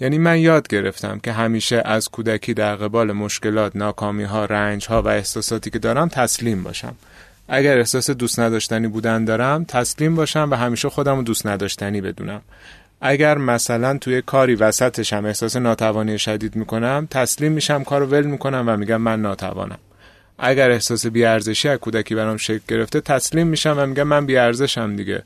یعنی 0.00 0.18
من 0.18 0.38
یاد 0.38 0.68
گرفتم 0.68 1.18
که 1.18 1.32
همیشه 1.32 1.82
از 1.84 2.08
کودکی 2.08 2.54
در 2.54 2.76
قبال 2.76 3.12
مشکلات، 3.12 3.76
ناکامی 3.76 4.24
ها، 4.24 4.44
رنج 4.44 4.86
ها 4.86 5.02
و 5.02 5.08
احساساتی 5.08 5.70
که 5.70 5.78
دارم 5.78 6.08
تسلیم 6.08 6.62
باشم. 6.62 6.94
اگر 7.48 7.78
احساس 7.78 8.10
دوست 8.10 8.40
نداشتنی 8.40 8.88
بودن 8.88 9.24
دارم 9.24 9.64
تسلیم 9.64 10.14
باشم 10.14 10.48
و 10.50 10.54
همیشه 10.54 10.88
خودم 10.88 11.16
رو 11.16 11.22
دوست 11.22 11.46
نداشتنی 11.46 12.00
بدونم. 12.00 12.40
اگر 13.00 13.38
مثلا 13.38 13.98
توی 13.98 14.22
کاری 14.22 14.54
وسطش 14.54 15.12
هم 15.12 15.24
احساس 15.24 15.56
ناتوانی 15.56 16.18
شدید 16.18 16.56
می‌کنم 16.56 17.08
تسلیم 17.10 17.52
میشم 17.52 17.84
کارو 17.84 18.06
ول 18.06 18.26
می‌کنم 18.26 18.64
و 18.66 18.76
میگم 18.76 18.96
من 18.96 19.22
ناتوانم. 19.22 19.78
اگر 20.38 20.70
احساس 20.70 21.06
بیارزشی 21.06 21.68
از 21.68 21.78
کودکی 21.78 22.14
برام 22.14 22.36
شکل 22.36 22.60
گرفته 22.68 23.00
تسلیم 23.00 23.46
میشم 23.46 23.74
و 23.78 23.86
میگم 23.86 24.02
من 24.02 24.26
بیارزشم 24.26 24.96
دیگه. 24.96 25.22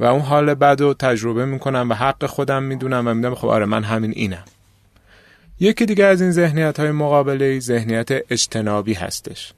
و 0.00 0.04
اون 0.04 0.20
حال 0.20 0.54
بد 0.54 0.92
تجربه 0.92 1.44
می‌کنم 1.44 1.90
و 1.90 1.94
حق 1.94 2.26
خودم 2.26 2.62
می‌دونم 2.62 3.08
و 3.08 3.14
میگم 3.14 3.34
خب 3.34 3.48
آره 3.48 3.64
من 3.64 3.84
همین 3.84 4.12
اینم. 4.16 4.44
یکی 5.60 5.86
دیگه 5.86 6.04
از 6.04 6.20
این 6.20 6.32
ذهنیت 6.32 6.80
های 6.80 6.90
مقابله 6.90 7.60
ذهنیت 7.60 8.08
اجتنابی 8.30 8.94
هستش. 8.94 9.52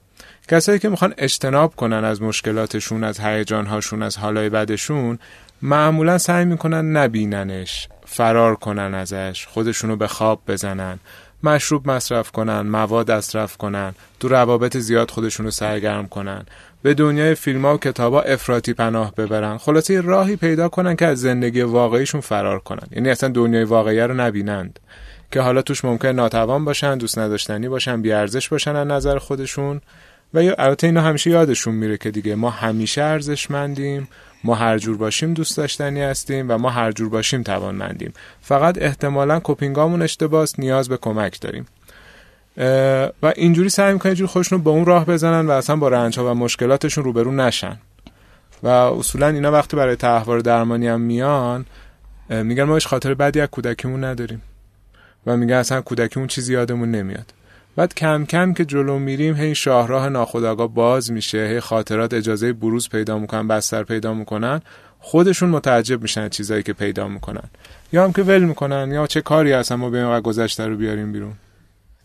کسایی 0.47 0.79
که 0.79 0.89
می‌خوان 0.89 1.13
اجتناب 1.17 1.75
کنن 1.75 2.03
از 2.05 2.21
مشکلاتشون 2.21 3.03
از 3.03 3.19
هیجانهاشون 3.19 4.03
از 4.03 4.17
حالای 4.17 4.49
بدشون 4.49 5.19
معمولا 5.61 6.17
سعی 6.17 6.45
می‌کنن 6.45 6.97
نبیننش 6.97 7.89
فرار 8.05 8.55
کنن 8.55 8.93
ازش 8.93 9.45
خودشونو 9.49 9.95
به 9.95 10.07
خواب 10.07 10.41
بزنن 10.47 10.99
مشروب 11.43 11.91
مصرف 11.91 12.31
کنن 12.31 12.61
مواد 12.61 13.11
مصرف 13.11 13.57
کنن 13.57 13.95
تو 14.19 14.27
روابط 14.27 14.77
زیاد 14.77 15.11
خودشونو 15.11 15.51
سرگرم 15.51 16.07
کنن. 16.07 16.45
به 16.81 16.93
دنیای 16.93 17.35
فیلم 17.35 17.65
ها 17.65 17.75
و 17.75 17.77
کتاب 17.77 18.13
ها 18.13 18.21
افراطی 18.21 18.73
پناه 18.73 19.15
ببرن. 19.15 19.57
خلاصه 19.57 20.01
راهی 20.01 20.35
پیدا 20.35 20.69
کنن 20.69 20.95
که 20.95 21.05
از 21.05 21.21
زندگی 21.21 21.61
واقعیشون 21.61 22.21
فرار 22.21 22.59
کنن. 22.59 22.87
یعنی 22.91 23.09
اصلا 23.09 23.29
دنیای 23.29 23.63
واقعی 23.63 23.99
رو 23.99 24.13
نبینند. 24.13 24.79
که 25.31 25.41
حالا 25.41 25.61
توش 25.61 25.85
ممکن 25.85 26.07
ناتوان 26.07 26.65
باشن 26.65 26.97
دوست 26.97 27.19
نداشتنی 27.19 27.69
باشن 27.69 28.01
بیارزش 28.01 28.49
باشن 28.49 28.75
از 28.75 28.87
نظر 28.87 29.17
خودشون. 29.17 29.81
و 30.33 30.43
یا 30.43 30.55
البته 30.57 30.87
اینا 30.87 31.01
همیشه 31.01 31.29
یادشون 31.29 31.75
میره 31.75 31.97
که 31.97 32.11
دیگه 32.11 32.35
ما 32.35 32.49
همیشه 32.49 33.03
ارزشمندیم. 33.03 34.07
ما 34.43 34.55
هر 34.55 34.77
جور 34.77 34.97
باشیم 34.97 35.33
دوست 35.33 35.57
داشتنی 35.57 36.01
هستیم 36.01 36.45
و 36.49 36.57
ما 36.57 36.69
هر 36.69 36.91
جور 36.91 37.09
باشیم 37.09 37.43
توانمندیم. 37.43 38.13
فقط 38.41 38.81
احتمالا 38.81 39.39
کوپینگامون 39.39 40.01
اشتباس 40.01 40.59
نیاز 40.59 40.89
به 40.89 40.97
کمک 40.97 41.41
داریم. 41.41 41.65
و 43.23 43.33
اینجوری 43.35 43.69
سعی 43.69 43.93
می‌کنن 43.93 44.13
جور 44.13 44.27
خودشون 44.27 44.63
به 44.63 44.69
اون 44.69 44.85
راه 44.85 45.05
بزنن 45.05 45.47
و 45.47 45.51
اصلا 45.51 45.75
با 45.75 45.87
رنج 45.87 46.19
ها 46.19 46.31
و 46.31 46.33
مشکلاتشون 46.33 47.03
روبرو 47.03 47.31
نشن. 47.31 47.77
و 48.63 48.67
اصولا 48.67 49.27
اینا 49.27 49.51
وقتی 49.51 49.77
برای 49.77 49.95
تحوار 49.95 50.39
درمانی 50.39 50.87
هم 50.87 51.01
میان 51.01 51.65
میگن 52.29 52.63
ما 52.63 52.79
خاطر 52.79 53.13
بدی 53.13 53.41
از 53.41 53.49
کودکیمون 53.49 54.03
نداریم. 54.03 54.41
و 55.25 55.37
میگن 55.37 55.55
اصلا 55.55 55.81
کودکیمون 55.81 56.27
چیزی 56.27 56.53
یادمون 56.53 56.91
نمیاد. 56.91 57.33
بعد 57.77 57.93
کم 57.93 58.25
کم 58.25 58.53
که 58.53 58.65
جلو 58.65 58.99
میریم 58.99 59.35
هی 59.35 59.55
شاهراه 59.55 60.09
ناخودآگاه 60.09 60.73
باز 60.73 61.11
میشه 61.11 61.37
هی 61.37 61.59
خاطرات 61.59 62.13
اجازه 62.13 62.53
بروز 62.53 62.89
پیدا 62.89 63.19
می‌کنن 63.19 63.47
بستر 63.47 63.83
پیدا 63.83 64.13
می‌کنن 64.13 64.61
خودشون 64.99 65.49
متعجب 65.49 66.01
میشن 66.01 66.29
چیزایی 66.29 66.63
که 66.63 66.73
پیدا 66.73 67.07
می‌کنن. 67.07 67.43
یا 67.93 68.03
هم 68.03 68.13
که 68.13 68.23
ول 68.23 68.43
می‌کنن 68.43 68.91
یا 68.91 69.07
چه 69.07 69.21
کاری 69.21 69.51
هستن 69.51 69.75
ما 69.75 69.89
بیایم 69.89 70.19
گذشته 70.19 70.67
رو 70.67 70.77
بیاریم 70.77 71.11
بیرون. 71.11 71.33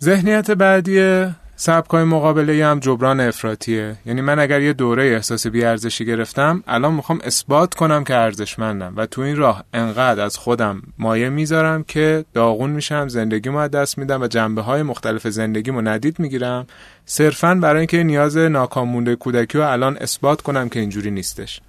ذهنیت 0.02 0.50
بعدی 0.50 1.26
سبکای 1.64 2.04
مقابله 2.04 2.66
هم 2.66 2.78
جبران 2.78 3.20
افراتیه 3.20 3.96
یعنی 4.06 4.20
من 4.20 4.38
اگر 4.38 4.60
یه 4.60 4.72
دوره 4.72 5.04
احساس 5.04 5.46
بیارزشی 5.46 6.04
گرفتم 6.04 6.62
الان 6.66 6.94
می‌خوام 6.94 7.20
اثبات 7.24 7.74
کنم 7.74 8.04
که 8.04 8.14
ارزشمندم. 8.14 8.92
و 8.96 9.06
تو 9.06 9.20
این 9.20 9.36
راه 9.36 9.64
انقدر 9.74 10.24
از 10.24 10.36
خودم 10.36 10.82
مایه 10.98 11.28
می‌ذارم 11.28 11.84
که 11.84 12.24
داغون 12.34 12.70
میشم 12.70 13.08
زندگیمو 13.08 13.58
از 13.58 13.70
دست 13.70 13.98
میدم 13.98 14.22
و 14.22 14.26
جنبه 14.26 14.62
های 14.62 14.82
مختلف 14.82 15.28
زندگیمو 15.28 15.80
ندید 15.80 16.18
می‌گیرم. 16.18 16.66
صرفا 17.06 17.54
برای 17.54 17.78
اینکه 17.78 18.02
نیاز 18.02 18.36
ناکام 18.36 18.88
مونده 18.88 19.16
کودکی 19.16 19.58
رو 19.58 19.64
الان 19.64 19.96
اثبات 19.96 20.42
کنم 20.42 20.68
که 20.68 20.80
اینجوری 20.80 21.10
نیستش. 21.10 21.60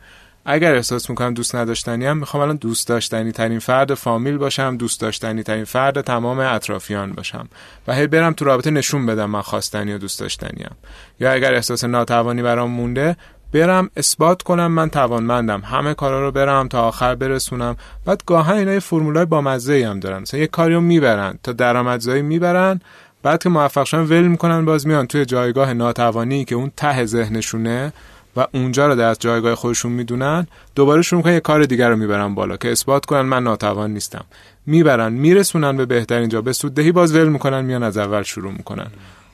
اگر 0.46 0.76
احساس 0.76 1.10
می‌کنم 1.10 1.34
دوست 1.34 1.56
نداشتنی 1.56 2.06
هم 2.06 2.18
می‌خوام 2.18 2.44
الان 2.44 2.56
دوست 2.56 2.88
داشتنی 2.88 3.32
ترین 3.32 3.60
فرد 3.60 3.94
فامیل 3.94 4.38
باشم 4.38 4.78
دوست 4.78 5.02
داشتنی 5.02 5.44
ترین 5.44 5.64
فرد 5.64 6.02
تمام 6.02 6.40
اطرافیان 6.40 7.12
باشم 7.12 7.48
و 7.88 7.94
هی 7.94 8.08
برم 8.08 8.34
تو 8.34 8.46
رابطه 8.46 8.72
نشون 8.72 9.06
بدم 9.06 9.26
من 9.26 9.42
خواستنی 9.42 9.94
و 9.94 9.98
دوست 9.98 10.20
داشتنی 10.20 10.64
هم. 10.64 10.76
یا 11.20 11.32
اگر 11.32 11.54
احساس 11.54 11.84
ناتوانی 11.84 12.42
برام 12.42 12.72
مونده 12.72 13.16
برم 13.54 13.90
اثبات 13.98 14.42
کنم 14.42 14.68
من 14.68 14.90
توانمندم 14.90 15.62
همه 15.62 15.94
کارا 15.94 16.22
رو 16.22 16.32
برم 16.32 16.68
تا 16.68 16.82
آخر 16.82 17.16
برسونم. 17.16 17.76
بعد 18.06 18.24
گاهن 18.26 18.54
اینا 18.54 18.74
یه 18.74 18.80
فرمولای 18.80 19.26
با 19.26 19.42
مزه 19.42 19.88
هم 19.88 20.00
دارن. 20.00 20.22
مثلا 20.22 20.40
یه 20.40 20.48
کاریو 20.48 20.80
می‌برن 20.80 21.40
تا 21.44 21.52
درآمدزایی 21.52 22.22
می‌برن. 22.22 22.82
بعد 23.24 23.44
که 23.44 23.50
موفق 23.50 23.84
شدن 23.84 24.02
ول 24.02 24.28
می‌کنن 24.28 24.66
باز 24.66 24.88
میان 24.88 25.08
توی 25.08 25.26
جایگاه 25.26 25.74
ناتوانی 25.74 26.46
که 26.46 26.56
اون 26.56 26.72
ته 26.78 27.06
ذهنشونه. 27.06 27.94
و 28.38 28.48
اونجا 28.54 28.88
رو 28.88 28.96
در 28.96 29.14
جایگاه 29.14 29.56
خودشون 29.56 29.92
می‌دونن 29.92 30.48
دوباره 30.76 31.02
شروع 31.02 31.18
می‌کنن 31.18 31.34
یه 31.34 31.40
کار 31.40 31.64
دیگر 31.64 31.90
رو 31.90 31.96
می‌برن 31.96 32.36
بالا 32.36 32.58
که 32.58 32.72
اثبات 32.72 33.06
کنن 33.06 33.22
من 33.22 33.44
ناتوان 33.44 33.94
نیستم. 33.94 34.26
می‌برن 34.66 35.14
میرسونن 35.14 35.78
به 35.78 35.86
بهترین 35.86 36.30
جا 36.30 36.42
به 36.42 36.54
سوددهی 36.54 36.92
باز 36.92 37.16
ول 37.16 37.28
می‌کنن 37.28 37.66
میان 37.66 37.84
از 37.84 37.98
اول 37.98 38.24
شروع 38.24 38.52
می‌کنن. 38.52 38.88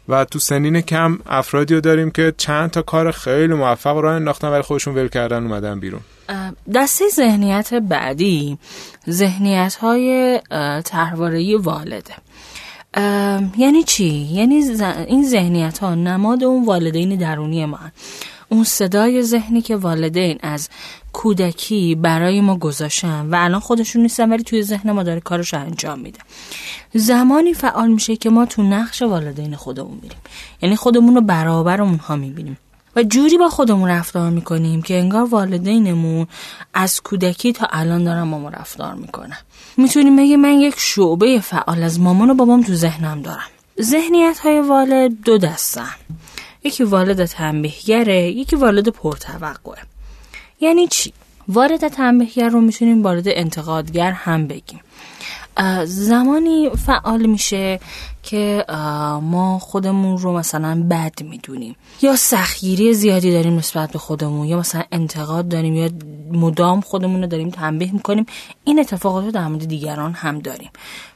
و 0.10 0.26
تو 0.26 0.40
سنین 0.40 0.82
کم 0.82 1.20
افرادی 1.28 1.74
رو 1.76 1.82
داریم 1.82 2.12
که 2.12 2.34
چند 2.38 2.72
تا 2.72 2.82
کار 2.82 3.12
خیلی 3.12 3.54
موفق 3.54 3.98
رو 3.98 4.10
انداختن 4.10 4.48
ولی 4.48 4.62
خودشون 4.62 4.96
ول 4.96 5.08
کردن 5.08 5.44
اومدن 5.44 5.80
بیرون. 5.80 6.02
دسته 6.76 7.06
ذهنیت 7.10 7.74
بعدی 7.74 8.58
ذهنیت 9.10 9.76
های 9.76 10.40
تحواره 10.86 11.58
والده. 11.58 12.14
یعنی 13.58 13.84
چی؟ 13.84 14.10
یعنی 14.10 14.56
این 15.08 15.26
ذهنیت 15.30 15.80
ها 15.80 15.96
نماد 15.96 16.44
اون 16.44 16.66
والدین 16.66 17.16
درونی 17.16 17.66
ما 17.66 17.80
اون 18.50 18.64
صدای 18.64 19.24
ذهنی 19.24 19.62
که 19.62 19.76
والدین 19.76 20.38
از 20.42 20.70
کودکی 21.14 21.96
برای 21.96 22.42
ما 22.42 22.58
گذاشتن 22.58 23.30
و 23.30 23.36
الان 23.36 23.60
خودشون 23.60 24.02
نیستن 24.02 24.30
ولی 24.30 24.44
توی 24.44 24.64
ذهن 24.64 24.92
ما 24.92 25.04
داره 25.04 25.20
کارش 25.20 25.54
انجام 25.54 26.00
میده. 26.00 26.20
زمانی 26.94 27.54
فعال 27.54 27.92
میشه 27.92 28.16
که 28.16 28.30
ما 28.30 28.46
تو 28.46 28.64
نقش 28.64 29.02
والدین 29.02 29.56
خودمون 29.56 30.00
میریم. 30.02 30.18
یعنی 30.62 30.76
خودمون 30.76 31.16
رو 31.16 31.22
برابر 31.22 31.82
اونها 31.82 32.16
می‌بینیم. 32.16 32.58
و 32.96 33.04
جوری 33.04 33.38
با 33.38 33.50
خودمون 33.50 33.90
رفتار 33.90 34.30
می‌کنیم 34.30 34.82
که 34.82 34.98
انگار 35.00 35.24
والدینمون 35.24 36.28
از 36.74 37.02
کودکی 37.02 37.54
تا 37.54 37.68
الان 37.72 38.04
دارن 38.04 38.32
با 38.32 38.40
ما 38.40 38.50
رفتار 38.50 38.94
می‌کنن. 38.94 39.38
می‌تونیم 39.78 40.16
بگیم 40.16 40.42
من 40.42 40.60
یک 40.60 40.76
شعبه 40.78 41.40
فعال 41.40 41.84
از 41.84 42.00
مامان 42.00 42.30
و 42.30 42.34
بابام 42.34 42.64
تو 42.64 42.74
ذهنم 42.76 43.22
دارم. 43.22 43.48
ذهنیت 43.82 44.40
های 44.40 44.60
والد 44.60 45.12
دو 45.26 45.38
دستن. 45.38 45.92
یکی 46.64 46.84
والد 46.84 47.26
تنبیهگره 47.26 48.32
یکی 48.32 48.56
والد 48.56 48.90
پرتوقعه 48.90 49.78
یعنی 50.62 50.88
چی؟ 50.88 51.14
والد 51.48 51.88
تنبیهگر 51.88 52.50
رو 52.50 52.62
می‌تونیم 52.62 53.04
والد 53.04 53.28
انتقادگر 53.28 54.12
هم 54.12 54.48
بگیم 54.48 54.80
زمانی 55.86 56.70
فعال 56.86 57.26
میشه 57.26 57.80
که 58.30 58.66
ما 59.22 59.60
خودمون 59.60 60.18
رو 60.18 60.38
مثلا 60.38 60.84
بد 60.90 61.22
می‌دونیم. 61.22 61.76
یا 62.02 62.16
سخیری 62.16 62.94
زیادی 62.94 63.32
داریم 63.32 63.56
نسبت 63.56 63.92
به 63.92 64.00
خودمون 64.00 64.48
یا 64.48 64.58
مثلا 64.58 64.84
انتقاد 64.92 65.48
داریم 65.48 65.76
یا 65.76 65.90
مدام 66.32 66.82
خودمون 66.82 67.22
رو 67.22 67.28
داریم 67.28 67.50
تنبیه 67.50 67.94
می‌کنیم. 67.94 68.26
این 68.64 68.80
اتفاقات 68.80 69.26
رو 69.26 69.32
در 69.32 69.48
مورد 69.48 69.68
دیگران 69.68 70.14
هم 70.14 70.40
داریم. 70.40 70.70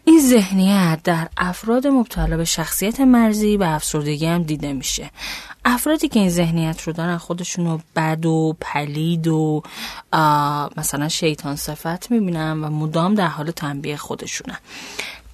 این 0.05 0.19
ذهنیت 0.21 0.99
در 1.03 1.27
افراد 1.37 1.87
مبتلا 1.87 2.37
به 2.37 2.45
شخصیت 2.45 2.99
مرزی 2.99 3.57
و 3.57 3.63
افسردگی 3.63 4.25
هم 4.25 4.43
دیده 4.43 4.73
میشه. 4.73 5.11
افرادی 5.65 6.07
که 6.07 6.19
این 6.19 6.29
ذهنیت 6.29 6.81
رو 6.81 6.93
دارن 6.93 7.17
خودشون 7.17 7.65
رو 7.65 7.79
بد 7.95 8.25
و 8.25 8.55
پلید 8.61 9.27
و 9.27 9.63
مثلا 10.77 11.09
شیطان 11.09 11.55
صفت 11.55 12.11
می‌بینن 12.11 12.63
و 12.63 12.69
مدام 12.69 13.15
در 13.15 13.27
حال 13.27 13.51
تنبیه 13.51 13.97
خودشونن. 13.97 14.57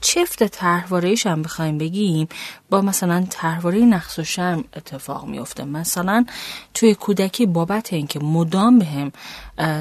چفت 0.01 0.43
طرحوارهش 0.43 1.27
هم 1.27 1.41
بخوایم 1.41 1.77
بگیم؟ 1.77 2.27
با 2.69 2.81
مثلا 2.81 3.25
طرحواره 3.29 3.79
نقص 3.79 4.19
و 4.19 4.23
شرم 4.23 4.63
اتفاق 4.75 5.25
میفته 5.25 5.63
مثلا 5.63 6.25
توی 6.73 6.95
کودکی 6.95 7.45
بابت 7.45 7.93
اینکه 7.93 8.19
مدام 8.19 8.79
بهم 8.79 9.11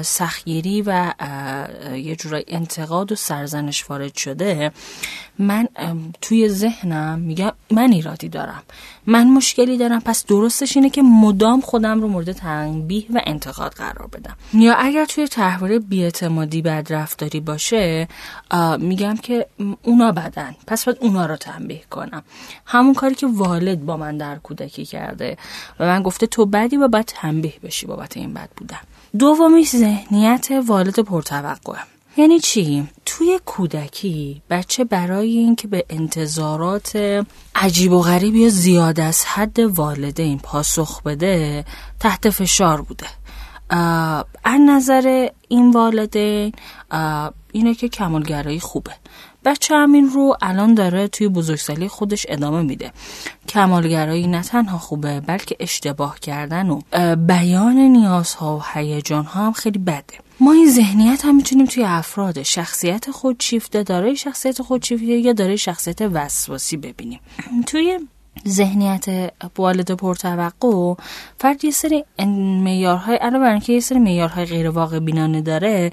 سخیری 0.01 0.83
و 0.85 1.13
یه 1.95 2.15
جورای 2.15 2.45
انتقاد 2.47 3.11
و 3.11 3.15
سرزنش 3.15 3.89
وارد 3.89 4.15
شده 4.15 4.71
من 5.39 5.67
توی 6.21 6.49
ذهنم 6.49 7.19
میگم 7.19 7.51
من 7.71 7.91
ایرادی 7.91 8.29
دارم. 8.29 8.63
من 9.05 9.27
مشکلی 9.27 9.77
دارم. 9.77 9.99
پس 9.99 10.25
درستش 10.25 10.77
اینه 10.77 10.89
که 10.89 11.01
مدام 11.01 11.61
خودم 11.61 12.01
رو 12.01 12.07
مورد 12.07 12.31
تنبیه 12.31 13.05
و 13.13 13.21
انتقاد 13.25 13.73
قرار 13.73 14.07
بدم. 14.07 14.35
یا 14.53 14.75
اگر 14.75 15.05
توی 15.05 15.27
تحواره 15.27 15.79
بیاعتمادی 15.79 16.61
بدرفتاری 16.61 17.39
باشه 17.39 18.07
میگم 18.79 19.17
که 19.17 19.47
اونا 19.83 20.11
بدن. 20.11 20.55
پس 20.67 20.85
باید 20.85 20.97
اونا 21.01 21.25
رو 21.25 21.35
تنبیه 21.35 21.83
کنم. 21.89 22.23
همون 22.79 22.93
کاری 22.93 23.15
که 23.15 23.27
والد 23.27 23.85
با 23.85 23.97
من 23.97 24.17
در 24.17 24.35
کودکی 24.35 24.85
کرده 24.85 25.37
و 25.79 25.85
من 25.85 26.03
گفته 26.03 26.27
تو 26.27 26.45
بدی 26.45 26.77
و 26.77 26.87
باید 26.87 27.05
تنبیه 27.05 27.53
بشی 27.63 27.85
بابت 27.85 28.17
این 28.17 28.33
بد 28.33 28.49
بودن. 28.57 28.79
دومی 29.19 29.65
ذهنیت 29.65 30.47
والد 30.67 30.99
پرتوقعه 30.99 31.79
یعنی 32.17 32.39
چی؟ 32.39 32.87
توی 33.05 33.39
کودکی 33.45 34.41
بچه 34.49 34.83
برای 34.83 35.37
اینکه 35.37 35.67
به 35.67 35.85
انتظارات 35.89 37.23
عجیب 37.55 37.91
و 37.91 38.01
غریب 38.01 38.35
یا 38.35 38.49
زیاد 38.49 38.99
از 38.99 39.25
حد 39.25 39.59
والدین 39.59 40.39
پاسخ 40.39 41.03
بده 41.03 41.65
تحت 41.99 42.29
فشار 42.29 42.81
بوده. 42.81 43.07
از 44.43 44.59
نظر 44.67 45.29
این 45.47 45.71
والدین 45.71 46.51
اینه 47.51 47.75
که 47.75 47.89
کمالگرایی 47.89 48.59
خوبه. 48.59 48.91
بچه 49.45 49.75
همین 49.75 50.09
رو 50.09 50.37
الان 50.41 50.73
داره 50.73 51.07
توی 51.07 51.27
بزرگسالی 51.27 51.87
خودش 51.87 52.25
ادامه 52.29 52.61
میده. 52.61 52.91
کمالگرایی 53.49 54.27
نه 54.27 54.41
تنها 54.41 54.77
خوبه 54.77 55.19
بلکه 55.19 55.55
اشتباه 55.59 56.19
کردن 56.19 56.69
و 56.69 56.81
بیان 57.15 57.75
نیازها 57.75 58.57
و 58.57 58.61
هیجانها 58.73 59.45
هم 59.45 59.51
خیلی 59.51 59.79
بده. 59.79 60.03
ما 60.39 60.51
این 60.53 60.71
ذهنیت 60.71 61.25
هم 61.25 61.35
می‌تونیم 61.35 61.65
توی 61.65 61.83
افراد 61.83 62.43
شخصیت 62.43 63.11
خودشیفته 63.11 63.83
دارای 63.83 64.15
شخصیت 64.15 64.61
خودشیفته 64.61 65.05
یا 65.05 65.33
دارای 65.33 65.57
شخصیت 65.57 66.01
وسواسی 66.01 66.77
ببینیم. 66.77 67.19
توی 67.65 67.99
ذهنیت 68.47 69.33
والد 69.57 69.91
پرتوقع 69.91 70.93
فرد 71.39 71.65
یه 71.65 71.71
سری 71.71 72.05
میارهای 72.63 73.15
علاوه 73.15 73.43
بر 73.43 73.51
اینکه 73.51 73.73
یه 73.73 73.79
سری 73.79 73.99
میارهای 73.99 74.45
غیر 74.45 74.69
واقع 74.69 74.99
بینانه 74.99 75.41
داره 75.41 75.91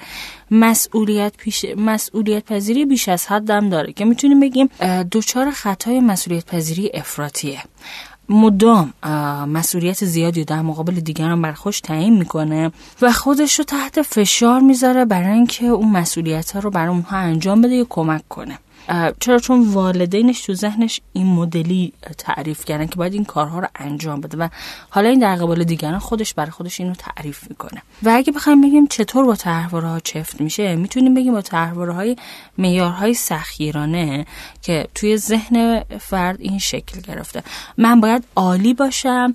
مسئولیت 0.51 1.37
پیش 1.37 1.65
مسئولیت 1.77 2.45
پذیری 2.45 2.85
بیش 2.85 3.09
از 3.09 3.27
حدم 3.27 3.69
داره 3.69 3.93
که 3.93 4.05
می‌تونیم 4.05 4.41
بگیم 4.41 4.69
دوچار 5.11 5.51
خطای 5.51 6.01
مسئولیت 6.01 6.47
پذیری 6.47 6.91
افراطیه. 6.95 7.63
مدام 8.29 8.93
مسئولیت 9.49 10.05
زیادی 10.05 10.45
در 10.45 10.63
مقابل 10.63 10.95
دیگران 10.95 11.43
بر 11.43 11.53
خوش 11.53 11.81
تعیین 11.81 12.19
می‌کنه 12.19 12.73
و 13.03 13.13
خودش 13.13 13.59
رو 13.59 13.65
تحت 13.65 14.03
فشار 14.03 14.61
می‌ذاره 14.61 15.05
برای 15.05 15.33
اینکه 15.33 15.67
اون 15.67 15.93
مسئولیت 15.93 16.51
ها 16.51 16.61
رو 16.61 16.71
برای 16.71 16.89
اونها 16.89 17.17
انجام 17.17 17.63
بده 17.63 17.75
یا 17.75 17.87
کمک 17.89 18.29
کنه. 18.29 18.59
چرا؟ 19.21 19.39
چون 19.39 19.69
والدینش 19.69 20.41
تو 20.41 20.55
ذهنش 20.55 21.01
این 21.13 21.27
مدلی 21.27 21.93
تعریف 22.19 22.65
کردن 22.65 22.87
که 22.87 22.97
باید 22.97 23.13
این 23.15 23.25
کارها 23.25 23.59
رو 23.59 23.69
انجام 23.75 24.21
بده 24.21 24.37
و 24.37 24.49
حالا 24.91 25.09
این 25.09 25.19
در 25.19 25.37
قبال 25.37 25.65
دیگران 25.65 25.99
خودش 25.99 26.35
برای 26.35 26.51
خودش 26.51 26.81
اینو 26.81 26.95
تعریف 26.95 27.51
می‌کنه. 27.51 27.83
و 28.03 28.11
اگه 28.15 28.33
بخوایم 28.33 28.61
بگیم 28.61 28.87
چطور 28.87 29.25
با 29.25 29.35
طرحواره 29.35 29.89
ها 29.89 30.01
چفت 30.01 30.41
میشه 30.41 30.77
می‌تونیم 30.77 31.15
بگیم 31.15 31.33
با 31.33 31.43
طرحواره 31.43 31.93
های 31.93 32.17
معیارهای 32.59 33.15
سخیرانه 33.15 34.27
که 34.63 34.89
توی 34.95 35.17
ذهن 35.17 35.85
فرد 36.01 36.41
این 36.41 36.59
شکل 36.59 37.01
گرفته. 37.01 37.43
من 37.79 38.01
باید 38.01 38.25
عالی 38.37 38.75
باشم 38.75 39.35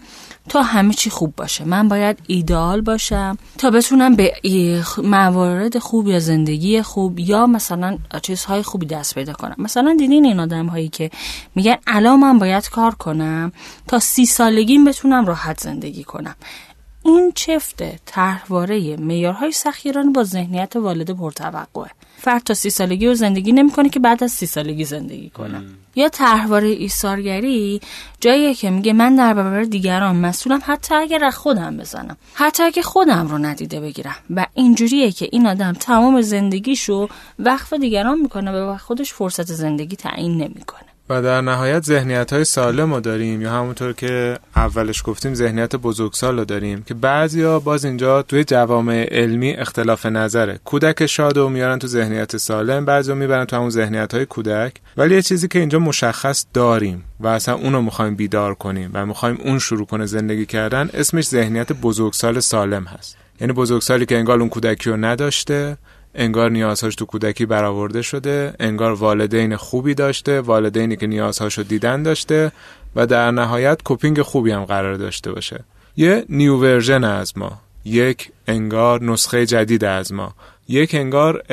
تا 0.52 0.62
همه 0.62 0.94
چی 0.94 1.10
خوب 1.10 1.36
باشه. 1.36 1.64
من 1.64 1.88
باید 1.88 2.20
ایدئال 2.28 2.82
باشم 2.82 3.38
تا 3.58 3.72
بتونم 3.72 4.16
به 4.16 4.34
موارد 5.04 5.80
خوب 5.80 6.08
یا 6.08 6.20
زندگی 6.20 6.82
خوب 6.82 7.20
یا 7.20 7.48
مثلا 7.48 7.98
چیزهای 8.22 8.64
خوبی 8.64 8.86
دست 8.86 9.16
پیدا 9.16 9.34
کنم. 9.34 9.56
مثلا 9.58 9.96
دیدین 10.00 10.26
این 10.26 10.40
آدم 10.40 10.66
هایی 10.66 10.90
که 10.90 11.12
میگن 11.56 11.76
الان 11.88 12.20
من 12.20 12.40
باید 12.40 12.70
کار 12.70 12.96
کنم 12.96 13.52
تا 13.88 14.00
سی 14.00 14.26
سالگیم 14.26 14.86
بتونم 14.86 15.26
راحت 15.26 15.60
زندگی 15.60 16.04
کنم. 16.04 16.36
این 17.04 17.32
چفت 17.36 18.06
طرحواره 18.06 18.98
معیارهای 18.98 19.52
سخیران 19.52 20.14
با 20.14 20.24
ذهنیت 20.24 20.76
والد 20.76 21.12
پرتوقعه. 21.12 21.92
فرد 22.22 22.44
تا 22.44 22.54
سی 22.54 22.70
سالگی 22.70 23.08
رو 23.08 23.14
زندگی 23.14 23.52
نمی‌کنه 23.52 23.90
که 23.90 24.00
بعد 24.00 24.24
از 24.24 24.32
سی 24.32 24.46
سالگی 24.46 24.86
زندگی 24.86 25.30
کنه. 25.30 25.62
یا 25.96 26.10
طرحواره 26.10 26.68
ایثارگری 26.68 27.82
جاییه 28.20 28.54
که 28.54 28.70
میگه 28.70 28.94
من 28.94 29.16
در 29.16 29.34
برابر 29.34 29.64
دیگران 29.64 30.16
مسئولم 30.16 30.62
حتی 30.66 30.96
اگر 30.96 31.26
از 31.26 31.36
خودم 31.36 31.78
بزنم. 31.78 32.18
حتی 32.34 32.64
اگه 32.64 32.82
خودم 32.82 33.28
رو 33.28 33.38
ندیده 33.38 33.80
بگیرم. 33.80 34.16
و 34.36 34.46
اینجوریه 34.54 35.12
که 35.12 35.30
این 35.32 35.48
آدم 35.48 35.74
تمام 35.74 36.22
زندگیشو 36.22 37.08
وقف 37.40 37.74
دیگران 37.74 38.20
می‌کنه 38.20 38.52
و 38.52 38.78
خودش 38.78 39.14
فرصت 39.14 39.46
زندگی 39.46 39.96
تعیین 39.96 40.38
نمی‌کنه. 40.38 40.91
و 41.12 41.22
در 41.22 41.42
نهایت 41.42 41.84
ذهنیت 41.84 42.34
های 42.34 42.44
سالم 42.44 42.94
رو 42.94 43.00
داریم 43.00 43.42
یا 43.42 43.52
همونطور 43.52 43.94
که 43.94 44.40
اولش 44.56 45.04
گفتیم 45.06 45.34
ذهنیت 45.34 45.76
بزرگسال 45.76 46.40
رو 46.40 46.46
داریم 46.46 46.84
که 46.84 46.94
بعضیا 46.94 47.60
باز 47.60 47.86
اینجا 47.86 48.22
توی 48.22 48.44
جوامع 48.44 49.08
علمی 49.12 49.54
اختلاف 49.54 50.06
نظره. 50.06 50.60
کودک 50.66 51.06
شاد 51.06 51.38
رو 51.38 51.50
میارن 51.50 51.80
تو 51.80 51.88
ذهنیت 51.88 52.38
سالم 52.38 52.86
بعضیا 52.86 53.16
می‌برن 53.16 53.46
تو 53.46 53.56
همون 53.56 53.70
ذهنیت 53.70 54.14
های 54.14 54.26
کودک. 54.26 54.74
ولی 54.98 55.16
یه 55.16 55.22
چیزی 55.22 55.48
که 55.48 55.60
اینجا 55.60 55.80
مشخص 55.80 56.46
داریم 56.54 57.04
و 57.20 57.28
اصلا 57.28 57.56
اونو 57.56 57.82
می‌خوایم 57.82 58.16
بیدار 58.16 58.54
کنیم 58.54 58.90
و 58.94 59.06
می‌خوایم 59.06 59.38
اون 59.44 59.60
شروع 59.60 59.86
کنه 59.86 60.06
زندگی 60.06 60.46
کردن 60.46 60.90
اسمش 60.94 61.28
ذهنیت 61.28 61.74
بزرگسال 61.74 62.40
سالم 62.40 62.84
هست. 62.84 63.18
یعنی 63.42 63.54
بزرگسالی 63.54 64.06
که 64.06 64.18
انگار 64.18 64.40
اون 64.40 64.50
کودکی 64.50 64.90
رو 64.90 64.98
نداشته 64.98 65.78
انگار 66.16 66.52
نیازهاش 66.52 66.96
تو 66.96 67.06
کودکی 67.06 67.46
برآورده 67.46 68.02
شده 68.02 68.54
انگار 68.60 68.92
والدین 68.92 69.56
خوبی 69.56 69.94
داشته 69.94 70.42
والدینی 70.42 70.96
که 70.96 71.08
نیازهاشو 71.08 71.64
دیدن 71.64 72.04
داشته 72.04 72.52
و 72.96 73.06
در 73.06 73.32
نهایت 73.32 73.84
coping 73.84 74.22
خوبی 74.22 74.52
هم 74.52 74.66
قرار 74.66 74.96
داشته 74.96 75.32
باشه. 75.32 75.64
یه 75.96 76.26
new 76.30 76.58
version 76.58 77.04
از 77.04 77.38
ما 77.38 77.62
یک 77.86 78.32
انگار 78.48 79.04
نسخه 79.04 79.46
جدید 79.46 79.84
از 79.84 80.14
ما 80.14 80.34
یک 80.68 80.96
انگار 80.96 81.44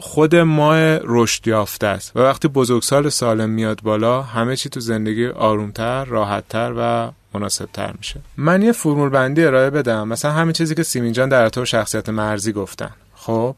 خود 0.00 0.36
ما 0.36 0.76
رشد 1.04 1.48
یافته 1.48 1.86
است. 1.86 2.16
و 2.16 2.20
وقتی 2.20 2.48
بزرگسال 2.48 3.08
سالم 3.08 3.50
میاد 3.50 3.80
بالا 3.82 4.22
همه 4.22 4.56
چی 4.56 4.68
تو 4.68 4.80
زندگی 4.80 5.26
آرومتر 5.26 6.04
راحتتر 6.04 6.74
و 6.78 7.10
مناسبتر 7.34 7.92
میشه. 7.98 8.20
من 8.36 8.62
یه 8.62 8.72
فرمول 8.72 9.08
بندی 9.08 9.44
ارائه 9.44 9.70
بدم. 9.70 10.08
مثلا 10.08 10.32
همین 10.32 10.52
چیزی 10.52 10.74
که 10.74 10.82
سیمین 10.82 11.12
جان 11.12 11.28
در 11.28 11.48
تو 11.48 11.64
شخصیت 11.64 12.08
مرزی 12.08 12.52
گفتن. 12.52 12.90
خب؟ 13.14 13.56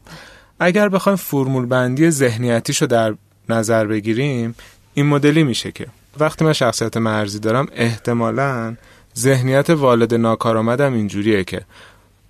اگر 0.59 0.89
بخوایم 0.89 1.15
فرمول 1.15 1.65
بندی 1.65 2.09
ذهنیتیشو 2.09 2.85
در 2.85 3.13
نظر 3.49 3.85
بگیریم 3.85 4.55
این 4.93 5.05
مدلی 5.05 5.43
میشه 5.43 5.71
که 5.71 5.87
وقتی 6.19 6.45
من 6.45 6.53
شخصیت 6.53 6.97
مرزی 6.97 7.39
دارم 7.39 7.67
احتمالا 7.75 8.75
ذهنیت 9.17 9.69
والد 9.69 10.13
ناکارآمدم 10.13 10.93
اینجوریه 10.93 11.43
که 11.43 11.61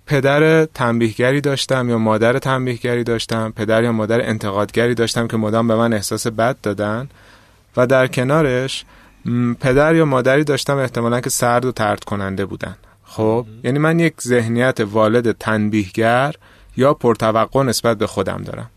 پدر 0.06 0.64
تنبیهگری 0.64 1.40
داشتم 1.40 1.88
یا 1.88 1.98
مادر 1.98 2.38
تنبیهگری 2.38 3.04
داشتم 3.04 3.52
پدر 3.56 3.82
یا 3.82 3.92
مادر 3.92 4.28
انتقادگری 4.28 4.94
داشتم 4.94 5.28
که 5.28 5.36
مدام 5.36 5.68
به 5.68 5.76
من 5.76 5.92
احساس 5.92 6.26
بد 6.26 6.56
دادن. 6.62 7.08
و 7.76 7.86
در 7.86 8.06
کنارش 8.06 8.84
پدر 9.60 9.94
یا 9.94 10.04
مادری 10.04 10.44
داشتم 10.44 10.76
احتمالا 10.76 11.20
که 11.20 11.30
سرد 11.30 11.64
و 11.64 11.72
ترد 11.72 12.04
کننده 12.04 12.46
بودن. 12.46 12.76
خب؟ 13.04 13.46
یعنی 13.64 13.78
من 13.78 13.98
یک 13.98 14.14
ذهنیت 14.20 14.80
والد 14.80 15.32
تنبیهگر 15.32 16.34
یا 16.76 16.94
پرتوقع 16.94 17.62
نسبت 17.62 17.98
به 17.98 18.06
خودم 18.06 18.42
دارم. 18.42 18.70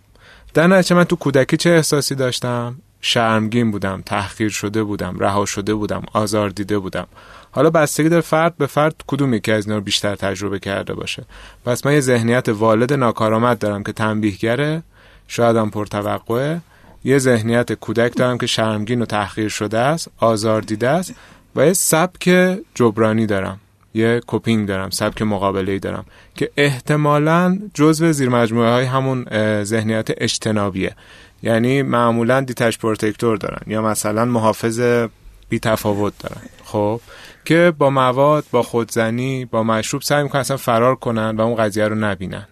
در 0.54 0.68
نتیجه 0.68 0.96
من 0.96 1.04
تو 1.04 1.16
کودکی 1.16 1.58
چه 1.58 1.70
احساسی 1.70 2.16
داشتم؟ 2.16 2.76
شرمگین 3.02 3.72
بودم 3.72 4.04
تحقیر 4.06 4.50
شده 4.50 4.84
بودم 4.84 5.20
رها 5.20 5.46
شده 5.46 5.74
بودم 5.74 6.04
آزار 6.14 6.50
دیده 6.50 6.80
بودم. 6.80 7.08
حالا 7.52 7.70
بستگی 7.70 8.10
داره 8.10 8.22
فرد 8.22 8.58
به 8.58 8.66
فرد 8.66 8.96
کدوم 9.08 9.34
یکی 9.34 9.52
از 9.52 9.66
اینا 9.66 9.78
رو 9.78 9.84
بیشتر 9.84 10.16
تجربه 10.16 10.60
کرده 10.60 10.94
باشه. 10.94 11.24
پس 11.66 11.86
من 11.86 11.94
یه 11.94 12.00
ذهنیت 12.00 12.50
والد 12.50 12.94
ناکارآمد 12.94 13.60
دارم 13.60 13.84
که 13.84 13.92
تنبیهگره 13.92 14.84
شاید 15.28 15.56
هم 15.56 15.70
پرتوقعه. 15.70 16.62
یه 17.04 17.18
ذهنیت 17.18 17.74
کودک 17.74 18.16
دارم 18.16 18.38
که 18.38 18.48
شرمگین 18.48 19.02
و 19.02 19.06
تحقیر 19.06 19.50
شده 19.50 19.80
است 19.80 20.08
آزار 20.18 20.62
دیده 20.62 20.90
است 20.90 21.14
و 21.56 21.66
یه 21.66 21.74
سبک 21.74 22.58
جبرانی 22.76 23.26
دارم. 23.26 23.60
یه 23.94 24.22
coping 24.28 24.68
دارم 24.68 24.90
سبک 24.90 25.22
مقابله 25.22 25.80
دارم 25.80 26.06
که 26.36 26.52
احتمالا 26.58 27.60
جزو 27.74 28.12
زیر 28.12 28.30
مجموعه 28.30 28.70
های 28.70 28.86
همون 28.86 29.26
ذهنیت 29.64 30.08
اجتنابیه. 30.18 30.96
یعنی 31.44 31.82
معمولا 31.82 32.42
detached 32.42 32.78
protector 32.78 33.38
دارن 33.38 33.62
یا 33.68 33.82
مثلا 33.82 34.26
محافظ 34.26 35.08
بی 35.50 35.60
تفاوت 35.60 36.14
دارن. 36.20 36.42
خب 36.64 37.02
که 37.46 37.74
با 37.78 37.90
مواد 37.90 38.46
با 38.52 38.64
خودزنی 38.64 39.46
با 39.46 39.64
مشروب 39.64 40.02
سعی 40.02 40.24
می‌کنن 40.24 40.42
اصلا 40.42 40.58
فرار 40.58 40.96
کنن 40.96 41.36
و 41.38 41.42
اون 41.42 41.56
قضیه 41.56 41.88
رو 41.88 41.96
نبینن. 41.96 42.48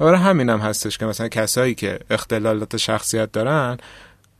و 0.00 0.04
برای 0.04 0.20
همین 0.20 0.48
هم 0.48 0.58
هستش 0.58 0.98
که 0.98 1.06
مثلا 1.06 1.28
کسایی 1.28 1.74
که 1.74 1.98
اختلالات 2.10 2.76
شخصیت 2.76 3.32
دارن 3.32 3.78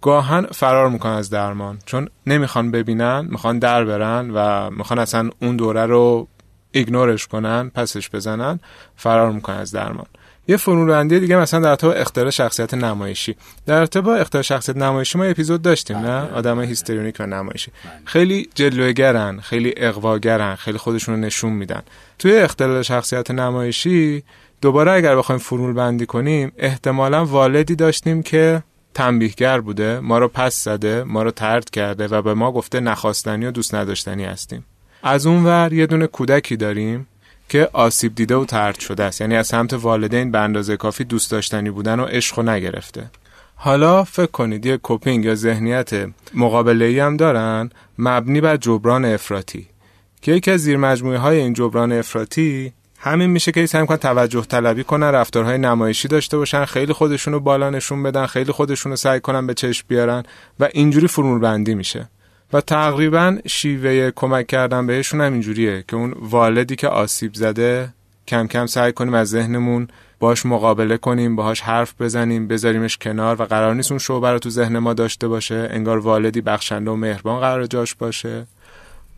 گاهن 0.03 0.47
فرار 0.47 0.88
می‌کنن 0.88 1.12
از 1.12 1.30
درمان. 1.30 1.78
چون 1.86 2.09
نمی‌خوان 2.26 2.70
ببینن 2.70 3.26
می‌خوان 3.30 3.59
در 3.59 3.84
برن 3.84 4.30
و 4.34 4.70
می‌خوان 4.70 4.99
اصلا 4.99 5.30
اون 5.42 5.57
دوره 5.57 5.86
رو 5.86 6.28
ایگنورش 6.72 7.26
کنن 7.26 7.70
پسش 7.74 8.11
بزنن 8.11 8.61
فرار 8.97 9.32
می‌کنن 9.32 9.57
از 9.57 9.72
درمان. 9.72 10.07
یه 10.49 10.57
فرمول 10.57 10.88
بندی 10.88 11.20
دیگه 11.20 11.36
مثلا 11.36 11.61
در 11.61 11.76
تو 11.76 11.86
اختیار 11.86 12.30
شخصیت 12.30 12.74
نمایشی. 12.74 13.36
در 13.66 13.74
ارتباط 13.74 14.20
اختیار 14.20 14.42
شخصیت 14.42 14.76
نمایشی 14.76 15.18
ما 15.18 15.24
اپیزود 15.24 15.62
داشتیم 15.62 15.97
نه؟ 15.97 16.20
بله. 16.20 16.34
آدم 16.34 16.61
هیستریونیک 16.61 17.16
و 17.20 17.26
نمایشی. 17.26 17.70
بله. 17.84 17.92
خیلی 18.05 18.49
جلوگرن 18.55 19.40
خیلی 19.40 19.74
اقواگرن 19.76 20.55
خیلی 20.55 20.78
خودشون 20.78 21.14
رو 21.14 21.20
نشون 21.20 21.53
میدن. 21.53 21.82
توی 22.18 22.36
اختلال 22.36 22.82
شخصیت 22.82 23.30
نمایشی 23.30 24.22
دوباره 24.61 24.92
اگر 24.92 25.16
بخوایم 25.16 25.38
فرمول 25.38 25.72
بندی 25.72 26.07
کنیم 26.07 26.53
احتمالا 26.59 27.24
والدی 27.24 27.74
داشتیم 27.74 28.22
که 28.22 28.62
تنبیهگر 28.97 29.61
بوده 29.61 30.01
ما 30.01 30.18
رو 30.18 30.28
پس 30.28 30.64
زده 30.64 31.05
ما 31.05 31.22
رو 31.22 31.30
ترد 31.30 31.70
کرده 31.70 32.07
و 32.07 32.22
به 32.22 32.34
ما 32.34 32.53
گفته 32.53 32.80
نخواستنی 32.80 33.47
و 33.47 33.51
دوست 33.51 33.74
نداشتنی 33.74 34.24
هستیم. 34.24 34.64
از 35.03 35.26
اون 35.26 35.44
ور 35.44 35.72
یه 35.72 35.86
دونه 35.86 36.07
کودکی 36.07 36.57
داریم 36.57 37.07
که 37.49 37.68
آسیب 37.72 38.14
دیده 38.14 38.34
و 38.36 38.44
ترد 38.44 38.80
شده 38.80 39.05
است. 39.05 39.20
یعنی 39.20 39.36
از 39.36 39.47
سمت 39.47 39.72
والدین 39.72 40.30
به 40.30 40.38
اندازه 40.38 40.76
کافی 40.76 41.05
دوست 41.05 41.30
داشتنی 41.30 41.70
بودن 41.70 42.01
و 42.01 42.05
عشق 42.05 42.40
نگرفته. 42.40 43.11
حالا 43.55 44.05
فکر 44.05 44.26
کنید 44.30 44.66
یه 44.66 44.76
کوپینگ 44.76 45.24
یا 45.24 45.34
ذهنیت 45.34 45.90
مقابله 46.34 47.05
هم 47.05 47.16
دارن 47.16 47.70
مبنی 47.99 48.40
بر 48.40 48.57
جبران 48.57 49.05
افراطی. 49.05 49.66
که 50.22 50.32
یکی 50.32 50.51
از 50.51 50.61
زیر 50.61 50.76
مجموعه 50.76 51.18
های 51.18 51.38
این 51.38 51.53
جبران 51.53 51.92
افراطی 51.92 52.72
همین 53.07 53.30
میشه 53.30 53.52
که 53.52 53.66
سعی 53.66 53.86
کنن 53.86 53.96
توجه 53.96 54.42
طلبی 54.42 54.84
کنن 54.84 55.07
رفتارهای 55.07 55.59
نمایشی 55.59 56.09
داشته 56.09 56.36
باشن 56.36 56.64
خیلی 56.64 56.92
خودشونو 56.92 57.40
بالا 57.40 57.70
نشون 57.70 58.02
بدن 58.02 58.26
خیلی 58.26 58.52
خودشونو 58.52 58.96
سعی 58.96 59.20
کنن 59.20 59.46
به 59.46 59.54
چشم 59.54 59.84
بیارن 59.88 60.22
و 60.61 60.68
اینجوری 60.72 61.09
فرمول 61.09 61.40
بندی 61.40 61.74
میشه. 61.74 62.09
و 62.52 62.61
تقریبا 62.61 63.38
شیوه 63.46 64.11
کمک 64.11 64.46
کردن 64.46 64.86
بهشون 64.86 65.20
هم 65.20 65.32
اینجوریه 65.32 65.84
که 65.88 65.96
اون 65.96 66.14
والدی 66.20 66.76
که 66.76 66.88
آسیب 66.88 67.34
زده 67.34 67.88
کم 68.28 68.46
کم 68.46 68.66
سعی 68.66 68.92
کنیم 68.92 69.14
از 69.14 69.28
ذهنمون 69.28 69.88
باش 70.18 70.46
مقابله 70.46 70.96
کنیم 70.96 71.36
باهاش 71.36 71.61
حرف 71.61 71.94
بزنیم 72.00 72.48
بذاریمش 72.48 72.98
کنار 72.98 73.42
و 73.42 73.44
قرار 73.44 73.74
نیست 73.74 73.92
اون 73.92 73.98
شعبه 73.98 74.30
رو 74.30 74.38
تو 74.38 74.50
ذهن 74.50 74.78
ما 74.78 74.94
داشته 74.94 75.28
باشه 75.28 75.68
انگار 75.70 75.98
والدی 75.98 76.40
بخشنده 76.40 76.90
و 76.90 76.96
مهربان 76.96 77.40
قرار 77.40 77.66
جاش 77.66 77.94
باشه. 77.94 78.46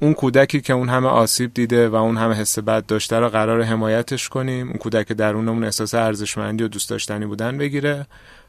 اون 0.01 0.15
کودکی 0.15 0.61
که 0.61 0.73
اون 0.73 0.89
همه 0.89 1.09
آسیب 1.09 1.55
دیده 1.55 1.89
و 1.89 1.95
اون 1.95 2.17
همه 2.17 2.35
حس 2.35 2.59
بد 2.59 2.87
داشته 2.87 3.19
رو 3.19 3.29
قرار 3.29 3.63
حمایتش 3.63 4.29
کنیم 4.29 4.69
اون 4.69 4.77
کودک 4.77 5.13
درونمون 5.13 5.65
احساس 5.65 5.95
ارزشمندی 5.95 6.65
و 6.65 6.69
دوست 6.69 6.91
داشتنی 6.91 7.27
بودن 7.27 7.59
بگیره 7.59 8.07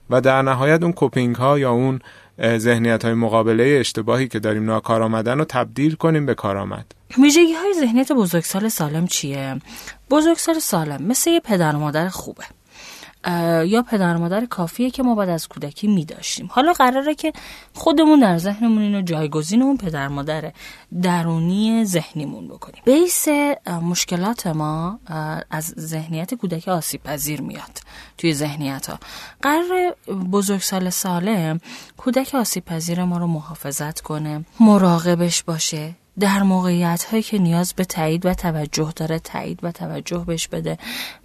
و 0.10 0.22
در 0.22 0.42
نهایت 0.42 0.84
اون 0.84 0.94
کوپینگ 0.94 1.36
ها 1.36 1.60
یا 1.60 1.72
اون 1.72 2.00
ذهنیت 2.58 3.06
های 3.06 3.14
مقابله 3.14 3.78
اشتباهی 3.80 4.28
که 4.28 4.40
داریم 4.40 4.66
ناکار 4.66 5.02
آمدن 5.02 5.38
رو 5.38 5.46
تبدیل 5.46 5.96
کنیم 5.96 6.26
به 6.26 6.34
کارآمد. 6.34 6.86
ویژگی 7.18 7.54
های 7.54 7.74
ذهنیت 7.80 8.12
بزرگسال 8.12 8.70
سالم 8.70 9.08
چیه؟ 9.08 9.56
بزرگسال 10.10 10.60
سالم 10.60 11.04
مثل 11.04 11.30
یه 11.30 11.40
پدر 11.40 11.76
و 11.76 11.80
مادر 11.80 12.10
خوبه. 12.10 12.44
یا 13.66 13.82
پدر 13.82 14.18
مادر 14.18 14.46
کافیه 14.46 14.90
که 14.90 15.04
ما 15.04 15.16
بعد 15.16 15.30
از 15.30 15.48
کودکی 15.48 15.88
می 15.88 16.06
داشتیم 16.06 16.50
حالا 16.52 16.74
قراره 16.74 17.16
که 17.16 17.34
خودمون 17.74 18.20
در 18.20 18.38
ذهنمون 18.38 18.82
اینو 18.82 19.02
جایگزین 19.02 19.62
اون 19.62 19.78
پدر 19.78 20.08
مادر 20.08 20.52
درونی 21.02 21.86
ذهنیمون 21.86 22.48
بکنیم. 22.48 22.84
بیس 22.86 23.28
مشکلات 23.82 24.48
ما 24.48 25.00
از 25.52 25.74
ذهنیت 25.80 26.34
کودک 26.34 26.68
آسیب 26.68 27.04
پذیر 27.04 27.42
میاد 27.42 27.80
توی 28.18 28.34
ذهنیت 28.34 28.90
ها 28.90 29.00
قرار 29.42 29.96
بزرگسال 30.32 30.90
سالم 30.90 31.60
کودک 31.98 32.36
آسیب 32.36 32.66
پذیر 32.66 33.04
ما 33.04 33.18
رو 33.18 33.28
محافظت 33.28 34.02
کنه 34.02 34.46
مراقبش 34.60 35.44
باشه 35.44 35.96
در 36.20 36.44
موقعیت 36.44 37.04
هایی 37.04 37.24
که 37.24 37.38
نیاز 37.38 37.74
به 37.74 37.86
تایید 37.86 38.26
و 38.26 38.34
توجه 38.34 38.94
داره 38.96 39.20
تایید 39.20 39.60
و 39.64 39.72
توجه 39.72 40.18
بهش 40.18 40.48
بده. 40.48 40.78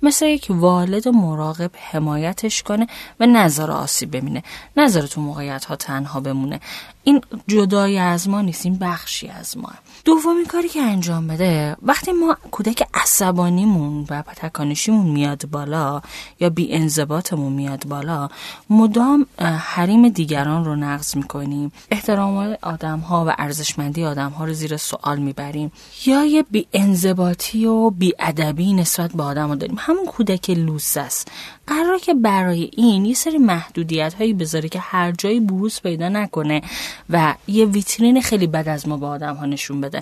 مثل 0.02 0.26
یک 0.26 0.46
والد 0.50 1.08
مراقب 1.08 1.70
حمایتش 1.90 2.62
کنه 2.62 2.86
و 3.20 3.26
نظر 3.26 3.70
آسیب 3.70 4.16
ببینه. 4.16 4.42
نظر 4.76 5.06
تو 5.06 5.20
موقعیت 5.20 5.64
ها 5.64 5.76
تنها 5.76 6.20
بمونه. 6.20 6.60
این 7.04 7.20
جدای 7.46 7.98
از 7.98 8.28
ما 8.28 8.40
نیست 8.40 8.66
این 8.66 8.78
بخشی 8.78 9.28
از 9.28 9.58
ما. 9.58 9.72
دومین 10.04 10.46
کاری 10.46 10.68
که 10.68 10.82
انجام 10.82 11.26
بده 11.26 11.76
وقتی 11.82 12.12
ما 12.12 12.36
کودک 12.50 12.82
عصبانیمون 12.94 14.06
و 14.10 14.22
تکانشیمون 14.22 15.06
میاد 15.06 15.50
بالا 15.50 16.02
یا 16.40 16.50
بی 16.50 16.72
انضباطمون 16.72 17.52
میاد 17.52 17.84
بالا 17.88 18.28
مدام 18.70 19.26
حریم 19.38 20.08
دیگران 20.08 20.64
رو 20.64 20.76
نقض 20.76 21.16
می‌کنیم. 21.16 21.72
احترام 21.90 22.56
آدم 22.62 22.98
ها 22.98 23.24
و 23.24 23.34
ارزشمندی 23.38 24.04
آدم 24.04 24.30
ها 24.30 24.44
رو 24.44 24.52
زیر 24.52 24.76
سوال 24.76 25.18
می‌بریم. 25.18 25.72
یا 26.06 26.24
یه 26.24 26.44
بی 26.50 26.66
انضباطی 26.72 27.66
و 27.66 27.90
بی 27.90 28.12
ادبی 28.18 28.72
نسبت 28.72 29.12
به 29.12 29.22
آدم 29.22 29.48
ها 29.48 29.54
داریم. 29.54 29.76
همون 29.78 30.06
کودک 30.06 30.50
لوس 30.50 30.96
است. 30.96 31.30
قرار 31.66 31.98
که 31.98 32.14
برای 32.14 32.70
این 32.76 33.04
یه 33.04 33.14
سری 33.14 33.38
محدودیت 33.38 34.14
هایی 34.14 34.32
بذاره 34.32 34.68
که 34.68 34.78
هر 34.78 35.12
جایی 35.12 35.40
بروز 35.40 35.80
پیدا 35.80 36.08
نکنه 36.08 36.62
و 37.10 37.34
یه 37.48 37.64
ویترین 37.64 38.20
خیلی 38.20 38.46
بد 38.46 38.68
از 38.68 38.88
ما 38.88 38.96
به 38.96 39.06
آدم 39.06 39.34
ها 39.34 39.46
نشون 39.46 39.80
بده. 39.80 39.93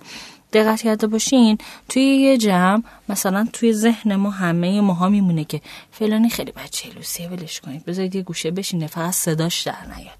دقت 0.52 0.82
کرده 0.82 1.06
باشین 1.06 1.58
توی 1.88 2.02
یه 2.02 2.38
جمع 2.38 2.82
مثلا 3.08 3.48
توی 3.52 3.72
ذهن 3.72 4.16
ما 4.16 4.30
همه 4.30 4.80
ماها 4.80 5.08
میمونه 5.08 5.44
که 5.44 5.60
فلانی 5.90 6.30
خیلی 6.30 6.52
بچه 6.52 6.88
لوسیه 6.90 7.28
ولش 7.28 7.60
کنید. 7.60 7.84
بذارید 7.84 8.14
یه 8.14 8.22
گوشه 8.22 8.50
بشینه 8.50 8.86
فقط 8.86 9.12
صداش 9.12 9.62
در 9.62 9.86
نیاد. 9.96 10.18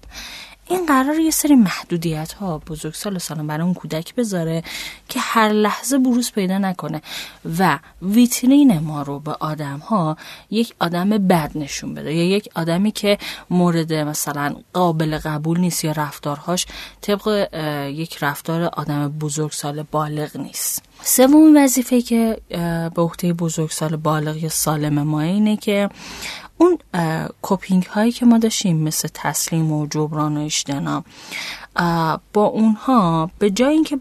این 0.67 0.85
قرار 0.85 1.19
یه 1.19 1.31
سری 1.31 1.55
محدودیت 1.55 2.33
ها 2.33 2.57
بزرگسال 2.57 3.17
سالم 3.17 3.47
برای 3.47 3.63
اون 3.63 3.73
کودک 3.73 4.15
بذاره 4.15 4.63
که 5.09 5.19
هر 5.19 5.49
لحظه 5.49 5.97
بروز 5.97 6.31
پیدا 6.31 6.57
نکنه. 6.57 7.01
و 7.57 7.79
ویترین 8.01 8.79
ما 8.79 9.01
رو 9.01 9.19
به 9.19 9.31
آدم 9.39 9.79
ها 9.79 10.17
یک 10.51 10.73
آدم 10.79 11.09
بد 11.09 11.51
نشون 11.55 11.93
بده. 11.93 12.13
یا 12.13 12.23
یک 12.23 12.49
آدمی 12.55 12.91
که 12.91 13.17
مورد 13.49 13.93
مثلا 13.93 14.55
قابل 14.73 15.17
قبول 15.17 15.59
نیست 15.59 15.85
یا 15.85 15.91
رفتارهاش 15.91 16.65
طبق 17.01 17.49
یک 17.93 18.17
رفتار 18.21 18.63
آدم 18.63 19.07
بزرگسال 19.07 19.83
بالغ 19.91 20.37
نیست. 20.37 20.83
سومین 21.03 21.63
وظیفه 21.63 22.01
که 22.01 22.37
به 22.95 23.01
عهده 23.01 23.33
بزرگسال 23.33 23.95
بالغ 23.95 24.37
یا 24.37 24.49
سالم 24.49 25.03
ما 25.03 25.21
اینه 25.21 25.57
که 25.57 25.89
اون 26.57 26.77
کوپینگ 27.41 27.83
هایی 27.83 28.11
که 28.11 28.25
ما 28.25 28.37
داشتیم 28.37 28.77
مثل 28.77 29.07
تسلیم 29.13 29.71
و 29.71 29.87
جبران 29.87 30.37
و 30.37 30.41
اجتناب 30.41 31.05
با 32.33 32.45
اونها 32.45 33.31
به 33.39 33.49
جای 33.49 33.73
اینکه 33.73 33.99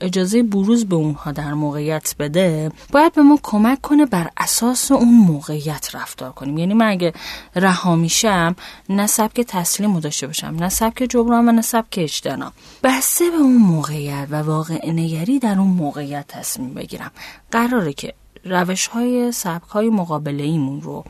اجازه 0.00 0.42
بروز 0.42 0.86
به 0.86 0.96
اونها 0.96 1.32
در 1.32 1.54
موقعیت 1.54 2.14
بده 2.18 2.72
باید 2.92 3.12
به 3.12 3.22
ما 3.22 3.38
کمک 3.42 3.80
کنه 3.80 4.06
بر 4.06 4.30
اساس 4.36 4.92
اون 4.92 5.14
موقعیت 5.14 5.94
رفتار 5.94 6.32
کنیم. 6.32 6.58
یعنی 6.58 6.74
من 6.74 6.88
اگه 6.88 7.12
رها 7.56 7.96
میشم 7.96 8.56
نه 8.88 9.06
سبک 9.06 9.40
تسلیم 9.40 9.94
رو 9.94 10.00
داشته 10.00 10.26
باشم 10.26 10.46
نه 10.46 10.68
سبک 10.68 11.06
جبران 11.10 11.48
و 11.48 11.52
نه 11.52 11.62
سبک 11.62 11.94
اجتناب. 11.98 12.52
بسته 12.82 13.30
به 13.30 13.36
اون 13.36 13.56
موقعیت 13.56 14.26
و 14.30 14.42
واقع 14.42 14.90
نگری 14.90 15.38
در 15.38 15.58
اون 15.58 15.70
موقعیت 15.70 16.24
تصمیم 16.28 16.74
بگیرم. 16.74 17.10
قراره 17.50 17.92
که 17.92 18.14
روش 18.44 18.86
های 18.86 19.32
سبک 19.32 19.68
های 19.68 19.88
مقابله 19.88 20.42
ایمون 20.42 20.80
رو 20.80 21.04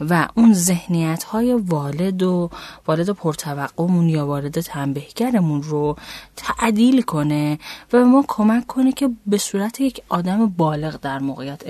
و 0.00 0.28
اون 0.34 0.54
ذهنیت 0.54 1.24
های 1.24 1.54
والد 1.54 2.22
و 2.22 2.50
والد 2.86 3.10
پرتوقعمون 3.10 4.08
یا 4.08 4.26
والد 4.26 4.60
تنبهگرمون 4.60 5.62
رو 5.62 5.96
تعدیل 6.36 7.02
کنه 7.02 7.58
و 7.92 7.98
به 7.98 8.04
ما 8.04 8.24
کمک 8.28 8.66
کنه 8.66 8.92
که 8.92 9.10
به 9.26 9.38
صورت 9.38 9.80
یک 9.80 10.02
آدم 10.08 10.46
بالغ 10.46 11.00
در 11.00 11.18
موقعیت 11.18 11.62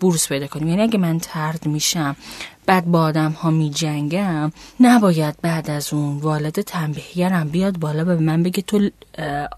بروز 0.00 0.28
پیدا 0.28 0.46
کنیم. 0.46 0.68
یعنی 0.68 0.82
اگه 0.82 0.98
من 0.98 1.18
ترد 1.18 1.66
میشم 1.66 2.16
بعد 2.66 2.86
با 2.86 3.00
آدم 3.00 3.32
ها 3.32 3.50
می 3.50 3.70
جنگم 3.70 4.52
نباید 4.80 5.40
بعد 5.42 5.70
از 5.70 5.94
اون 5.94 6.16
والد 6.16 6.60
تنبیهگرم 6.60 7.48
بیاد 7.48 7.78
بالا 7.78 8.04
به 8.04 8.16
من 8.16 8.42
بگه 8.42 8.62
تو 8.62 8.90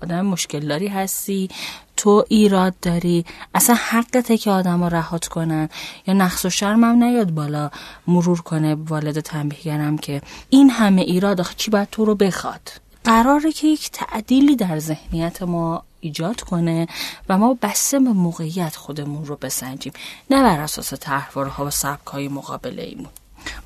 آدم 0.02 0.26
مشکل 0.26 0.88
هستی 0.88 1.48
تو 1.96 2.24
ایراد 2.28 2.74
داری. 2.82 3.24
اصلا 3.54 3.76
حقته 3.78 4.38
که 4.38 4.50
آدم 4.50 4.78
ها 4.78 4.88
رهات 4.88 5.26
کنن. 5.26 5.68
یا 6.06 6.14
نقص 6.14 6.44
و 6.44 6.50
شرمم 6.50 7.04
نیاد 7.04 7.30
بالا 7.30 7.70
مرور 8.06 8.40
کنه 8.40 8.74
والد 8.74 9.20
تنبیهگرم 9.20 9.98
که 9.98 10.22
این 10.50 10.70
همه 10.70 11.00
ایراد 11.00 11.40
آخه 11.40 11.54
چی 11.56 11.70
باید 11.70 11.88
تو 11.90 12.04
رو 12.04 12.14
بخواد؟ 12.14 12.70
قراره 13.04 13.52
که 13.52 13.66
یک 13.66 13.90
تعدیلی 13.90 14.56
در 14.56 14.78
ذهنیت 14.78 15.42
ما 15.42 15.84
ایجاد 16.00 16.40
کنه 16.40 16.86
و 17.28 17.38
ما 17.38 17.58
بسته 17.62 17.98
به 17.98 18.10
موقعیت 18.10 18.76
خودمون 18.76 19.24
رو 19.24 19.36
بسنجیم 19.36 19.92
نه 20.30 20.42
بر 20.42 20.60
اساس 20.60 21.02
ها 21.04 21.66
و 21.66 21.70
سبک 21.70 22.06
های 22.06 22.28
مقابله 22.28 22.82
ایمون 22.82 23.10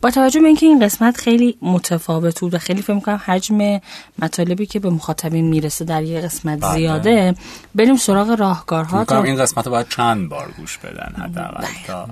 با 0.02 0.10
توجه 0.10 0.40
به 0.40 0.46
اینکه 0.46 0.66
این 0.66 0.80
قسمت 0.84 1.16
خیلی 1.16 1.58
متفاوت 1.62 2.40
بود 2.40 2.54
و 2.54 2.58
خیلی 2.58 2.82
فکر 2.82 2.94
می‌کنم 2.94 3.20
حجم 3.24 3.80
مطالبی 4.18 4.66
که 4.66 4.78
به 4.78 4.90
مخاطبین 4.90 5.44
می‌رسه 5.48 5.84
در 5.84 6.02
یه 6.02 6.20
قسمت 6.20 6.60
بله. 6.60 6.74
زیاده 6.74 7.34
بریم 7.74 7.96
سراغ 7.96 8.30
راهکارها 8.30 9.04
تا 9.04 9.22
این 9.22 9.36
قسمت 9.36 9.66
رو 9.66 9.72
باید 9.72 9.88
چند 9.88 10.28
بار 10.28 10.50
گوش 10.58 10.78
بدن 10.78 11.22
حداقل 11.22 11.64
تا 11.86 12.08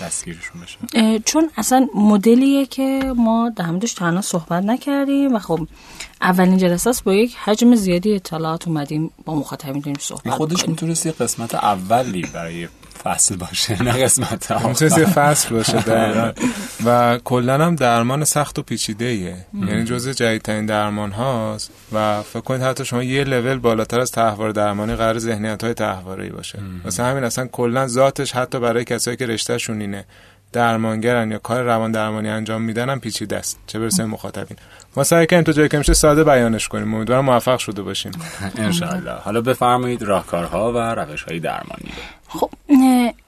دستگیرشون 0.00 0.60
بشه. 0.60 1.18
چون 1.18 1.50
اصلا 1.56 1.88
مدلیه 1.94 2.66
که 2.66 3.12
ما 3.16 3.50
در 3.56 3.66
موردش 3.66 3.92
تا 3.92 4.20
صحبت 4.20 4.64
نکردیم 4.64 5.34
و 5.34 5.38
خب 5.38 5.68
اولین 6.20 6.58
جلسه 6.58 6.92
با 7.04 7.14
یک 7.14 7.36
حجم 7.44 7.74
زیادی 7.74 8.14
اطلاعات 8.14 8.68
اومدیم 8.68 9.10
با 9.24 9.34
مخاطبین 9.34 9.80
داریم 9.80 9.96
صحبت 10.00 10.30
خودش 10.30 10.68
می‌تونست 10.68 11.06
یه 11.06 11.12
قسمت 11.12 11.54
اولی 11.54 12.22
برای 12.22 12.68
فصل 13.04 13.36
باشه 13.36 13.82
نه 13.82 13.92
قسمت 13.92 14.52
می‌تونست 14.52 14.98
یه 14.98 15.04
فصل 15.04 15.54
باشه 15.54 15.80
دقیقا. 15.92 16.32
و 16.84 17.18
کلا 17.24 17.64
هم 17.64 17.74
درمان 17.74 18.24
سخت 18.24 18.58
و 18.58 18.62
پیچیده 18.62 19.04
ایه 19.04 19.36
یعنی 19.54 19.84
جزء 19.84 20.12
جدیدترین 20.12 20.66
درمان 20.66 21.10
هاست 21.12 21.70
و 21.92 22.22
فکر 22.22 22.40
کنید 22.40 22.62
حتی 22.62 22.84
شما 22.84 23.02
یه 23.02 23.24
لول 23.24 23.58
بالاتر 23.58 24.00
از 24.00 24.10
تحوار 24.10 24.50
درمانی 24.50 24.94
قرار 24.94 25.18
ذهنیت 25.18 25.64
های 25.64 25.74
تحواری 25.74 26.30
باشه. 26.30 26.58
مثلا 26.84 27.06
همین 27.06 27.24
اصلا 27.24 27.46
کلا 27.46 27.86
ذاتش 27.86 28.32
حتی 28.32 28.60
برای 28.60 28.84
کسایی 28.84 29.16
که 29.16 29.26
رشتهشون 29.26 29.80
اینه 29.80 30.04
درمانگرن 30.52 31.30
یا 31.30 31.38
کار 31.38 31.62
روان 31.62 31.92
درمانی 31.92 32.28
انجام 32.28 32.62
میدن 32.62 32.90
هم 32.90 33.00
پیچیده 33.00 33.36
است. 33.36 33.58
چه 33.66 33.78
برسه 33.78 34.04
مخاطبین. 34.04 34.56
ما 34.96 35.04
سعی 35.04 35.26
کنیم 35.26 35.42
تو 35.42 35.52
جایی 35.52 35.68
که 35.68 35.78
میشه 35.78 35.94
ساده 35.94 36.24
بیانش 36.24 36.68
کنیم. 36.68 36.94
امیدوارم 36.94 37.24
موفق 37.24 37.58
شده 37.58 37.82
باشیم. 37.82 38.12
انشاءالله. 38.56 39.12
حالا 39.12 39.40
بفرمایید 39.40 40.02
راهکارها 40.02 40.72
و 40.72 40.78
روشهای 40.78 41.40
درمانی 41.40 41.92
خب 42.28 42.50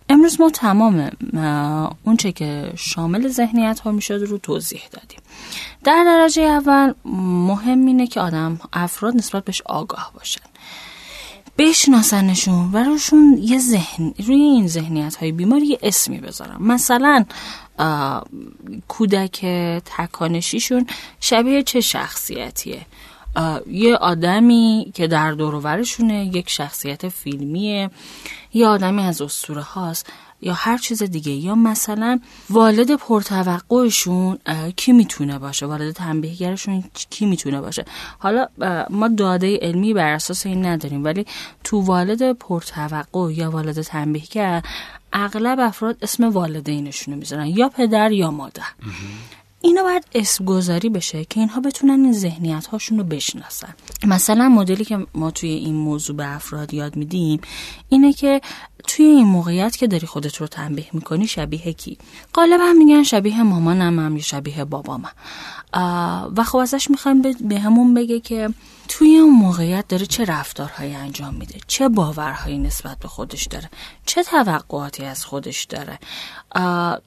امروز 0.08 0.40
ما 0.40 0.50
تمام 0.50 1.10
اون 2.04 2.16
چه 2.16 2.32
که 2.32 2.72
شامل 2.76 3.28
ذهنیت 3.28 3.80
ها 3.80 3.92
می‌شد 3.92 4.22
رو 4.22 4.38
توضیح 4.38 4.82
دادیم. 4.92 5.20
در 5.84 6.04
درجه 6.06 6.42
اول 6.42 6.94
مهم 7.04 7.86
اینه 7.86 8.06
که 8.06 8.20
آدم 8.20 8.60
افراد 8.72 9.16
نسبت 9.16 9.44
بهش 9.44 9.62
آگاه 9.64 10.12
باشن. 10.14 10.40
بشناسنشون 11.58 12.70
و 12.72 12.84
روشون 12.84 13.38
یه 13.42 13.58
ذهن 13.58 14.14
روی 14.26 14.40
این 14.40 14.66
ذهنیت 14.66 15.16
های 15.16 15.32
بیماری 15.32 15.66
یه 15.66 15.78
اسمی 15.82 16.18
بذارم 16.18 16.62
مثلا 16.62 17.24
کودک 18.88 19.46
تکانشیشون 19.84 20.86
شبیه 21.20 21.62
چه 21.62 21.80
شخصیتیه؟ 21.80 22.86
یه 23.66 23.96
آدمی 23.96 24.92
که 24.94 25.06
در 25.06 25.32
دورورشونه 25.32 26.24
یک 26.24 26.50
شخصیت 26.50 27.08
فیلمیه. 27.08 27.90
یه 28.52 28.66
آدمی 28.66 29.02
از 29.02 29.22
اسطوره 29.22 29.62
هاست 29.62 30.06
یا 30.42 30.54
هر 30.54 30.78
چیز 30.78 31.02
دیگه 31.02 31.32
یا 31.32 31.54
مثلا 31.54 32.20
والد 32.50 32.94
پرتوقعشون 32.94 34.38
کی 34.76 34.92
می‌تونه 34.92 35.38
باشه؟ 35.38 35.66
والد 35.66 35.94
تنبیهگرشون 35.94 36.84
کی 37.10 37.26
می‌تونه 37.26 37.60
باشه؟ 37.60 37.84
حالا 38.18 38.46
ما 38.90 39.08
داده 39.08 39.58
علمی 39.62 39.94
بر 39.94 40.12
اساس 40.12 40.46
این 40.46 40.66
نداریم 40.66 41.04
ولی 41.04 41.26
تو 41.64 41.80
والد 41.80 42.32
پرتوقع 42.32 43.32
یا 43.32 43.50
والد 43.50 43.82
تنبیهگر 43.82 44.62
اغلب 45.12 45.60
افراد 45.60 45.96
اسم 46.02 46.24
والدینشون 46.24 47.14
می‌ذارن 47.14 47.46
یا 47.46 47.68
پدر 47.68 48.12
یا 48.12 48.30
مادر. 48.30 48.62
اینا 49.62 49.82
باید 49.82 50.04
اسم 50.14 50.44
گذاری 50.44 50.88
بشه 50.88 51.24
که 51.24 51.40
اینها 51.40 51.60
بتونن 51.60 52.04
این 52.04 52.12
ذهنیت 52.12 52.66
هاشون 52.66 52.98
رو 52.98 53.04
بشناسن. 53.04 53.74
مثلا 54.06 54.48
مدلی 54.48 54.84
که 54.84 55.06
ما 55.14 55.30
توی 55.30 55.50
این 55.50 55.74
موضوع 55.74 56.16
به 56.16 56.34
افراد 56.34 56.74
یاد 56.74 56.96
میدیم 56.96 57.40
اینه 57.88 58.12
که 58.12 58.40
توی 58.86 59.04
این 59.04 59.26
موقعیت 59.26 59.76
که 59.76 59.86
داری 59.86 60.06
خودت 60.06 60.36
رو 60.36 60.46
تنبیه 60.46 60.86
می‌کنی 60.92 61.26
شبیه 61.26 61.72
کی؟ 61.72 61.98
غالبا 62.34 62.72
میگن 62.78 63.02
شبیه 63.02 63.42
مامانم 63.42 63.98
هم 63.98 64.16
یا 64.16 64.22
شبیه 64.22 64.64
بابامم. 64.64 65.12
و 66.36 66.44
خب 66.44 66.58
ازش 66.58 66.90
می‌خوایم 66.90 67.22
به 67.22 67.58
همون 67.58 67.94
بگه 67.94 68.20
که 68.20 68.48
توی 68.92 69.16
اون 69.16 69.34
موقعیت 69.34 69.88
داره 69.88 70.06
چه 70.06 70.24
رفتارهایی 70.24 70.94
انجام 70.94 71.34
میده 71.34 71.54
چه 71.66 71.88
باورهایی 71.88 72.58
نسبت 72.58 72.98
به 72.98 73.08
خودش 73.08 73.46
داره 73.46 73.70
چه 74.06 74.22
توقعاتی 74.22 75.04
از 75.04 75.24
خودش 75.24 75.64
داره 75.64 75.98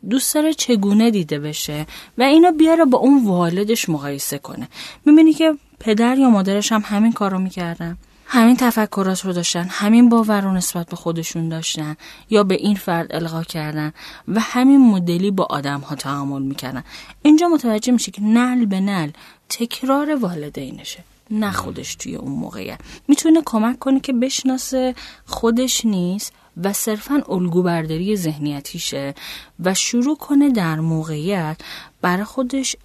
دوست 0.10 0.34
داره 0.36 0.54
چگونه 0.54 1.12
دیده 1.12 1.40
بشه 1.40 1.86
و 2.18 2.24
اینو 2.24 2.52
بیاره 2.52 2.86
با 2.86 2.98
اون 2.98 3.26
والدش 3.26 3.90
مقایسه 3.90 4.38
کنه. 4.38 4.68
می‌بینی 5.06 5.34
که 5.34 5.58
پدر 5.80 6.18
یا 6.18 6.30
مادرش 6.30 6.72
هم 6.72 6.84
همین 6.86 7.12
کار 7.12 7.32
رو 7.32 7.40
می‌کردن 7.40 7.98
همین 8.26 8.58
تفکرات 8.58 9.26
رو 9.26 9.34
داشتن 9.34 9.68
همین 9.70 10.10
باور 10.10 10.42
رو 10.42 10.54
نسبت 10.54 10.88
به 10.88 10.96
خودشون 10.96 11.50
داشتن 11.50 11.96
یا 12.30 12.44
به 12.44 12.56
این 12.56 12.76
فرد 12.76 13.16
القا 13.16 13.44
کردن 13.44 13.94
و 14.28 14.40
همین 14.40 14.92
مدلی 14.92 15.32
با 15.32 15.48
آدم 15.50 15.80
ها 15.80 15.96
تعامل 15.96 16.42
می‌کردن. 16.42 16.84
اینجا 17.22 17.48
متوجه 17.48 17.92
میشه 17.92 18.12
که 18.12 18.22
نل 18.22 18.66
به 18.66 18.80
نل 18.80 19.10
تکرار 19.50 20.16
والدینشه. 20.16 21.04
نه 21.32 21.52
خودش 21.52 21.96
توی 21.96 22.16
اون 22.16 22.32
موقعیت. 22.32 22.80
می‌تونه 23.08 23.42
کمک 23.46 23.80
کنه 23.80 24.00
که 24.00 24.14
بشناسه 24.14 24.96
خودش 25.26 25.86
نیست. 25.86 26.34
و 26.64 26.74
صرفا 26.74 27.24
الگو 27.30 27.64
برداری 27.64 28.18
ذهنیتیشه 28.18 29.14
و 29.60 29.74
شروع 29.74 30.18
کنه 30.18 30.50
در 30.50 30.80
موقعیت 30.80 31.58
برای 32.02 32.24
خودش 32.24 32.76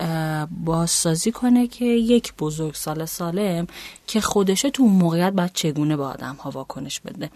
بازسازی 0.64 1.32
کنه 1.32 1.66
که 1.66 1.84
یک 1.84 2.34
بزرگ 2.34 2.74
سال 2.74 3.04
سالم 3.04 3.66
که 4.06 4.20
خودشه 4.20 4.70
تو 4.70 4.82
اون 4.82 4.92
موقعیت 4.92 5.32
باید 5.32 5.52
چگونه 5.52 5.96
با 5.96 6.08
آدم 6.08 6.34
ها 6.34 6.50
واکنش 6.50 7.00
بده. 7.00 7.30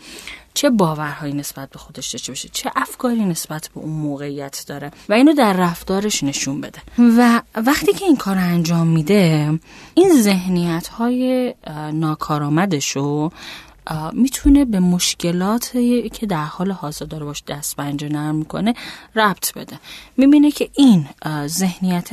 چه 0.55 0.71
باورهایی 0.71 1.33
نسبت 1.33 1.71
به 1.71 1.79
خودش 1.79 2.11
داشته 2.11 2.33
باشه 2.33 2.49
چه 2.53 2.71
افکاری 2.77 3.25
نسبت 3.25 3.71
به 3.75 3.81
اون 3.81 3.91
موقعیت 3.91 4.65
داره 4.67 4.91
و 5.09 5.13
اینو 5.13 5.33
در 5.33 5.53
رفتارش 5.53 6.23
نشون 6.23 6.61
بده. 6.61 6.79
و 6.99 7.43
وقتی 7.55 7.93
که 7.93 8.05
این 8.05 8.17
کار 8.17 8.39
انجام 8.39 8.87
میده 8.87 9.59
این 9.95 10.23
ذهنیت 10.23 10.89
های 10.89 11.55
ناکارآمدش 11.93 12.97
می‌تونه 14.13 14.65
به 14.65 14.81
مشکلات 14.81 15.71
که 16.13 16.27
در 16.27 16.45
حال 16.45 16.71
حاضر 16.71 17.05
داره 17.05 17.25
باش 17.25 17.43
دست 17.49 17.77
پنجه 17.77 18.09
نرم 18.09 18.35
می‌کنه 18.35 18.75
ربط 19.15 19.55
بده. 19.55 19.79
می‌بینه 20.17 20.51
که 20.51 20.71
این 20.77 21.07
ذهنیت 21.47 22.11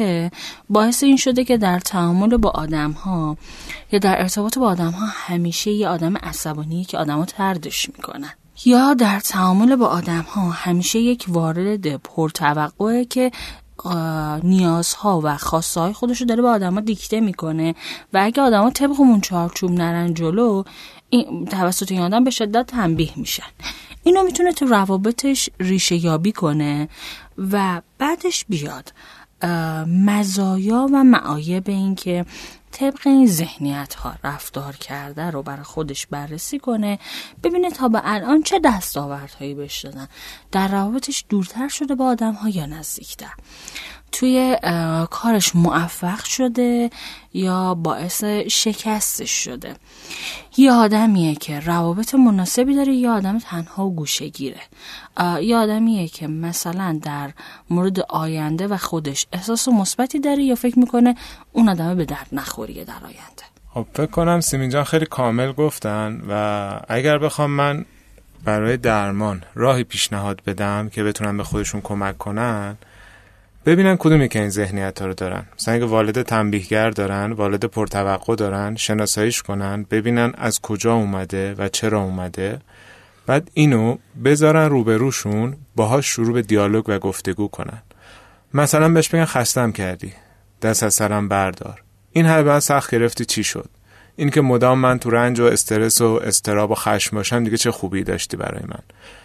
باعث 0.70 1.04
این 1.04 1.18
شده 1.18 1.44
که 1.44 1.58
در 1.58 1.80
تعامل 1.80 2.38
با 2.38 2.50
آدم 2.50 2.92
ها 2.92 3.38
یا 3.92 4.00
در 4.00 4.22
ارتباط 4.22 4.58
با 4.58 4.68
آدم 4.68 4.92
ها 4.92 5.06
همیشه 5.06 5.72
یه 5.72 5.88
آدم 5.88 6.18
عصبانی 6.18 6.84
که 6.84 6.98
آدم 6.98 7.18
ها 7.18 7.26
تردش 7.26 7.90
می‌کنن. 7.90 8.34
یا 8.66 8.94
در 8.94 9.20
تعامل 9.20 9.76
با 9.76 9.88
آدم 9.88 10.22
ها 10.22 10.50
همیشه 10.50 11.00
یک 11.00 11.26
وارد 11.28 11.96
پرتوقعه 11.96 13.06
که 13.06 13.32
نیازها 14.44 15.22
و 15.24 15.38
خواسته 15.38 15.80
های 15.80 15.94
خودش 15.94 16.22
رو 16.22 16.28
داره 16.28 16.42
به 16.42 16.48
آدما 16.48 16.82
دیکته 16.82 17.20
می‌کنه 17.20 17.76
و 18.14 18.20
اگه 18.24 18.42
آدما 18.42 18.70
طبق 18.70 19.00
اون 19.00 19.22
چارچوب 19.22 19.72
نرن 19.72 20.14
جلو 20.14 20.64
این 21.10 21.46
توسط 21.46 21.92
این 21.92 22.02
آدم 22.02 22.24
به 22.24 22.32
شدت 22.32 22.68
تنبیه 22.68 23.12
میشن. 23.16 23.44
اینو 24.04 24.24
می‌تونه 24.24 24.54
تو 24.54 24.66
روابطش 24.66 25.50
ریشه 25.60 25.96
یابی 25.96 26.32
کنه 26.32 26.90
و 27.38 27.82
بعدش 27.98 28.46
بیاد 28.50 28.94
مزایا 29.88 30.88
و 30.94 31.04
معایب 31.04 31.64
این 31.70 31.96
که 31.96 32.26
طبق 32.72 33.00
این 33.08 33.28
ذهنیت 33.28 33.94
ها 33.94 34.16
رفتار 34.24 34.76
کرده 34.76 35.32
رو 35.32 35.44
برای 35.44 35.64
خودش 35.64 36.08
بررسی 36.08 36.60
کنه 36.60 37.00
ببینه 37.44 37.72
تا 37.72 37.90
به 37.90 38.02
الان 38.04 38.44
چه 38.44 38.60
دستاوردهایی 38.64 39.54
بهش 39.54 39.86
دادن. 39.86 40.08
در 40.52 40.68
روابطش 40.68 41.26
دورتر 41.30 41.68
شده 41.68 41.96
با 41.96 42.06
آدم 42.06 42.34
ها 42.34 42.50
یا 42.50 42.66
نزدیکتر. 42.66 43.34
توی 44.12 44.58
کارش 45.12 45.56
موفق 45.56 46.24
شده 46.24 46.90
یا 47.34 47.76
باعث 47.76 48.24
شکستش 48.48 49.32
شده. 49.32 49.76
یه 50.58 50.72
آدمیه 50.72 51.36
که 51.36 51.60
روابط 51.60 52.16
مناسبی 52.16 52.76
داره 52.76 52.94
یا 52.94 53.16
آدم 53.16 53.40
تنها 53.40 53.86
و 53.86 53.96
گوشه 53.96 54.28
گیره 54.28 54.62
یه 55.42 55.58
آدمیه 55.58 56.08
که 56.08 56.28
مثلا 56.28 57.00
در 57.04 57.32
مورد 57.70 58.00
آینده 58.00 58.68
و 58.68 58.78
خودش 58.78 59.26
احساس 59.34 59.68
مثبتی 59.68 60.20
داره 60.20 60.44
یا 60.44 60.56
فکر 60.56 60.80
می‌کنه 60.80 61.16
اون 61.52 61.70
آدمه 61.70 61.96
به 61.96 62.06
درد 62.06 62.28
نخوریه 62.32 62.84
در 62.84 63.04
آینده. 63.04 63.44
خب 63.74 63.86
فکر 63.94 64.06
کنم 64.06 64.42
سیمین 64.42 64.70
جان 64.70 64.84
خیلی 64.84 65.06
کامل 65.06 65.52
گفتن 65.52 66.22
و 66.30 66.72
اگر 66.88 67.18
بخوام 67.18 67.52
من 67.52 67.86
برای 68.46 68.78
درمان 68.78 69.44
راهی 69.56 69.84
پیشنهاد 69.84 70.42
بدم 70.48 70.90
که 70.90 71.04
بتونن 71.04 71.38
به 71.38 71.44
خودشون 71.44 71.82
کمک 71.82 72.18
کنن 72.18 72.78
ببینن 73.66 73.98
کدومی 73.98 74.28
که 74.28 74.40
این 74.40 74.50
ذهنیت 74.50 75.02
ها 75.02 75.08
رو 75.08 75.14
دارن. 75.14 75.46
مثلا 75.60 75.74
اگه 75.74 75.86
والد 75.86 76.22
تنبیهگر 76.22 76.90
دارن 76.90 77.32
والد 77.32 77.66
پرتوقع 77.66 78.36
دارن 78.36 78.76
شناساییش 78.76 79.42
کنن 79.42 79.86
ببینن 79.92 80.34
از 80.38 80.62
کجا 80.62 80.94
اومده 80.94 81.56
و 81.58 81.70
چرا 81.70 82.02
اومده 82.02 82.60
بعد 83.28 83.52
اینو 83.54 83.98
بذارن 84.26 84.70
روبروشون 84.70 85.58
باهاش 85.76 86.08
شروع 86.08 86.34
به 86.34 86.42
دیالوگ 86.42 86.86
و 86.88 87.00
گفتگو 87.00 87.48
کنن. 87.48 87.82
مثلا 88.54 88.90
بهش 88.90 89.10
بگن 89.10 89.26
خستم 89.26 89.72
کردی 89.72 90.14
دست 90.62 90.84
از 90.84 90.94
سرم 90.94 91.28
بردار. 91.28 91.82
این 92.12 92.26
همه 92.26 92.42
من 92.42 92.60
سخت 92.60 92.92
گرفتی 92.92 93.26
چی 93.26 93.44
شد؟ 93.44 93.70
این 94.16 94.30
که 94.30 94.42
مدام 94.42 94.80
من 94.80 95.00
تو 95.00 95.10
رنج 95.10 95.40
و 95.40 95.44
استرس 95.44 96.02
و 96.02 96.20
استراب 96.24 96.72
و 96.72 96.76
خشم 96.76 97.16
باشم 97.16 97.44
دیگه 97.44 97.58
چه 97.58 97.72
خوبی 97.72 98.04
داشتی 98.04 98.38
برای 98.38 98.64
من؟ 98.68 98.80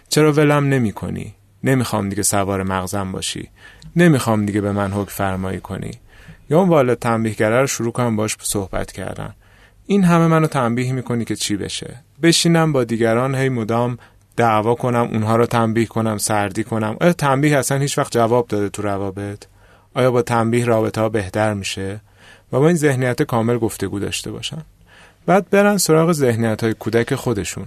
چرا 0.08 0.32
ولم 0.32 0.64
نمی 0.64 0.92
کنی 0.92 1.34
نمی‌خوام 1.64 2.08
دیگه 2.08 2.22
سوار 2.22 2.62
مغزم 2.62 3.12
باشی. 3.12 3.48
نمی‌خوام 3.96 4.46
دیگه 4.46 4.60
به 4.60 4.72
من 4.72 4.92
حکم 4.92 5.10
فرمایی 5.10 5.60
کنی. 5.60 5.90
یا 6.50 6.58
اون 6.58 6.68
والد 6.68 6.98
تنبیهگره 6.98 7.60
رو 7.60 7.66
شروع 7.66 7.92
کنم 7.92 8.16
باش 8.16 8.36
صحبت 8.40 8.92
کردن. 8.92 9.34
این 9.86 10.04
همه 10.04 10.26
منو 10.26 10.46
تنبیه 10.46 10.92
می‌کنی 10.92 11.24
که 11.24 11.36
چی 11.36 11.56
بشه؟ 11.56 11.96
بشینم 12.22 12.72
با 12.72 12.84
دیگران 12.84 13.34
هی 13.34 13.48
مدام 13.48 13.98
دعوا 14.36 14.74
کنم 14.74 15.08
اونها 15.12 15.36
رو 15.36 15.46
تنبیه 15.46 15.86
کنم 15.86 16.18
سردی 16.18 16.64
کنم. 16.64 16.96
آیا 17.00 17.12
تنبیه 17.12 17.58
اصلا 17.58 17.78
هیچ 17.78 17.98
وقت 17.98 18.12
جواب 18.12 18.48
داده 18.48 18.68
تو 18.68 18.82
روابط. 18.82 19.44
آیا 19.94 20.10
با 20.10 20.22
تنبیه 20.22 20.64
رابطه 20.64 21.00
ها 21.00 21.08
بهتر 21.08 21.54
میشه؟ 21.54 22.00
و 22.52 22.60
با 22.60 22.66
این 22.66 22.76
ذهنیت 22.76 23.22
کامل 23.22 23.58
گفتگو 23.58 23.98
داشته 23.98 24.30
باشن. 24.30 24.62
بعد 25.26 25.50
برن 25.50 25.76
سراغ 25.76 26.12
ذهنیت 26.12 26.64
های 26.64 26.74
کودک 26.74 27.14
خودشون. 27.14 27.66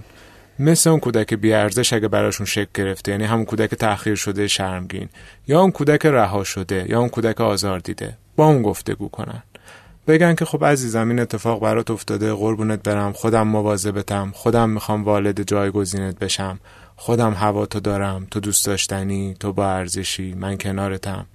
مثل 0.58 0.90
اون 0.90 1.00
کودک 1.00 1.34
بیارزش 1.34 1.92
اگه 1.92 2.08
براشون 2.08 2.46
شکل 2.46 2.70
گرفته 2.74 3.12
یعنی 3.12 3.24
همون 3.24 3.44
کودک 3.44 3.74
تأخیر 3.74 4.14
شده 4.14 4.48
شرمگین 4.48 5.08
یا 5.48 5.60
اون 5.60 5.70
کودک 5.70 6.06
رها 6.06 6.44
شده 6.44 6.86
یا 6.88 7.00
اون 7.00 7.08
کودک 7.08 7.40
آزار 7.40 7.78
دیده 7.78 8.16
با 8.36 8.46
اون 8.46 8.62
گفتگو 8.62 9.08
کنن. 9.08 9.42
بگن 10.06 10.34
که 10.34 10.44
خب 10.44 10.64
عزیزم 10.64 11.08
این 11.08 11.20
اتفاق 11.20 11.60
برات 11.60 11.90
افتاده 11.90 12.34
قربونت 12.34 12.82
برم 12.82 13.12
خودم 13.12 13.48
مواظبتم 13.48 14.30
خودم 14.34 14.70
می‌خوام 14.70 15.04
والد 15.04 15.42
جایگزینت 15.42 16.18
بشم 16.18 16.60
خودم 16.96 17.32
هوا 17.32 17.66
تو 17.66 17.80
دارم 17.80 18.26
تو 18.30 18.40
دوست 18.40 18.66
داشتنی 18.66 19.36
تو 19.40 19.52
با 19.52 19.70
ارزشی 19.70 20.34
من 20.34 20.58
کنارتم. 20.58 21.26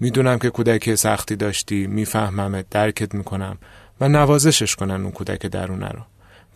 می‌دونم 0.00 0.38
که 0.38 0.50
کودک 0.50 0.94
سختی 0.94 1.36
داشتی 1.36 1.86
میفهممت 1.86 2.66
درکت 2.70 3.14
می‌کنم 3.14 3.58
و 4.00 4.08
نوازشش 4.08 4.76
کنن 4.76 5.02
اون 5.02 5.10
کودک 5.10 5.46
درونه 5.46 5.88
رو. 5.88 6.00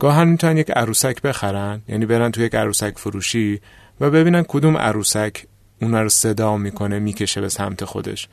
گاهن 0.03 0.29
می‌تونن 0.29 0.57
یک 0.57 0.71
عروسک 0.71 1.23
بخرن 1.23 1.83
یعنی 1.89 2.07
برن 2.07 2.31
تو 2.31 2.41
یک 2.41 2.55
عروسک 2.55 2.99
فروشی 2.99 3.61
و 4.01 4.11
ببینن 4.11 4.43
کدوم 4.49 4.77
عروسک 4.77 5.45
اون 5.83 5.95
رو 5.95 6.09
صدا 6.09 6.57
می‌کنه 6.57 6.99
می‌کشه 6.99 7.41
به 7.41 7.49
سمت 7.49 7.85
خودش. 7.85 8.29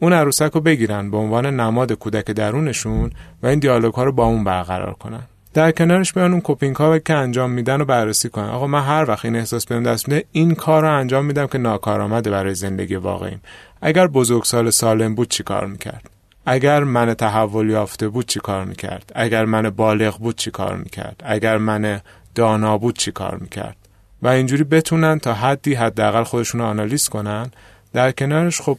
اون 0.00 0.12
عروسک 0.12 0.50
رو 0.52 0.60
بگیرن 0.60 1.10
به 1.10 1.16
عنوان 1.16 1.60
نماد 1.60 1.92
کودک 1.92 2.24
درونشون 2.24 3.10
و 3.42 3.46
این 3.46 3.58
دیالوگ 3.58 3.94
ها 3.94 4.04
رو 4.04 4.12
با 4.12 4.24
اون 4.24 4.44
برقرار 4.44 4.94
کنن. 4.94 5.22
در 5.54 5.70
کنارش 5.70 6.12
بیان 6.12 6.32
اون 6.32 6.40
کوپینگ 6.40 6.76
ها 6.76 6.98
که 6.98 7.14
انجام 7.14 7.50
میدن 7.50 7.80
و 7.80 7.84
بررسی 7.84 8.28
کنن. 8.28 8.48
آقا 8.48 8.66
من 8.66 8.82
هر 8.82 9.04
وقت 9.08 9.24
این 9.24 9.36
احساس 9.36 9.66
بهم 9.66 9.82
دست 9.82 10.08
میده 10.08 10.24
این 10.32 10.54
کار 10.54 10.82
رو 10.82 10.98
انجام 10.98 11.24
میدم 11.24 11.46
که 11.46 11.58
ناکارآمده 11.58 12.30
برای 12.30 12.54
زندگی 12.54 12.94
واقعیم. 12.94 13.40
اگر 13.82 14.06
بزرگسال 14.06 14.70
سالم 14.70 15.14
بود 15.14 15.28
چی 15.28 15.42
کار 15.42 15.66
می‌کرد؟ 15.66 16.10
اگر 16.46 16.84
من 16.84 17.14
تحول 17.14 17.70
یافته 17.70 18.08
بود 18.08 18.26
چی 18.26 18.40
کار 18.40 18.64
می‌کرد؟ 18.64 19.12
اگر 19.14 19.44
من 19.44 19.70
بالغ 19.70 20.18
بود 20.18 20.36
چی 20.36 20.50
کار 20.50 20.76
می‌کرد؟ 20.76 21.22
اگر 21.26 21.58
من 21.58 22.00
دانا 22.34 22.78
بود 22.78 22.98
چی 22.98 23.12
کار 23.12 23.36
می‌کرد؟ 23.36 23.76
و 24.22 24.28
اینجوری 24.28 24.64
بتونن 24.64 25.18
تا 25.18 25.34
حدی 25.34 25.74
حداقل 25.74 26.22
خودشون 26.22 26.60
رو 26.60 26.66
آنالیز 26.66 27.08
کنن. 27.08 27.50
در 27.92 28.12
کنارش 28.12 28.60
خب 28.60 28.78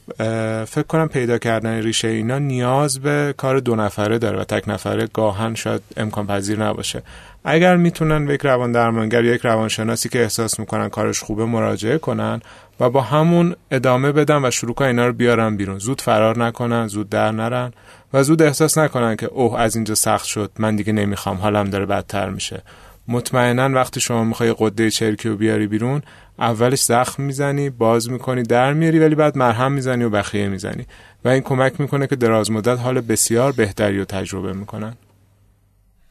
فکر 0.66 0.86
کنم 0.88 1.08
پیدا 1.08 1.38
کردن 1.38 1.82
ریشه 1.82 2.08
اینا 2.08 2.40
نیاز 2.40 3.00
به 3.00 3.34
کار 3.38 3.60
دو 3.60 3.76
نفره 3.76 4.18
داره 4.18 4.40
و 4.40 4.44
تک 4.44 4.64
نفره 4.70 5.08
گاهن 5.14 5.56
شاید 5.56 5.82
امکان 5.98 6.28
پذیر 6.28 6.64
نباشه. 6.64 7.04
اگر 7.44 7.76
می‌تونن 7.76 8.26
به 8.26 8.34
یک 8.34 8.42
روان 8.42 8.72
درمانگر 8.72 9.24
یک 9.24 9.42
روانشناسی 9.42 10.10
که 10.10 10.22
احساس 10.22 10.60
می‌کنن 10.60 10.90
کارش 10.90 11.20
خوبه 11.20 11.46
مراجعه 11.46 11.98
کنن 11.98 12.42
و 12.80 12.90
با 12.90 13.02
همون 13.02 13.56
ادامه 13.72 14.12
بدن 14.12 14.46
و 14.46 14.52
شروع 14.52 14.74
کنن 14.74 14.88
اینا 14.88 15.08
رو 15.08 15.14
بیارن 15.14 15.58
بیرون. 15.58 15.80
زود 15.80 16.02
فرار 16.02 16.40
نکنن 16.40 16.88
زود 16.88 17.10
در 17.10 17.32
نرن 17.32 17.74
و 18.14 18.24
زود 18.24 18.42
احساس 18.42 18.78
نکنن 18.78 19.16
که 19.16 19.26
اوه 19.26 19.60
از 19.60 19.76
اینجا 19.76 19.96
سخت 19.96 20.26
شد 20.26 20.52
من 20.60 20.76
دیگه 20.76 20.94
نمی‌خوام 20.94 21.38
حالم 21.38 21.70
داره 21.70 21.86
بدتر 21.86 22.30
میشه. 22.30 22.62
مطمئنا 23.08 23.70
وقتی 23.70 24.00
شما 24.00 24.24
می‌خوای 24.24 24.56
قده 24.58 24.92
چرکی 24.92 25.30
رو 25.30 25.36
بیاری 25.38 25.68
بیرون 25.68 26.02
اولش 26.40 26.82
زخم 26.84 27.24
می‌زنی 27.24 27.70
باز 27.70 28.10
می‌کنی 28.10 28.44
در 28.44 28.74
میاری 28.74 29.00
ولی 29.00 29.16
بعد 29.16 29.38
مرهم 29.38 29.72
می‌زنی 29.72 30.04
و 30.04 30.10
بخیه 30.10 30.48
می‌زنی. 30.48 30.86
و 31.26 31.30
این 31.30 31.42
کمک 31.42 31.82
می‌کنه 31.82 32.08
که 32.08 32.16
دراز 32.16 32.52
مدت 32.52 32.80
حال 32.80 33.02
بسیار 33.02 33.52
بهتری 33.52 33.98
رو 33.98 34.06
تجربه 34.06 34.54
می‌کنن. 34.54 34.94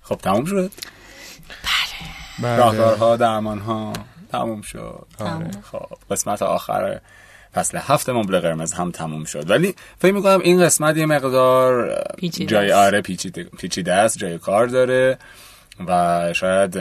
خب 0.02 0.16
تموم 0.16 0.44
شد؟ 0.44 0.70
بله, 1.62 2.42
بله. 2.42 2.56
راهکارها 2.56 3.16
درمانها. 3.16 3.92
تموم 4.38 4.62
شد. 4.62 5.06
آره. 5.18 5.50
خب 5.72 5.86
قسمت 6.10 6.42
آخر 6.42 7.00
فصل 7.54 7.78
هفت 7.82 8.08
مبل 8.08 8.40
قرمز 8.40 8.72
هم 8.72 8.90
تموم 8.90 9.24
شد. 9.24 9.50
ولی 9.50 9.74
فکر 9.98 10.12
می‌کنم 10.12 10.40
این 10.40 10.64
قسمت 10.64 10.96
یه 10.96 11.06
مقدار 11.06 11.98
جای 12.30 12.72
آره 12.72 13.00
پیچیده 13.58 13.92
است 13.92 14.18
جای 14.18 14.38
کار 14.38 14.66
داره 14.66 15.18
و 15.86 16.32
شاید 16.32 16.78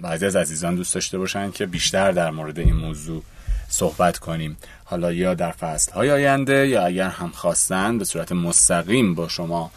بعضی 0.00 0.26
از 0.26 0.36
عزیزان 0.36 0.74
دوست 0.74 0.94
داشته 0.94 1.18
باشن 1.18 1.50
که 1.50 1.66
بیشتر 1.66 2.12
در 2.12 2.30
مورد 2.30 2.58
این 2.58 2.76
موضوع 2.76 3.22
صحبت 3.68 4.18
کنیم. 4.18 4.56
حالا 4.84 5.12
یا 5.12 5.34
در 5.34 5.50
فصل 5.50 5.92
های 5.92 6.10
آینده 6.10 6.68
یا 6.68 6.86
اگر 6.86 7.08
هم 7.08 7.30
خواستن 7.30 7.98
به 7.98 8.04
صورت 8.04 8.32
مستقیم 8.32 9.14
با 9.14 9.28
شما 9.28 9.70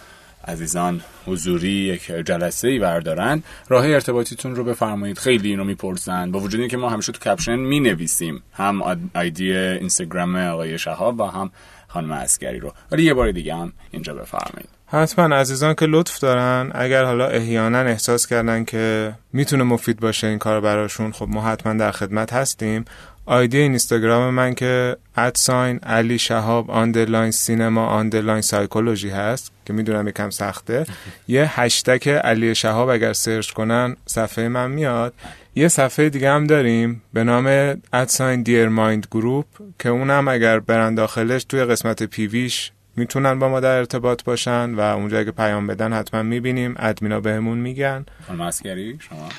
عزیزان 0.47 1.01
حضوری 1.25 1.69
یک 1.69 2.05
جلسه 2.05 2.67
ای 2.67 2.79
بردارن. 2.79 3.43
راه 3.69 3.85
ارتباطیتون 3.87 4.55
رو 4.55 4.63
بفرمایید. 4.63 5.19
خیلی 5.19 5.49
اینو 5.49 5.63
می‌پرسن. 5.63 6.31
با 6.31 6.39
وجود 6.39 6.59
اینکه 6.59 6.77
ما 6.77 6.89
همیشه 6.89 7.11
تو 7.11 7.19
caption 7.19 7.55
می 7.55 7.79
نویسیم 7.79 8.43
هم 8.53 8.99
ID 9.15 9.57
اینستاگرام 9.57 10.35
آقای 10.35 10.79
شهاب 10.79 11.19
و 11.19 11.23
هم 11.23 11.51
خانم 11.87 12.11
عسگری 12.11 12.59
رو. 12.59 12.73
ولی 12.91 13.03
یه 13.03 13.13
بار 13.13 13.31
دیگه 13.31 13.55
هم 13.55 13.73
اینجا 13.91 14.13
بفرمایید. 14.13 14.69
حتما 14.89 15.35
عزیزان 15.35 15.75
که 15.75 15.85
لطف 15.85 16.19
دارن. 16.19 16.71
اگر 16.75 17.03
حالا 17.03 17.27
احیانا 17.27 17.79
احساس 17.79 18.27
کردن 18.27 18.63
که 18.63 19.13
می‌تونه 19.33 19.63
مفید 19.63 19.99
باشه 19.99 20.27
این 20.27 20.39
کار 20.39 20.61
براشون 20.61 21.11
خب 21.11 21.27
ما 21.29 21.41
حتما 21.41 21.73
در 21.73 21.91
خدمت 21.91 22.33
هستیم. 22.33 22.85
ID 23.27 23.57
اینستاگرام 23.57 24.33
من 24.33 24.53
که 24.53 24.97
at 25.17 25.37
sign 25.37 25.77
علی 25.77 26.19
شهاب 26.19 26.71
underline 26.71 27.31
cinema 27.31 27.85
underline 27.85 28.41
psychology 28.41 29.09
هست 29.09 29.51
که 29.65 29.73
می‌دونم 29.73 30.07
یکم 30.07 30.29
سخته. 30.29 30.85
یه 31.27 31.59
hashtag 31.59 32.07
علی 32.07 32.55
شهاب 32.55 32.89
اگر 32.89 33.13
search 33.13 33.51
کنن 33.51 33.95
صفحه 34.05 34.47
من 34.47 34.71
میاد. 34.71 35.13
یه 35.55 35.67
صفحه 35.67 36.09
دیگه 36.09 36.31
هم 36.31 36.47
داریم 36.47 37.01
به 37.13 37.23
نام 37.23 37.45
at 37.93 38.10
sign 38.10 38.43
Dear 38.43 38.67
Mind 38.69 39.07
Group 39.11 39.45
که 39.79 39.89
اونم 39.89 40.27
اگر 40.27 40.59
برن 40.59 40.95
داخلش 40.95 41.43
توی 41.43 41.65
قسمت 41.65 42.03
PV 42.03 42.37
ش 42.37 42.71
می‌تونن 42.95 43.39
با 43.39 43.49
ما 43.49 43.59
در 43.59 43.77
ارتباط 43.77 44.23
باشن 44.23 44.73
و 44.73 44.79
اونجا 44.79 45.19
اگه 45.19 45.31
پیام 45.31 45.67
بدن 45.67 45.93
حتما 45.93 46.23
می‌بینیم. 46.23 46.75
ادمینا 46.79 47.19
بهمون 47.19 47.57
میگن. 47.57 48.05
خانم 48.27 48.51
شما؟ 48.51 49.29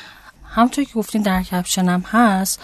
همونطور 0.51 0.85
که 0.85 0.95
گفتین 0.95 1.23
در 1.23 1.43
caption 1.43 1.93
م 1.93 2.01
هست 2.01 2.61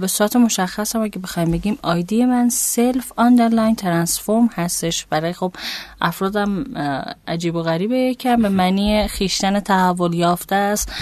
به 0.00 0.06
صورت 0.06 0.36
مشخص 0.36 0.96
هم 0.96 1.02
اگه 1.02 1.18
بخوایم 1.18 1.50
بگیم 1.50 1.78
ID 1.82 2.24
من 2.24 2.48
self 2.48 3.12
underline 3.16 3.76
transform 3.76 4.50
هستش. 4.54 5.06
برای 5.10 5.32
خب 5.32 5.52
افرادم 6.00 6.64
عجیب 7.28 7.54
و 7.54 7.62
غریبه. 7.62 7.96
یکم 7.96 8.42
به 8.42 8.48
معنی 8.48 9.08
خویشتن 9.08 9.60
تحول 9.60 10.14
یافته 10.14 10.54
است. 10.54 10.92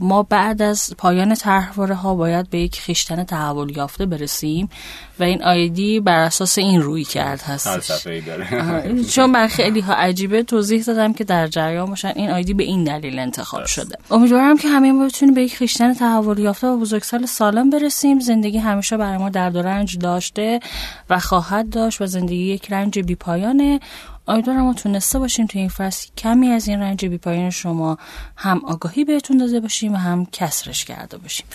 ما 0.00 0.22
بعد 0.22 0.62
از 0.62 0.94
پایان 0.98 1.34
طرحواره 1.34 1.94
ها 1.94 2.14
باید 2.14 2.50
به 2.50 2.58
یک 2.58 2.80
خیشتن 2.80 3.24
تحول 3.24 3.76
یافته 3.76 4.06
برسیم 4.06 4.68
و 5.20 5.22
این 5.22 5.42
آیدی 5.42 6.00
بر 6.00 6.18
اساس 6.18 6.58
این 6.58 6.82
روی 6.82 7.04
کرد 7.04 7.42
هستش. 7.42 8.06
چون 9.14 9.32
بر 9.32 9.46
خیلی 9.46 9.80
ها 9.80 9.94
عجیبه 9.94 10.42
توضیح 10.42 10.82
دادم 10.82 11.12
که 11.12 11.24
در 11.24 11.46
جریان 11.46 11.86
باشن. 11.86 12.12
این 12.16 12.30
آیدی 12.30 12.54
به 12.54 12.64
این 12.64 12.84
دلیل 12.84 13.18
انتخاب 13.18 13.64
شده. 13.64 13.98
امیدوارم 14.10 14.56
که 14.56 14.68
همه 14.68 14.92
ما 14.92 15.04
بتونیم 15.06 15.34
به 15.34 15.42
یک 15.42 15.56
خیشتن 15.56 15.94
تحول 15.94 16.38
یافته 16.38 16.66
و 16.66 16.76
بزرگسال 16.76 17.26
سالم 17.26 17.70
برسیم. 17.78 18.20
زندگی 18.20 18.58
همیشه 18.58 18.96
برای 18.96 19.18
ما 19.18 19.28
درد 19.28 19.56
و 19.56 19.62
رنج 19.62 19.98
داشته 19.98 20.60
و 21.10 21.18
خواهد 21.18 21.70
داشت 21.70 22.00
و 22.00 22.06
زندگی 22.06 22.44
یک 22.44 22.72
رنج 22.72 22.98
بیپایانه. 22.98 23.80
امیدوارم 24.28 24.62
ما 24.62 24.74
تونسته 24.74 25.18
باشیم 25.18 25.46
تو 25.46 25.58
این 25.58 25.68
فصل 25.68 26.08
کمی 26.16 26.48
از 26.48 26.68
این 26.68 26.80
رنج 26.80 27.06
بیپایان 27.06 27.50
شما 27.50 27.98
هم 28.36 28.60
آگاهی 28.64 29.04
بهتون 29.04 29.36
داده 29.36 29.60
باشیم 29.60 29.92
و 29.94 29.96
هم 29.96 30.26
کسرش 30.32 30.84
کرده 30.84 31.18
باشیم. 31.18 31.46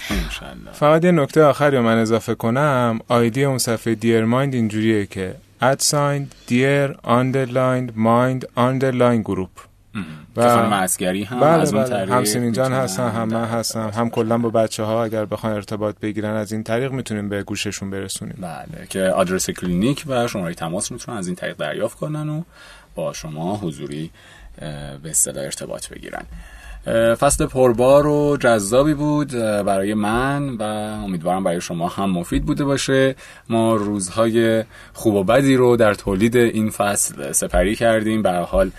فقط 0.73 1.05
یه 1.05 1.11
نکته 1.11 1.43
آخری 1.43 1.79
من 1.79 1.97
اضافه 1.97 2.35
کنم. 2.35 2.99
آیدی 3.07 3.43
اون 3.43 3.57
صفحه 3.57 3.95
Dear 3.95 4.25
Mind 4.25 4.53
اینجوریه 4.53 5.05
که 5.05 5.35
at 5.61 5.83
sign 5.83 6.27
dear 6.47 6.95
underline 7.03 7.91
mind 7.95 8.45
underline 8.55 9.21
group 9.21 9.70
و 10.35 10.55
خانم 10.55 10.73
عسگری 10.73 11.23
هم 11.23 11.39
بله 11.39 11.49
از 11.49 11.73
اون 11.73 11.83
بله. 11.83 12.13
هم 12.13 12.25
سیمین 12.25 12.51
جان 12.51 12.73
هستن 12.73 13.09
هم 13.09 13.29
من 13.29 13.45
هستم 13.45 13.91
هم 13.95 14.09
کلا 14.09 14.37
با 14.37 14.49
بچه 14.49 14.83
ها 14.83 15.03
اگر 15.03 15.25
بخواین 15.25 15.55
ارتباط 15.55 15.95
بگیرن 16.01 16.35
از 16.35 16.51
این 16.51 16.63
طریق 16.63 16.91
می‌تونیم 16.91 17.29
به 17.29 17.43
گوششون 17.43 17.89
برسونیم. 17.89 18.37
بله 18.41 18.87
که 18.89 19.01
آدرس 19.01 19.49
کلینیک 19.49 20.03
و 20.07 20.27
شماره 20.27 20.53
تماس 20.53 20.91
می‌تونن 20.91 21.17
از 21.17 21.27
این 21.27 21.35
طریق 21.35 21.57
دریافت 21.57 21.97
کنن 21.97 22.29
و 22.29 22.43
با 22.95 23.13
شما 23.13 23.57
حضوری 23.57 24.11
به 25.03 25.09
اصطلاح 25.09 25.43
ارتباط 25.43 25.89
بگیرن. 25.89 26.23
فصل 27.15 27.45
پربار 27.45 28.07
و 28.07 28.37
جذابی 28.37 28.93
بود 28.93 29.31
برای 29.65 29.93
من 29.93 30.49
و 30.49 30.63
امیدوارم 31.03 31.43
برای 31.43 31.61
شما 31.61 31.87
هم 31.87 32.09
مفید 32.09 32.45
بوده 32.45 32.63
باشه. 32.63 33.15
ما 33.49 33.75
روزهای 33.75 34.63
خوب 34.93 35.15
و 35.15 35.23
بدی 35.23 35.55
رو 35.55 35.77
در 35.77 35.93
تولید 35.93 36.35
این 36.35 36.69
فصل 36.69 37.31
سپری 37.31 37.75
کردیم. 37.75 38.21
به 38.21 38.31
حال 38.31 38.71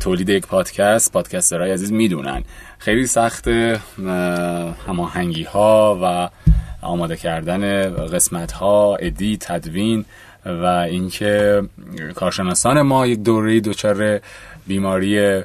تولید 0.00 0.28
یک 0.28 0.46
پادکست 0.46 1.12
پادکسترهای 1.12 1.70
عزیز 1.70 1.92
می‌دونن. 1.92 2.42
خیلی 2.78 3.06
سخت 3.06 3.48
هماهنگی 4.86 5.42
ها 5.42 5.98
و 6.02 6.28
آماده 6.86 7.16
کردن 7.16 7.90
قسمت 7.90 8.52
ها 8.52 8.96
ادی 8.96 9.36
تدوین 9.40 10.04
و 10.46 10.64
اینکه 10.66 11.62
کارشناسان 12.14 12.82
ما 12.82 13.06
یک 13.06 13.22
دوره 13.22 13.60
دچار 13.60 14.20
بیماری 14.66 15.42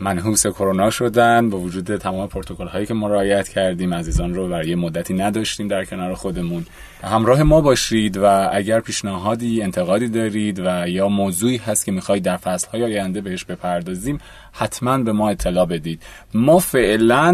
منحوس 0.00 0.46
کرونا 0.46 0.90
شدن 0.90 1.50
با 1.50 1.58
وجود 1.58 1.96
تمام 1.96 2.28
پروتکل 2.28 2.66
هایی 2.66 2.86
که 2.86 2.94
ما 2.94 3.08
رعایت 3.08 3.48
کردیم 3.48 3.94
عزیزان 3.94 4.34
رو 4.34 4.48
برای 4.48 4.74
مدتی 4.74 5.14
نداشتیم 5.14 5.68
در 5.68 5.84
کنار 5.84 6.14
خودمون. 6.14 6.66
همراه 7.02 7.42
ما 7.42 7.60
باشید 7.60 8.16
و 8.16 8.48
اگر 8.52 8.80
پیشنهادی 8.80 9.62
انتقادی 9.62 10.08
دارید 10.08 10.62
و 10.64 10.88
یا 10.88 11.08
موضوعی 11.08 11.56
هست 11.56 11.84
که 11.84 11.92
می‌خواید 11.92 12.22
در 12.22 12.36
فصل 12.36 12.68
های 12.68 12.84
آینده 12.84 13.20
بهش 13.20 13.44
بپردازیم 13.44 14.18
حتما 14.52 14.98
به 14.98 15.12
ما 15.12 15.30
اطلاع 15.30 15.66
بدید. 15.66 16.02
ما 16.34 16.58
فعلا 16.58 17.32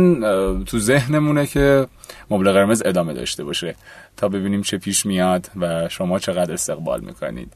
تو 0.65 0.79
ذهنمونه 0.79 1.47
که 1.47 1.87
مبل 2.31 2.53
قرمز 2.53 2.83
ادامه 2.85 3.15
داشته 3.15 3.45
باشه 3.45 3.75
تا 4.17 4.29
ببینیم 4.29 4.63
چه 4.63 4.79
پیش 4.79 5.07
میاد 5.07 5.51
و 5.61 5.89
شما 5.89 6.19
چقدر 6.19 6.53
استقبال 6.53 7.01
می‌کنید. 7.01 7.53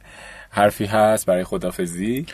حرفی 0.50 0.84
هست 0.84 1.26
برای 1.26 1.44
خدافزی 1.44 2.26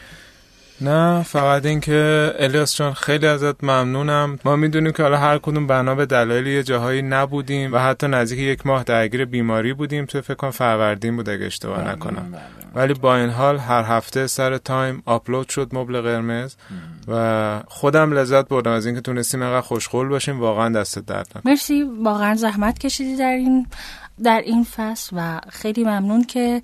نه 0.80 1.22
فقط 1.22 1.66
اینکه 1.66 2.32
الیاس 2.38 2.76
جان 2.76 2.92
خیلی 2.92 3.26
ازت 3.26 3.64
ممنونم. 3.64 4.38
ما 4.44 4.56
می‌دونیم 4.56 4.92
که 4.92 5.02
حالا 5.02 5.16
هر 5.16 5.38
کدوم 5.38 5.66
بنا 5.66 5.94
به 5.94 6.06
دلایل 6.06 6.46
یه 6.46 6.62
جاهایی 6.62 7.02
نبودیم 7.02 7.72
و 7.72 7.78
حتی 7.78 8.08
نزدیک 8.08 8.38
یک 8.38 8.66
ماه 8.66 8.84
درگیر 8.84 9.24
بیماری 9.24 9.72
بودیم. 9.72 10.04
تو 10.04 10.20
فکر 10.20 10.34
کنم 10.34 10.50
فروردین 10.50 11.16
بود 11.16 11.28
اگه 11.28 11.46
اشتباه 11.46 11.82
بله، 11.82 11.92
نکنم. 11.92 12.32
بله، 12.32 12.40
بله. 12.40 12.82
ولی 12.82 12.94
با 12.94 13.16
این 13.16 13.30
حال 13.30 13.58
هر 13.58 13.82
هفته 13.82 14.26
سر 14.26 14.58
تایم 14.58 15.02
آپلود 15.06 15.48
شد 15.48 15.74
مبل 15.74 16.00
قرمز 16.00 16.54
و 17.08 17.60
خودم 17.68 18.12
لذت 18.12 18.48
بردم 18.48 18.70
از 18.70 18.86
اینکه 18.86 19.00
تونستیم 19.00 19.42
اینقدر 19.42 19.60
خوشخول 19.60 20.08
باشیم. 20.08 20.40
واقعا 20.40 20.68
دست 20.68 20.98
درد 20.98 21.40
مرسی. 21.44 21.82
واقعا 22.02 22.34
زحمت 22.34 22.78
کشیدی 22.78 23.16
در 23.16 23.32
این 23.32 23.66
در 24.24 24.40
این 24.44 24.64
فصل 24.64 25.16
و 25.18 25.40
خیلی 25.48 25.84
ممنون 25.84 26.24
که 26.24 26.62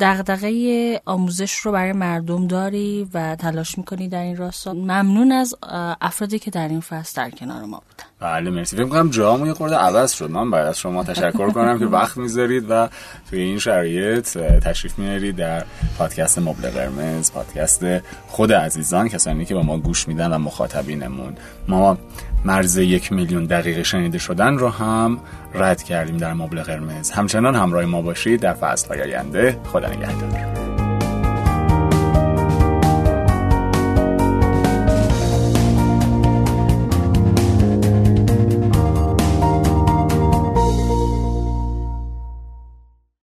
دغدغه 0.00 1.00
آموزش 1.04 1.54
رو 1.54 1.72
برای 1.72 1.92
مردم 1.92 2.46
داری 2.46 3.08
و 3.14 3.36
تلاش 3.36 3.78
می‌کنی 3.78 4.08
در 4.08 4.22
این 4.22 4.36
راستا؟ 4.36 4.72
ممنون 4.72 5.32
از 5.32 5.54
افرادی 6.00 6.38
که 6.38 6.50
در 6.50 6.68
این 6.68 6.80
فصل 6.80 7.22
در 7.22 7.30
کنار 7.30 7.64
ما 7.64 7.82
بودن. 7.88 8.08
بله 8.20 8.50
مرسی. 8.50 8.76
فکر 8.76 8.88
کنم 8.88 9.10
جامو 9.10 9.46
یه 9.46 9.52
خورده 9.54 9.76
عوض 9.76 10.12
شد. 10.12 10.30
من 10.30 10.50
باید 10.50 10.66
از 10.66 10.78
شما 10.78 11.04
تشکر 11.04 11.50
کنم 11.50 11.78
که 11.78 11.86
وقت 11.86 12.16
می‌ذارید 12.16 12.66
و 12.70 12.88
توی 13.30 13.40
این 13.40 13.58
شرایط 13.58 14.38
تشریف 14.38 14.98
میارید 14.98 15.36
در 15.36 15.64
پادکست 15.98 16.38
مبل 16.38 16.70
قرمز 16.70 17.32
پادکست 17.32 17.82
خود 18.28 18.52
عزیزان 18.52 19.08
کسانی 19.08 19.44
که 19.44 19.54
با 19.54 19.62
ما 19.62 19.78
گوش 19.78 20.08
میدن 20.08 20.32
و 20.32 20.38
مخاطبینمون. 20.38 21.36
ما 21.68 21.98
مرز 22.48 22.76
یک 22.76 23.12
میلیون 23.12 23.44
دقیقه 23.44 23.82
شنیده 23.82 24.18
شدن 24.18 24.58
رو 24.58 24.68
هم 24.68 25.18
رد 25.54 25.82
کردیم 25.82 26.16
در 26.16 26.32
مبل 26.32 26.62
قرمز. 26.62 27.10
همچنان 27.10 27.54
همراه 27.54 27.84
ما 27.84 28.02
باشید 28.02 28.40
در 28.40 28.52
فصل 28.52 29.00
آینده. 29.00 29.60
خدا 29.72 29.88
نگهدار. 29.88 30.87